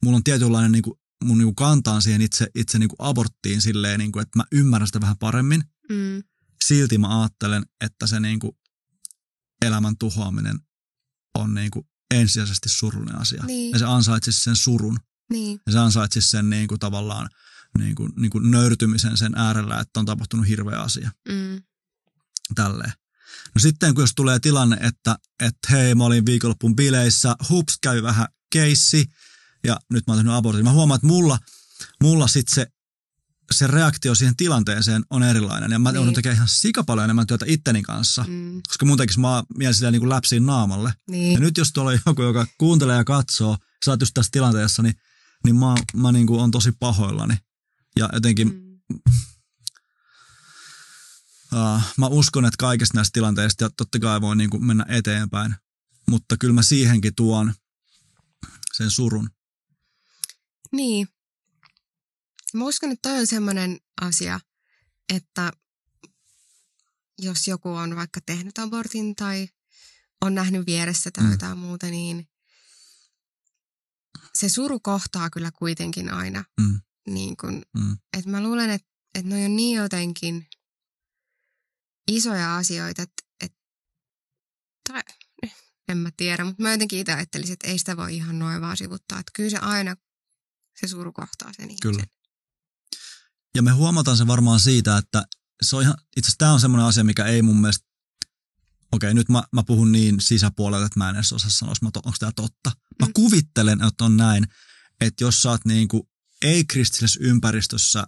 mulla 0.03 0.15
on 0.15 0.23
tietynlainen 0.23 0.71
niin 0.71 0.81
kuin 0.81 0.99
mun 1.23 1.37
niin 1.37 1.45
kuin 1.45 1.55
kantaan 1.55 2.01
siihen 2.01 2.21
itse, 2.21 2.47
itse 2.55 2.79
niin 2.79 2.89
kuin 2.89 2.97
aborttiin 2.99 3.61
silleen, 3.61 3.99
niin 3.99 4.11
kuin, 4.11 4.21
että 4.21 4.39
mä 4.39 4.43
ymmärrän 4.51 4.87
sitä 4.87 5.01
vähän 5.01 5.17
paremmin. 5.17 5.63
Mm. 5.89 6.23
Silti 6.65 6.97
mä 6.97 7.21
ajattelen, 7.21 7.65
että 7.81 8.07
se 8.07 8.19
niin 8.19 8.39
kuin 8.39 8.51
elämän 9.65 9.97
tuhoaminen 9.97 10.59
on 11.35 11.53
niin 11.53 11.71
kuin 11.71 11.85
ensisijaisesti 12.11 12.69
surullinen 12.69 13.21
asia. 13.21 13.43
Niin. 13.45 13.71
Ja 13.71 13.79
se 13.79 13.85
ansaitsisi 13.85 14.41
sen 14.41 14.55
surun. 14.55 14.97
Niin. 15.31 15.59
Ja 15.65 15.71
se 15.71 15.79
ansaitsisi 15.79 16.29
sen 16.29 16.49
niin 16.49 16.67
kuin 16.67 16.79
tavallaan 16.79 17.29
niin 17.77 17.95
kuin, 17.95 18.11
niin 18.15 18.31
kuin 18.31 18.51
nöyrtymisen 18.51 19.17
sen 19.17 19.33
äärellä, 19.35 19.79
että 19.79 19.99
on 19.99 20.05
tapahtunut 20.05 20.47
hirveä 20.47 20.79
asia. 20.79 21.11
Mm. 21.29 21.63
Tälleen. 22.55 22.93
No 23.55 23.59
sitten 23.59 23.93
kun 23.95 24.03
jos 24.03 24.13
tulee 24.15 24.39
tilanne, 24.39 24.75
että, 24.75 25.15
että 25.39 25.67
hei 25.71 25.95
mä 25.95 26.03
olin 26.03 26.25
viikonloppun 26.25 26.75
bileissä, 26.75 27.35
hups 27.49 27.77
käy 27.81 28.03
vähän 28.03 28.27
keissi 28.51 29.05
ja 29.63 29.79
nyt 29.93 30.07
mä 30.07 30.13
oon 30.13 30.19
tehnyt 30.19 30.33
abortin. 30.33 30.63
Mä 30.65 30.71
huomaan, 30.71 30.95
että 30.95 31.07
mulla, 31.07 31.37
mulla 32.03 32.27
sitten 32.27 32.55
se, 32.55 32.67
se 33.51 33.67
reaktio 33.67 34.15
siihen 34.15 34.35
tilanteeseen 34.35 35.03
on 35.09 35.23
erilainen. 35.23 35.71
Ja 35.71 35.79
mä 35.79 35.91
Niin. 35.91 36.13
tekemään 36.13 36.35
ihan 36.35 36.47
sika 36.47 36.83
paljon 36.83 37.03
enemmän 37.03 37.27
työtä 37.27 37.45
itteni 37.47 37.81
kanssa, 37.83 38.25
Mm. 38.27 38.61
koska 38.67 38.85
mun 38.85 38.97
tekisi 38.97 39.19
mä 39.19 39.43
mieli 39.57 39.73
silleen 39.73 39.91
niin 39.91 40.01
kuin 40.01 40.09
läpsiin 40.09 40.45
naamalle. 40.45 40.89
Ja 40.89 41.11
Niin. 41.11 41.39
nyt 41.41 41.57
jos 41.57 41.71
tuolla 41.73 41.91
on 41.91 41.99
joku, 42.05 42.21
joka 42.23 42.47
kuuntelee 42.57 42.95
ja 42.97 43.03
katsoo, 43.03 43.57
sä 43.85 43.91
oot 43.91 43.99
just 44.01 44.13
tässä 44.13 44.29
tilanteessa, 44.31 44.83
niin, 44.83 44.95
niin 45.45 45.55
mä, 45.55 45.75
mä 45.95 46.11
niin 46.11 46.27
kuin 46.27 46.41
on 46.41 46.51
tosi 46.51 46.71
pahoillani. 46.79 47.37
Ja 47.99 48.09
jotenkin 48.13 48.47
Mm. 48.47 48.99
Uh, 51.53 51.81
mä 51.97 52.07
uskon, 52.07 52.45
että 52.45 52.57
kaikista 52.59 52.97
näistä 52.97 53.13
tilanteista 53.13 53.63
ja 53.63 53.69
totta 53.69 53.99
kai 53.99 54.21
voi 54.21 54.35
niin 54.35 54.49
kuin 54.49 54.65
mennä 54.65 54.85
eteenpäin. 54.89 55.55
Mutta 56.09 56.37
kyllä 56.37 56.53
mä 56.53 56.61
siihenkin 56.63 57.15
tuon 57.15 57.53
sen 58.73 58.91
surun. 58.91 59.29
Niin. 60.71 61.07
Mä 62.53 62.63
uskon, 62.65 62.91
että 62.91 63.09
toi 63.09 63.19
on 63.19 63.27
semmoinen 63.27 63.79
asia, 64.01 64.39
että 65.13 65.51
jos 67.19 67.47
joku 67.47 67.69
on 67.73 67.95
vaikka 67.95 68.19
tehnyt 68.25 68.57
abortin 68.57 69.15
tai 69.15 69.49
on 70.21 70.35
nähnyt 70.35 70.65
vieressä 70.65 71.11
tai 71.11 71.23
Mm. 71.23 71.31
jotain 71.31 71.57
muuta, 71.57 71.87
niin 71.87 72.27
se 74.35 74.49
suru 74.49 74.79
kohtaa 74.79 75.29
kyllä 75.29 75.51
kuitenkin 75.51 76.13
aina. 76.13 76.43
Mm, 76.61 76.81
Niin 77.07 77.37
kun, 77.37 77.63
mm, 77.77 77.97
että 78.17 78.29
mä 78.29 78.43
luulen, 78.43 78.69
että, 78.69 78.87
että 79.15 79.29
noi 79.29 79.45
on 79.45 79.55
niin 79.55 79.75
jotenkin 79.77 80.47
isoja 82.07 82.55
asioita, 82.57 83.01
että, 83.01 83.23
että 83.41 83.57
tai, 84.89 85.01
en 85.87 85.97
mä 85.97 86.09
tiedä, 86.17 86.43
mutta 86.43 86.63
mä 86.63 86.71
jotenkin 86.71 86.99
itse 86.99 87.13
ajattelisin, 87.13 87.53
että 87.53 87.67
ei 87.67 87.77
sitä 87.79 87.97
voi 87.97 88.15
ihan 88.15 88.39
noin 88.39 88.61
vaan 88.61 88.77
sivuttaa. 88.77 89.19
Että 89.19 89.31
kyllä 89.35 89.49
se 89.49 89.57
aina, 89.57 89.95
se 90.79 90.87
suru 90.87 91.13
kohtaa 91.13 91.53
sen 91.53 91.65
ihmisen. 91.65 91.81
Kyllä. 91.81 92.03
Ja 93.55 93.61
me 93.61 93.71
huomataan 93.71 94.17
se 94.17 94.27
varmaan 94.27 94.59
siitä, 94.59 94.97
että 94.97 95.27
se 95.61 95.75
on 95.75 95.81
ihan, 95.81 95.95
itse 96.17 96.27
asiassa 96.27 96.37
tämä 96.37 96.53
on 96.53 96.59
semmoinen 96.59 96.87
asia, 96.87 97.03
mikä 97.03 97.25
ei 97.25 97.41
mun 97.41 97.61
mielestä, 97.61 97.85
okei 98.91 99.13
nyt 99.13 99.29
mä, 99.29 99.43
mä 99.51 99.63
puhun 99.63 99.91
niin 99.91 100.21
sisäpuolelle, 100.21 100.85
että 100.85 100.99
mä 100.99 101.09
en 101.09 101.15
edes 101.15 101.33
osaa 101.33 101.49
sanoa, 101.49 101.75
to, 101.93 101.99
onko 102.05 102.17
tämä 102.19 102.31
totta. 102.35 102.71
Mä 102.99 103.05
Mm. 103.05 103.13
kuvittelen, 103.13 103.83
että 103.87 104.05
on 104.05 104.17
näin, 104.17 104.47
että 105.01 105.23
jos 105.23 105.41
sä 105.41 105.49
oot 105.49 105.65
niinku 105.65 106.09
ei-kristillisessä 106.41 107.19
ympäristössä, 107.23 108.07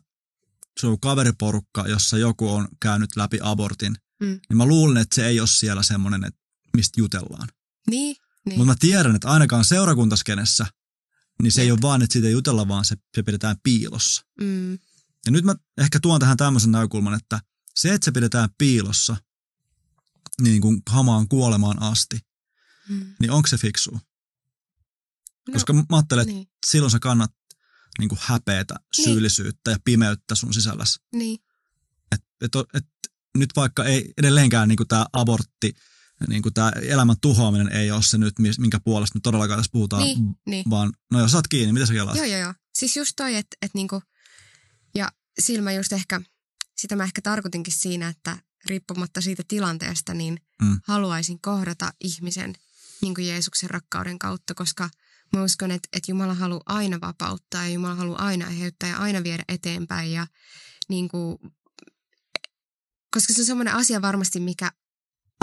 se 0.79 0.87
on 0.87 0.99
kaveriporukka, 0.99 1.87
jossa 1.87 2.17
joku 2.17 2.49
on 2.49 2.67
käynyt 2.81 3.15
läpi 3.15 3.39
abortin, 3.41 3.95
Mm. 4.21 4.39
niin 4.49 4.57
mä 4.57 4.65
luulen, 4.65 4.97
että 4.97 5.15
se 5.15 5.27
ei 5.27 5.39
ole 5.39 5.47
siellä 5.47 5.83
semmoinen, 5.83 6.23
että 6.23 6.39
mistä 6.77 6.99
jutellaan. 7.01 7.47
Niin, 7.89 8.15
niin. 8.45 8.57
Mutta 8.57 8.71
mä 8.71 8.75
tiedän, 8.79 9.15
että 9.15 9.27
ainakaan 9.27 9.65
seurakuntaskenessä, 9.65 10.65
niin 11.41 11.51
se 11.51 11.61
ei 11.61 11.67
Jep. 11.67 11.73
ole 11.73 11.81
vaan, 11.81 12.01
että 12.01 12.13
siitä 12.13 12.27
ei 12.27 12.33
jutella, 12.33 12.67
vaan 12.67 12.85
se, 12.85 12.95
se 13.15 13.23
pidetään 13.23 13.55
piilossa. 13.63 14.25
Mm, 14.41 14.71
Ja 15.25 15.31
nyt 15.31 15.45
mä 15.45 15.55
ehkä 15.77 15.99
tuon 15.99 16.19
tähän 16.19 16.37
tämmöisen 16.37 16.71
näkökulman, 16.71 17.13
että 17.13 17.39
se, 17.75 17.93
että 17.93 18.05
se 18.05 18.11
pidetään 18.11 18.49
piilossa 18.57 19.17
niin 20.41 20.61
kuin 20.61 20.81
hamaan 20.89 21.27
kuolemaan 21.27 21.81
asti, 21.81 22.19
mm. 22.89 23.15
niin 23.19 23.31
onko 23.31 23.47
se 23.47 23.57
fiksu? 23.57 23.91
No, 23.91 25.53
Koska 25.53 25.73
mä 25.73 25.83
ajattelen, 25.91 26.21
että 26.21 26.33
niin, 26.33 26.47
silloin 26.65 26.91
sä 26.91 26.99
kannat 26.99 27.31
niin 27.99 28.09
kuin 28.09 28.19
häpeätä, 28.21 28.75
Niin. 28.97 29.05
syyllisyyttä 29.05 29.71
ja 29.71 29.77
pimeyttä 29.83 30.35
sun 30.35 30.53
sisälläsi. 30.53 30.99
niin, 31.15 31.39
Et, 32.11 32.21
et, 32.41 32.51
et, 32.73 32.85
nyt 33.37 33.49
vaikka 33.55 33.85
ei 33.85 34.13
edelleenkään 34.17 34.67
niin 34.67 34.77
kuin 34.77 34.87
tämä 34.87 35.05
abortti, 35.13 35.73
niin 36.27 36.41
kuin 36.41 36.53
tämä 36.53 36.69
elämän 36.81 37.15
tuhoaminen 37.21 37.71
ei 37.71 37.91
ole 37.91 38.03
se 38.03 38.17
nyt, 38.17 38.33
minkä 38.57 38.79
puolesta 38.79 39.17
me 39.17 39.21
todellakaan 39.23 39.59
tässä 39.59 39.71
puhutaan, 39.71 40.03
Niin, 40.03 40.17
niin. 40.45 40.63
vaan 40.69 40.93
no 41.11 41.19
jos 41.19 41.31
saat 41.31 41.47
kiinni, 41.47 41.73
mitä 41.73 41.85
sä 41.85 41.93
kelaat? 41.93 42.17
Joo, 42.17 42.25
joo, 42.25 42.39
joo. 42.39 42.53
Siis 42.73 42.97
just 42.97 43.13
toi, 43.15 43.35
että 43.35 43.57
et 43.61 43.71
niinku, 43.73 44.01
ja 44.95 45.11
sillä 45.39 45.61
mä 45.61 45.71
just 45.73 45.93
ehkä, 45.93 46.21
sitä 46.77 46.95
mä 46.95 47.03
ehkä 47.03 47.21
tarkoitinkin 47.21 47.73
siinä, 47.73 48.07
että 48.09 48.37
riippumatta 48.65 49.21
siitä 49.21 49.43
tilanteesta, 49.47 50.13
niin 50.13 50.39
Mm. 50.61 50.79
haluaisin 50.83 51.41
kohdata 51.41 51.93
ihmisen 52.03 52.55
niin 53.01 53.15
kuin 53.15 53.27
Jeesuksen 53.27 53.69
rakkauden 53.69 54.19
kautta, 54.19 54.53
koska 54.53 54.89
mä 55.33 55.43
uskon, 55.43 55.71
että, 55.71 55.89
että 55.93 56.11
Jumala 56.11 56.33
haluaa 56.33 56.63
aina 56.65 57.01
vapauttaa 57.01 57.63
ja 57.67 57.73
Jumala 57.73 57.95
haluaa 57.95 58.25
aina 58.25 58.47
eheyttää 58.47 58.89
ja 58.89 58.97
aina 58.97 59.23
viedä 59.23 59.43
eteenpäin 59.47 60.11
ja 60.11 60.27
niin 60.89 61.09
kuin, 61.09 61.37
koska 63.13 63.33
se 63.33 63.41
on 63.41 63.45
semmoinen 63.45 63.73
asia 63.73 64.01
varmasti, 64.01 64.39
mikä 64.39 64.71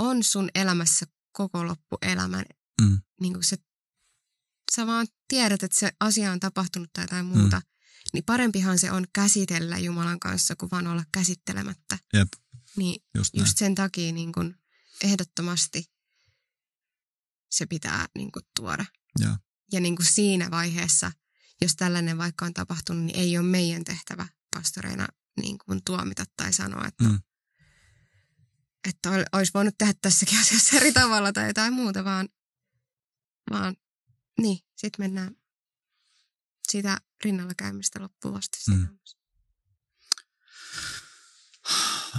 on 0.01 0.23
sun 0.23 0.49
elämässä 0.55 1.07
koko 1.33 1.67
loppuelämän. 1.67 2.45
Mm. 2.81 3.01
Niin 3.21 3.33
kuin 3.33 3.45
se, 3.45 3.57
sä 4.77 4.87
vaan 4.87 5.07
tiedät, 5.29 5.63
että 5.63 5.79
se 5.79 5.93
asia 6.01 6.33
on 6.33 6.41
tapahtunut 6.41 6.93
tai 6.93 7.05
jotain 7.05 7.27
muuta. 7.27 7.63
Niin 8.13 8.25
parempihan 8.25 8.79
se 8.79 8.91
on 8.91 9.05
käsitellä 9.13 9.79
Jumalan 9.79 10.21
kanssa, 10.21 10.57
kuin 10.57 10.71
vaan 10.71 10.87
olla 10.87 11.05
käsittelemättä. 11.13 11.99
Jep, 12.13 12.29
Niin 12.77 13.05
just 13.15 13.35
näin. 13.35 13.43
just 13.47 13.59
sen 13.59 13.75
takia 13.75 14.13
niin 14.13 14.33
kuin 14.33 14.55
ehdottomasti 15.03 15.85
se 17.51 17.67
pitää 17.67 18.07
niin 18.15 18.33
kuin 18.33 18.43
tuoda. 18.57 18.85
Joo. 19.19 19.37
Ja 19.73 19.81
niin 19.81 19.97
kuin 19.97 20.07
siinä 20.07 20.51
vaiheessa, 20.51 21.13
jos 21.61 21.77
tällainen 21.77 22.19
vaikka 22.19 22.45
on 22.45 22.55
tapahtunut, 22.55 23.05
niin 23.05 23.19
ei 23.19 23.39
ole 23.39 23.47
meidän 23.47 23.85
tehtävä 23.85 24.29
pastoreina 24.57 25.07
niin 25.41 25.59
kuin 25.59 25.81
tuomita 25.85 26.25
tai 26.37 26.53
sanoa, 26.53 26.87
että, 26.87 27.05
Mm. 27.05 27.19
että 28.89 29.11
ol- 29.11 29.25
olisi 29.39 29.53
voinut 29.55 29.75
tehdä 29.79 29.95
tässäkin 30.03 30.41
asiassa 30.41 30.77
eri 30.77 30.93
tavalla 30.93 31.33
tai 31.33 31.47
jotain 31.47 31.73
muuta, 31.73 32.05
vaan, 32.05 32.29
vaan 33.51 33.77
niin, 34.41 34.59
sitten 34.77 35.05
mennään 35.05 35.37
sitä 36.69 36.99
rinnalla 37.25 37.53
käymistä 37.57 38.01
loppuun 38.03 38.37
asti. 38.37 38.59
Mm. 38.71 38.89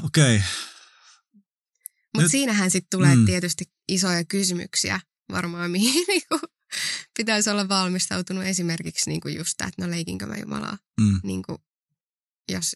Okei, 0.03 0.43
Mutta 2.13 2.21
Nyt- 2.23 2.31
siinähän 2.31 2.71
sitten 2.71 2.99
tulee 2.99 3.15
mm. 3.15 3.25
tietysti 3.25 3.65
isoja 3.87 4.23
kysymyksiä 4.25 4.99
varmaan, 5.31 5.71
mihin 5.71 6.05
niinku 6.07 6.39
pitäisi 7.17 7.49
olla 7.49 7.69
valmistautunut 7.69 8.43
esimerkiksi 8.43 9.09
niinku 9.09 9.27
just 9.27 9.53
tämä, 9.57 9.67
että 9.67 9.85
no 9.85 9.91
leikinkö 9.91 10.25
mä 10.25 10.37
Jumalaa, 10.37 10.77
mm, 11.01 11.19
niinku, 11.23 11.57
jos 12.51 12.75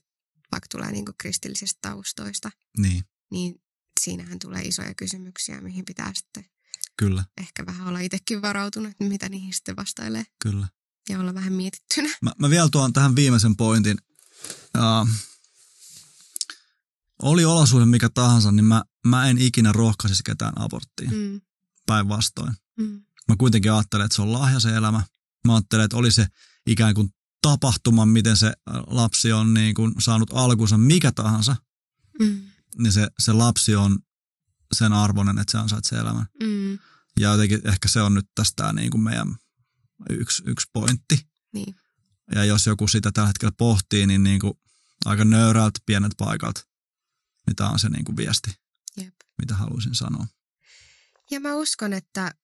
vaikka 0.51 0.67
tulee 0.71 0.91
niinku 0.91 1.11
kristillisistä 1.17 1.77
taustoista, 1.81 2.51
niin, 2.77 3.03
niin 3.31 3.55
siinähän 3.99 4.39
tulee 4.39 4.61
isoja 4.61 4.95
kysymyksiä, 4.95 5.61
mihin 5.61 5.85
pitää 5.85 6.11
sitten 6.15 6.45
kyllä, 6.97 7.25
ehkä 7.37 7.65
vähän 7.65 7.87
olla 7.87 7.99
itsekin 7.99 8.41
varautunut, 8.41 8.91
että 8.91 9.03
mitä 9.03 9.29
niihin 9.29 9.53
sitten 9.53 9.75
vastailee 9.75 10.23
kyllä. 10.41 10.67
ja 11.09 11.19
olla 11.19 11.33
vähän 11.33 11.53
mietittynä. 11.53 12.09
Mä, 12.21 12.31
mä 12.39 12.49
vielä 12.49 12.69
tuon 12.71 12.93
tähän 12.93 13.15
viimeisen 13.15 13.55
pointin. 13.55 13.97
Uh, 14.77 15.09
oli 17.21 17.45
olosuhde 17.45 17.85
mikä 17.85 18.09
tahansa, 18.09 18.51
niin 18.51 18.65
mä, 18.65 18.83
mä 19.07 19.29
en 19.29 19.37
ikinä 19.37 19.71
rohkaisisi 19.71 20.23
ketään 20.23 20.53
aborttiin. 20.55 21.11
Mm. 21.13 21.41
Päinvastoin. 21.85 22.53
Mm. 22.77 23.05
Mä 23.31 23.35
kuitenkin 23.37 23.71
ajattelen, 23.71 24.05
että 24.05 24.15
se 24.15 24.21
on 24.21 24.33
lahja 24.33 24.59
se 24.59 24.75
elämä. 24.75 25.03
Mä 25.47 25.53
ajattelen, 25.55 25.85
että 25.85 25.97
oli 25.97 26.11
se 26.11 26.27
ikään 26.67 26.93
kuin 26.95 27.13
tapahtuma, 27.41 28.05
miten 28.05 28.37
se 28.37 28.47
äh, 28.47 28.53
lapsi 28.87 29.31
on 29.31 29.53
niin 29.53 29.75
kuin 29.75 29.93
saanut 29.99 30.29
alkunsa 30.33 30.77
mikä 30.77 31.11
tahansa, 31.11 31.55
Mm. 32.19 32.41
niin 32.77 32.91
se, 32.91 33.07
se 33.19 33.33
lapsi 33.33 33.75
on 33.75 33.99
sen 34.73 34.93
arvoinen, 34.93 35.39
että 35.39 35.51
se 35.51 35.57
ansaitsee 35.57 35.99
elämän. 35.99 36.25
Mm. 36.43 36.73
Ja 37.19 37.31
jotenkin 37.31 37.61
ehkä 37.67 37.87
se 37.87 38.01
on 38.01 38.13
nyt 38.13 38.25
tästä 38.35 38.73
niin 38.73 38.91
kuin 38.91 39.01
meidän 39.01 39.35
yksi, 40.09 40.43
yksi 40.45 40.67
pointti. 40.73 41.27
Niin. 41.53 41.75
Ja 42.35 42.45
jos 42.45 42.65
joku 42.65 42.87
sitä 42.87 43.11
tällä 43.11 43.27
hetkellä 43.27 43.51
pohtii, 43.57 44.07
niin, 44.07 44.23
niin 44.23 44.39
kuin 44.39 44.53
aika 45.05 45.25
nöyrältä 45.25 45.79
pienet 45.85 46.11
paikat, 46.17 46.67
niin 47.47 47.55
tämä 47.55 47.69
on 47.69 47.79
se 47.79 47.89
niin 47.89 48.05
kuin 48.05 48.17
viesti, 48.17 48.51
Jep. 48.97 49.13
mitä 49.41 49.55
haluaisin 49.55 49.95
sanoa. 49.95 50.27
Ja 51.31 51.39
mä 51.39 51.55
uskon, 51.55 51.93
että 51.93 52.35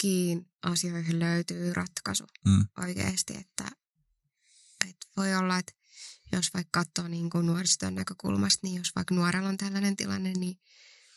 kaikkiin 0.00 0.46
asioihin 0.62 1.18
löytyy 1.18 1.74
ratkaisu 1.74 2.24
Mm. 2.46 2.66
oikeasti, 2.78 3.32
että, 3.36 3.64
että 4.88 5.06
voi 5.16 5.34
olla, 5.34 5.58
että 5.58 5.72
jos 6.32 6.54
vaikka 6.54 6.80
katsoo 6.84 7.08
niin 7.08 7.30
kuin 7.30 7.46
nuorisotyön 7.46 7.94
näkökulmasta, 7.94 8.58
niin 8.66 8.76
jos 8.76 8.92
vaikka 8.96 9.14
nuorella 9.14 9.48
on 9.48 9.56
tällainen 9.56 9.96
tilanne, 9.96 10.32
niin 10.32 10.60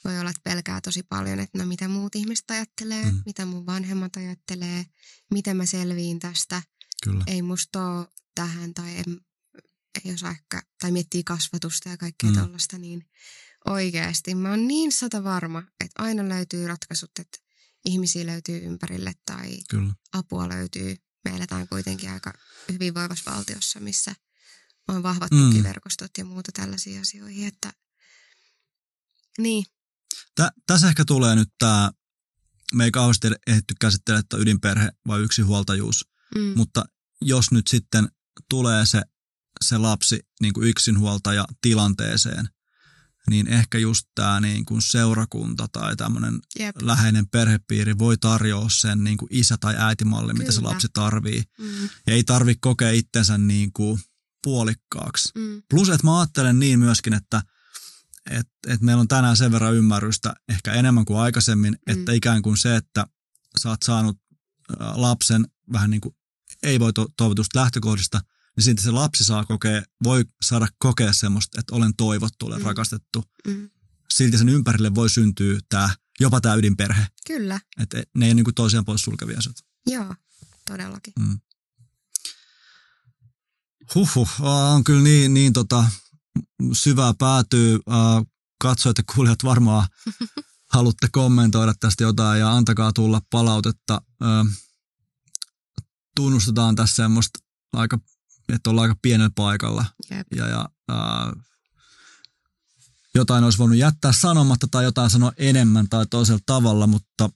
voi 0.05 0.19
olla, 0.19 0.29
että 0.29 0.41
pelkää 0.43 0.81
tosi 0.81 1.03
paljon, 1.03 1.39
että 1.39 1.57
no 1.57 1.65
mitä 1.65 1.87
muut 1.87 2.15
ihmiset 2.15 2.51
ajattelee, 2.51 3.11
Mm. 3.11 3.21
mitä 3.25 3.45
mun 3.45 3.65
vanhemmat 3.65 4.15
ajattelee, 4.15 4.85
miten 5.31 5.57
mä 5.57 5.65
selviin 5.65 6.19
tästä. 6.19 6.61
Kyllä. 7.03 7.23
ei 7.27 7.41
musta 7.41 7.87
ole 7.91 8.07
tähän 8.35 8.73
tai 8.73 8.97
en, 8.97 9.21
ei 10.05 10.13
osaa 10.13 10.31
ehkä, 10.31 10.61
tai 10.81 10.91
miettii 10.91 11.23
kasvatusta 11.23 11.89
ja 11.89 11.97
kaikkea 11.97 12.29
Mm. 12.29 12.35
tollasta, 12.37 12.77
niin 12.77 13.09
oikeasti 13.65 14.35
mä 14.35 14.49
oon 14.49 14.67
niin 14.67 14.91
sata 14.91 15.23
varma, 15.23 15.59
että 15.83 16.03
aina 16.03 16.29
löytyy 16.29 16.67
ratkaisut, 16.67 17.11
että 17.19 17.37
ihmisiä 17.85 18.25
löytyy 18.25 18.57
ympärille 18.57 19.13
tai 19.25 19.57
Kyllä. 19.69 19.93
apua 20.13 20.49
löytyy. 20.49 20.95
Me 21.29 21.35
eletään 21.35 21.67
kuitenkin 21.67 22.09
aika 22.09 22.33
hyvinvoivassa 22.71 23.31
valtiossa, 23.31 23.79
missä 23.79 24.15
on 24.87 25.03
vahvat 25.03 25.31
Mm. 25.31 25.39
tukiverkostot 25.49 26.11
ja 26.17 26.25
muuta 26.25 26.51
tällaisia 26.51 27.01
asioihin, 27.01 27.47
että 27.47 27.73
niin, 29.37 29.65
Tä, 30.35 30.51
tässä 30.67 30.87
ehkä 30.87 31.05
tulee 31.05 31.35
nyt 31.35 31.49
tämä, 31.59 31.91
me 32.73 32.83
ei 32.83 32.91
kauheasti 32.91 33.27
ehditty 33.47 33.75
käsitellä, 33.81 34.19
että 34.19 34.37
ydinperhe 34.37 34.89
vai 35.07 35.21
yksinhuoltajuus, 35.21 36.09
mm, 36.35 36.53
mutta 36.55 36.85
jos 37.21 37.51
nyt 37.51 37.67
sitten 37.67 38.07
tulee 38.49 38.85
se, 38.85 39.01
se 39.63 39.77
lapsi 39.77 40.19
niin 40.41 40.53
kuin 40.53 40.67
yksinhuoltaja 40.67 41.45
tilanteeseen, 41.61 42.49
niin 43.29 43.47
ehkä 43.47 43.77
just 43.77 44.07
tämä 44.15 44.39
niin 44.39 44.65
kuin 44.65 44.81
seurakunta 44.81 45.67
tai 45.71 45.95
tämmöinen 45.95 46.39
jep, 46.59 46.75
läheinen 46.81 47.27
perhepiiri 47.29 47.97
voi 47.97 48.17
tarjoa 48.17 48.69
sen 48.69 49.03
niin 49.03 49.17
kuin 49.17 49.27
isä- 49.31 49.57
tai 49.57 49.75
äitimalli, 49.77 50.33
mitä 50.33 50.51
se 50.51 50.61
lapsi 50.61 50.87
tarvii. 50.93 51.43
mm, 51.59 51.89
Ja 52.07 52.13
ei 52.13 52.23
tarvi 52.23 52.55
kokea 52.55 52.91
itsensä 52.91 53.37
niin 53.37 53.73
kuin 53.73 53.99
puolikkaaksi. 54.43 55.29
mm, 55.35 55.63
Plus, 55.69 55.89
että 55.89 56.07
mä 56.07 56.19
ajattelen 56.19 56.59
niin 56.59 56.79
myöskin, 56.79 57.13
että 57.13 57.41
et, 58.29 58.47
et 58.67 58.81
meillä 58.81 59.01
on 59.01 59.07
tänään 59.07 59.37
sen 59.37 59.51
verran 59.51 59.75
ymmärrystä, 59.75 60.33
ehkä 60.49 60.73
enemmän 60.73 61.05
kuin 61.05 61.19
aikaisemmin, 61.19 61.73
mm. 61.87 61.93
että 61.93 62.11
ikään 62.11 62.41
kuin 62.41 62.57
se, 62.57 62.75
että 62.75 63.07
sä 63.61 63.69
oot 63.69 63.83
saanut 63.83 64.17
lapsen 64.79 65.47
vähän 65.71 65.89
niin 65.89 66.01
kuin 66.01 66.15
ei 66.63 66.79
voi 66.79 66.93
to- 66.93 67.07
toivotusta 67.17 67.59
lähtökohdista, 67.59 68.21
niin 68.55 68.63
siitä 68.63 68.81
se 68.81 68.91
lapsi 68.91 69.23
saa 69.23 69.45
kokea, 69.45 69.83
voi 70.03 70.25
saada 70.43 70.67
kokea 70.77 71.13
semmoista, 71.13 71.59
että 71.59 71.75
olen 71.75 71.95
toivottu, 71.95 72.45
olen 72.45 72.59
mm. 72.59 72.65
Rakastettu. 72.65 73.23
mm, 73.47 73.69
Silti 74.13 74.37
sen 74.37 74.49
ympärille 74.49 74.95
voi 74.95 75.09
syntyä 75.09 75.59
tää, 75.69 75.95
jopa 76.19 76.41
tämä 76.41 76.55
ydinperhe. 76.55 77.07
kyllä, 77.27 77.59
Että 77.79 78.03
ne 78.15 78.25
ei 78.25 78.29
ole 78.31 78.33
niin 78.43 78.55
toisiaan 78.55 78.85
pois 78.85 79.01
sulkevia 79.01 79.37
asioita. 79.37 79.61
joo, 79.87 80.15
todellakin. 80.67 81.13
Mm. 81.19 81.39
Huhhuh, 83.95 84.29
on 84.73 84.83
kyllä 84.83 85.01
niin, 85.03 85.33
niin 85.33 85.53
tota, 85.53 85.85
syvää 86.73 87.13
päätyy. 87.13 87.79
Ää, 87.89 88.23
Katsojat 88.61 88.97
ja 88.97 89.03
kuulijat 89.15 89.43
varmaan 89.43 89.87
haluatte 90.73 91.07
kommentoida 91.11 91.73
tästä 91.79 92.03
jotain 92.03 92.39
ja 92.39 92.51
antakaa 92.55 92.93
tulla 92.93 93.21
palautetta. 93.29 94.01
Tunnustetaan 96.15 96.75
tässä 96.75 96.95
semmoista 96.95 97.39
aika, 97.73 97.99
että 98.49 98.69
ollaan 98.69 98.89
aika 98.89 98.99
pienellä 99.01 99.31
paikalla 99.35 99.85
Jep. 100.11 100.27
ja, 100.35 100.47
ja 100.47 100.69
ää, 100.89 101.33
jotain 103.15 103.43
olisi 103.43 103.57
voinut 103.57 103.77
jättää 103.77 104.11
sanomatta 104.11 104.67
tai 104.71 104.83
jotain 104.83 105.09
sanoa 105.09 105.31
enemmän 105.37 105.89
tai 105.89 106.05
toisella 106.05 106.41
tavalla, 106.45 106.87
mutta 106.87 107.29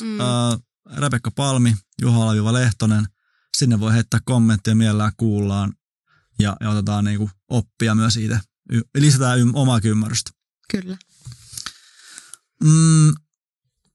Mm, 0.00 0.20
Ää, 0.20 0.58
Rebekka 0.96 1.30
Palmi, 1.30 1.76
Juha 2.00 2.52
Lehtonen. 2.52 3.08
Sinne 3.56 3.80
voi 3.80 3.92
heittää 3.92 4.20
kommentteja, 4.24 4.74
mielellään 4.74 5.12
kuullaan 5.16 5.74
ja, 6.38 6.56
ja 6.60 6.70
otetaan 6.70 7.04
niinku 7.04 7.30
oppia 7.48 7.94
myös 7.94 8.14
siitä. 8.14 8.40
Lisätään 8.98 9.38
ym- 9.38 9.54
omaa 9.54 9.80
ymmärrystä. 9.84 10.30
kyllä. 10.70 10.96
Mm, 12.64 13.14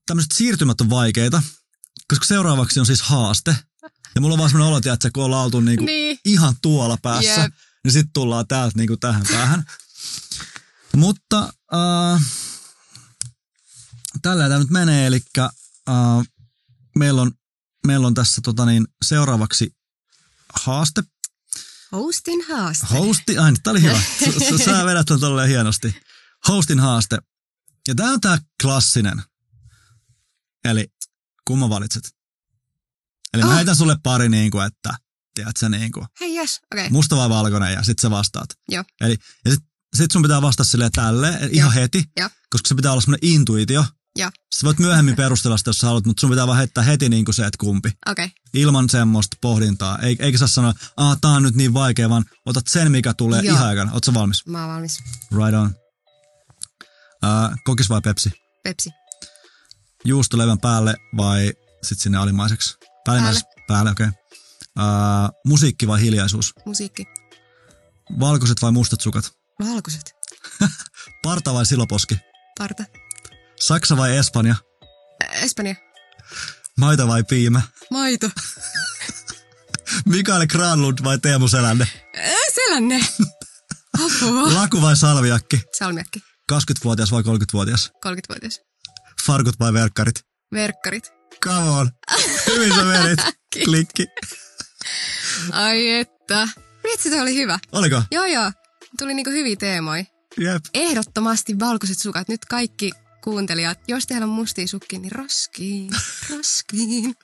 tämmöiset 0.05 0.31
siirtymät 0.33 0.81
on 0.81 0.89
vaikeita, 0.89 1.43
koska 2.07 2.25
seuraavaksi 2.25 2.79
on 2.79 2.85
siis 2.85 3.01
haaste. 3.01 3.55
Ja 4.17 4.21
mulla 4.21 4.33
on 4.33 4.37
vaan 4.39 4.49
semmoinen 4.49 4.67
olo, 4.87 4.93
että 4.93 5.11
kun 5.13 5.23
ollaan 5.23 5.45
oltu 5.45 5.59
niinku 5.59 5.85
Niin, 5.85 6.19
ihan 6.25 6.55
tuolla 6.61 6.97
päässä, 7.01 7.41
Jep. 7.41 7.53
niin 7.83 7.91
sitten 7.91 8.13
tullaan 8.13 8.47
täältä 8.47 8.77
niinku 8.77 8.97
tähän 8.97 9.25
päähän. 9.31 9.63
Mutta 10.95 11.53
äh, 11.73 12.21
tällä 14.21 14.47
tämä 14.47 14.59
nyt 14.59 14.69
menee, 14.69 15.07
eli 15.07 15.21
äh, 15.39 15.47
meillä, 16.95 17.21
on, 17.21 17.31
meillä 17.87 18.07
on 18.07 18.13
tässä 18.13 18.41
tota 18.41 18.65
niin, 18.65 18.87
seuraavaksi 19.05 19.75
haaste. 20.53 21.03
hostin 21.91 22.45
haaste. 22.47 22.85
Hosti, 22.87 23.37
ai, 23.37 23.53
tämä 23.63 23.71
oli 23.71 23.81
hyvä. 23.81 24.01
S- 24.19 24.59
s- 24.61 24.65
Sä 24.65 24.85
vedät 24.85 25.05
tämän 25.05 25.19
tolleen 25.19 25.49
hienosti. 25.49 25.95
Hostin 26.47 26.79
haaste. 26.79 27.17
Ja 27.87 27.95
tämä 27.95 28.11
on 28.11 28.21
tämä 28.21 28.37
klassinen. 28.61 29.23
Eli 30.65 30.87
kumman 31.47 31.69
valitset? 31.69 32.16
Eli 33.33 33.43
mä 33.43 33.49
Ah. 33.49 33.55
heitän 33.55 33.75
sulle 33.75 33.95
pari 34.03 34.29
niin 34.29 34.51
kuin, 34.51 34.65
että 34.65 34.89
tiedätkö 35.35 35.69
niin 35.69 35.91
kuin, 35.91 36.05
Hei, 36.19 36.37
yes, 36.37 36.59
okei. 36.73 36.83
Okay. 36.85 36.91
musta 36.91 37.15
vai 37.15 37.29
valkoinen 37.29 37.73
ja 37.73 37.83
sit 37.83 37.99
sä 37.99 38.09
vastaat. 38.09 38.49
Joo. 38.69 38.83
Eli, 39.01 39.15
ja 39.45 39.51
sit, 39.51 39.59
sit 39.95 40.11
sun 40.11 40.21
pitää 40.21 40.41
vastata 40.41 40.69
silleen 40.69 40.91
tälleen, 40.91 41.49
ihan 41.51 41.73
heti, 41.73 42.03
Joo. 42.19 42.29
koska 42.49 42.67
se 42.67 42.75
pitää 42.75 42.91
olla 42.91 43.01
semmoinen 43.01 43.29
intuitio. 43.29 43.85
Joo. 44.15 44.31
Sä 44.55 44.65
voit 44.65 44.79
myöhemmin 44.79 45.15
perustella 45.15 45.57
sitä, 45.57 45.69
jos 45.69 45.77
sä 45.77 45.87
haluat, 45.87 46.05
mutta 46.05 46.21
sun 46.21 46.29
pitää 46.29 46.47
vaan 46.47 46.57
heittää 46.57 46.83
heti 46.83 47.09
niin 47.09 47.25
kuin 47.25 47.35
se, 47.35 47.45
että 47.45 47.57
kumpi. 47.59 47.89
Okei, 48.07 48.25
okay. 48.25 48.37
Ilman 48.53 48.89
semmoista 48.89 49.37
pohdintaa. 49.41 49.99
Ei, 49.99 50.15
eikä 50.19 50.37
saa 50.37 50.47
sanoa, 50.47 50.71
että 50.71 51.17
tää 51.21 51.31
on 51.31 51.43
nyt 51.43 51.55
niin 51.55 51.73
vaikea, 51.73 52.09
vaan 52.09 52.25
otat 52.45 52.67
sen, 52.67 52.91
mikä 52.91 53.13
tulee 53.13 53.41
Joo. 53.41 53.55
ihan 53.55 53.67
aikana. 53.67 53.91
Oot 53.93 54.03
sä 54.03 54.13
valmis? 54.13 54.45
mä 54.45 54.65
oon 54.65 54.73
valmis. 54.73 54.99
Right 55.35 55.53
on. 55.55 55.75
Uh, 57.23 57.57
kokis 57.63 57.89
vai 57.89 58.01
Pepsi? 58.01 58.31
Pepsi. 58.63 58.89
Juustolevän 60.05 60.59
päälle 60.59 60.95
vai 61.17 61.53
sit 61.83 61.99
sinne 61.99 62.17
alimaiseksi? 62.17 62.75
Päällimmäiseksi? 63.07 63.47
Päälle, 63.67 63.91
okei. 63.91 64.07
Okay. 64.07 64.19
Uh, 64.79 65.39
musiikki 65.45 65.87
vai 65.87 66.01
hiljaisuus? 66.01 66.53
Musiikki. 66.65 67.05
Valkoiset 68.19 68.61
vai 68.61 68.71
mustat 68.71 69.01
sukat? 69.01 69.33
Valkoiset. 69.59 70.15
Parta 71.23 71.53
vai 71.53 71.65
siloposki? 71.65 72.17
Parta. 72.57 72.83
Saksa 73.59 73.97
vai 73.97 74.17
Espanja? 74.17 74.55
Espanja. 75.31 75.75
Maita 76.77 77.07
vai 77.07 77.23
piimä? 77.23 77.61
Maito. 77.91 78.29
Mikael 80.13 80.47
Granlund 80.47 80.99
vai 81.03 81.19
Teemu 81.19 81.47
Selänne? 81.47 81.87
Selänne. 82.55 82.99
Apua. 84.05 84.53
Laku 84.53 84.81
vai 84.81 84.95
salviakki? 84.95 85.61
Salmiakki. 85.77 86.19
20-vuotias 86.53 87.11
vai 87.11 87.21
30-vuotias? 87.21 87.91
30-vuotias. 88.07 88.61
Farkut 89.25 89.59
vai 89.59 89.73
verkkarit? 89.73 90.19
Verkkarit. 90.53 91.16
Come 91.43 91.69
on. 91.69 91.91
Hyvin 92.47 92.75
sä 92.75 92.83
menit. 92.83 93.19
Klikki. 93.65 94.07
Ai 95.51 95.91
että. 95.91 96.47
Vitsi, 96.83 97.09
se 97.09 97.21
oli 97.21 97.35
hyvä. 97.35 97.59
Oliko? 97.71 98.03
Joo, 98.11 98.25
joo. 98.25 98.51
Tuli 98.99 99.13
niinku 99.13 99.31
hyviä 99.31 99.55
teemoja. 99.55 100.03
Jep. 100.39 100.65
Ehdottomasti 100.73 101.59
valkoiset 101.59 101.99
sukat. 101.99 102.27
Nyt 102.29 102.45
kaikki 102.45 102.91
kuuntelijat, 103.23 103.79
jos 103.87 104.07
teillä 104.07 104.23
on 104.23 104.29
mustia 104.29 104.67
sukkia, 104.67 104.99
niin 104.99 105.11
roskiin, 105.11 105.89
roskiin. 106.29 107.15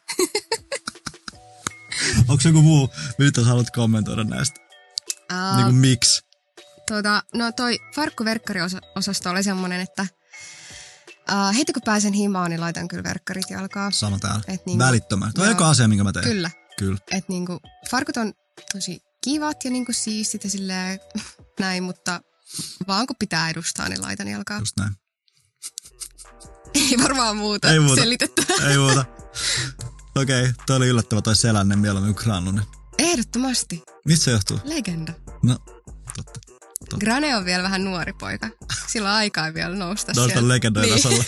Onko 2.28 2.44
joku 2.46 2.62
muu, 2.62 2.90
mitä 3.18 3.42
sä 3.42 3.48
haluat 3.48 3.72
kommentoida 3.76 4.24
näistä? 4.24 4.60
Uh, 5.34 5.56
Niin 5.56 5.66
kuin 5.66 5.76
miksi? 5.76 6.22
Tota, 6.88 7.24
no 7.34 7.52
toi 7.52 7.80
farkkuverkkariosasto 7.96 9.30
oli 9.30 9.44
semmonen, 9.44 9.82
että 9.82 10.08
uh, 11.32 11.56
heti 11.58 11.74
kun 11.74 11.82
pääsen 11.86 12.14
himaan, 12.14 12.50
niin 12.52 12.62
laitan 12.62 12.88
kyllä 12.88 13.04
verkkarit 13.04 13.50
jalkaan. 13.50 13.94
Sano 13.94 14.20
täällä. 14.20 14.42
Et 14.48 14.66
niinku- 14.66 14.84
Välittömästi. 14.86 15.34
Toi 15.34 15.44
on 15.44 15.48
Joo. 15.52 15.58
eka 15.58 15.70
asia, 15.70 15.88
minkä 15.88 16.04
mä 16.04 16.12
teen. 16.14 16.26
Kyllä. 16.26 16.52
Kyllä. 16.78 16.98
Et 17.12 17.30
niinku, 17.30 17.60
farkut 17.92 18.18
on 18.18 18.34
tosi 18.74 19.00
kivat 19.24 19.66
ja 19.66 19.72
niinku 19.72 19.94
siistit 19.94 20.44
ja 20.44 20.50
silleen 20.50 21.00
näin, 21.60 21.84
mutta 21.84 22.22
vaan 22.88 23.08
kun 23.08 23.16
pitää 23.20 23.50
edustaa, 23.50 23.90
niin 23.90 24.02
laitan 24.02 24.28
jalkaan. 24.28 24.62
Just 24.62 24.78
näin. 24.78 24.92
Ei 26.74 26.98
varmaan 27.04 27.38
muuta, 27.38 27.72
Ei 27.72 27.80
muuta. 27.80 28.02
selitettä. 28.02 28.42
Ei 28.70 28.78
muuta. 28.78 29.06
Okei, 30.16 30.42
okay, 30.42 30.54
toi 30.68 30.78
oli 30.78 30.88
yllättävä 30.88 31.22
toi 31.22 31.36
selänne 31.36 31.76
mieluummin 31.76 32.16
kuin. 32.16 32.62
Ehdottomasti. 33.00 33.82
Mistä 34.06 34.26
se 34.26 34.32
johtuu? 34.32 34.60
Legenda. 34.64 35.14
No, 35.44 35.58
totta. 36.16 36.53
Grane 37.00 37.36
on 37.36 37.46
vielä 37.46 37.64
vähän 37.64 37.84
nuori 37.84 38.14
poika. 38.14 38.50
Sillä 38.88 39.10
on 39.10 39.16
aikaa 39.16 39.54
vielä 39.54 39.76
nousta 39.76 40.12
Nousta 40.16 40.48
legendojen 40.48 41.00
Niin. 41.10 41.26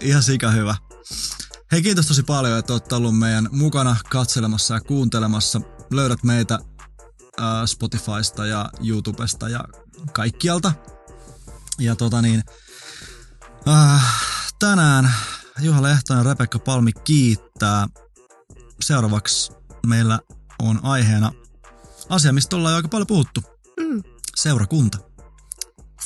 Ihan 0.00 0.22
sika 0.22 0.50
hyvä. 0.50 0.76
Hei, 1.72 1.82
kiitos 1.82 2.06
tosi 2.06 2.22
paljon, 2.22 2.58
että 2.58 2.72
olette 2.72 2.94
ollut 2.94 3.18
meidän 3.18 3.48
mukana 3.52 3.96
katselemassa 4.10 4.74
ja 4.74 4.80
kuuntelemassa. 4.80 5.60
Löydät 5.90 6.22
meitä 6.22 6.58
äh, 7.40 7.46
Spotifysta 7.66 8.46
ja 8.46 8.70
YouTubesta 8.88 9.48
ja 9.48 9.64
kaikkialta. 10.12 10.72
Ja 11.78 11.96
tota 11.96 12.22
niin, 12.22 12.42
äh, 13.68 14.02
tänään 14.58 15.12
Juha 15.60 15.82
Lehtonen 15.82 16.24
ja 16.24 16.30
Rebekka 16.30 16.58
Palmi 16.58 16.92
kiittää. 16.92 17.86
Seuraavaksi 18.80 19.52
meillä 19.86 20.18
on 20.58 20.80
aiheena 20.82 21.32
asia, 22.08 22.32
mistä 22.32 22.56
ollaan 22.56 22.72
jo 22.72 22.76
aika 22.76 22.88
paljon 22.88 23.06
puhuttu. 23.06 23.53
Seurakunta. 24.36 24.98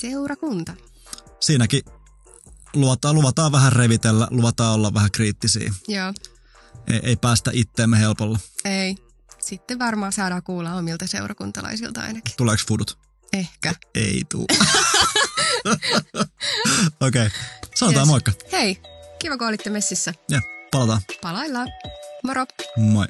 Seurakunta. 0.01 0.73
Siinäkin 1.41 1.83
luvataan, 2.75 3.15
luvataan 3.15 3.53
vähän 3.53 3.73
revitellä, 3.73 4.29
luvataan 4.31 4.75
olla 4.75 4.95
vähän 4.95 5.11
kriittisiä. 5.11 5.73
Joo. 5.89 6.13
ei, 6.87 7.01
ei 7.03 7.17
päästä 7.17 7.51
itteemme 7.55 7.99
helpolla. 7.99 8.39
Ei. 8.65 8.97
Sitten 9.39 9.79
varmaan 9.79 10.13
saadaan 10.13 10.43
kuulla 10.43 10.75
omilta 10.75 11.07
seurakuntalaisilta 11.07 12.01
ainakin. 12.01 12.35
Tuleeko 12.37 12.63
fudut? 12.69 12.99
Ehkä. 13.33 13.75
Ei 13.95 14.23
tuu. 14.29 14.47
Okei, 17.01 17.27
okay. 17.27 17.31
sanotaan 17.75 18.03
yes. 18.03 18.09
moikka. 18.09 18.33
Hei, 18.53 18.83
kiva 19.19 19.37
kun 19.39 19.47
olitte 19.49 19.71
messissä. 19.71 20.15
Ja, 20.29 20.41
palataan. 20.71 21.01
Palaillaan. 21.23 21.69
Moro. 22.25 22.47
Moi. 22.77 23.07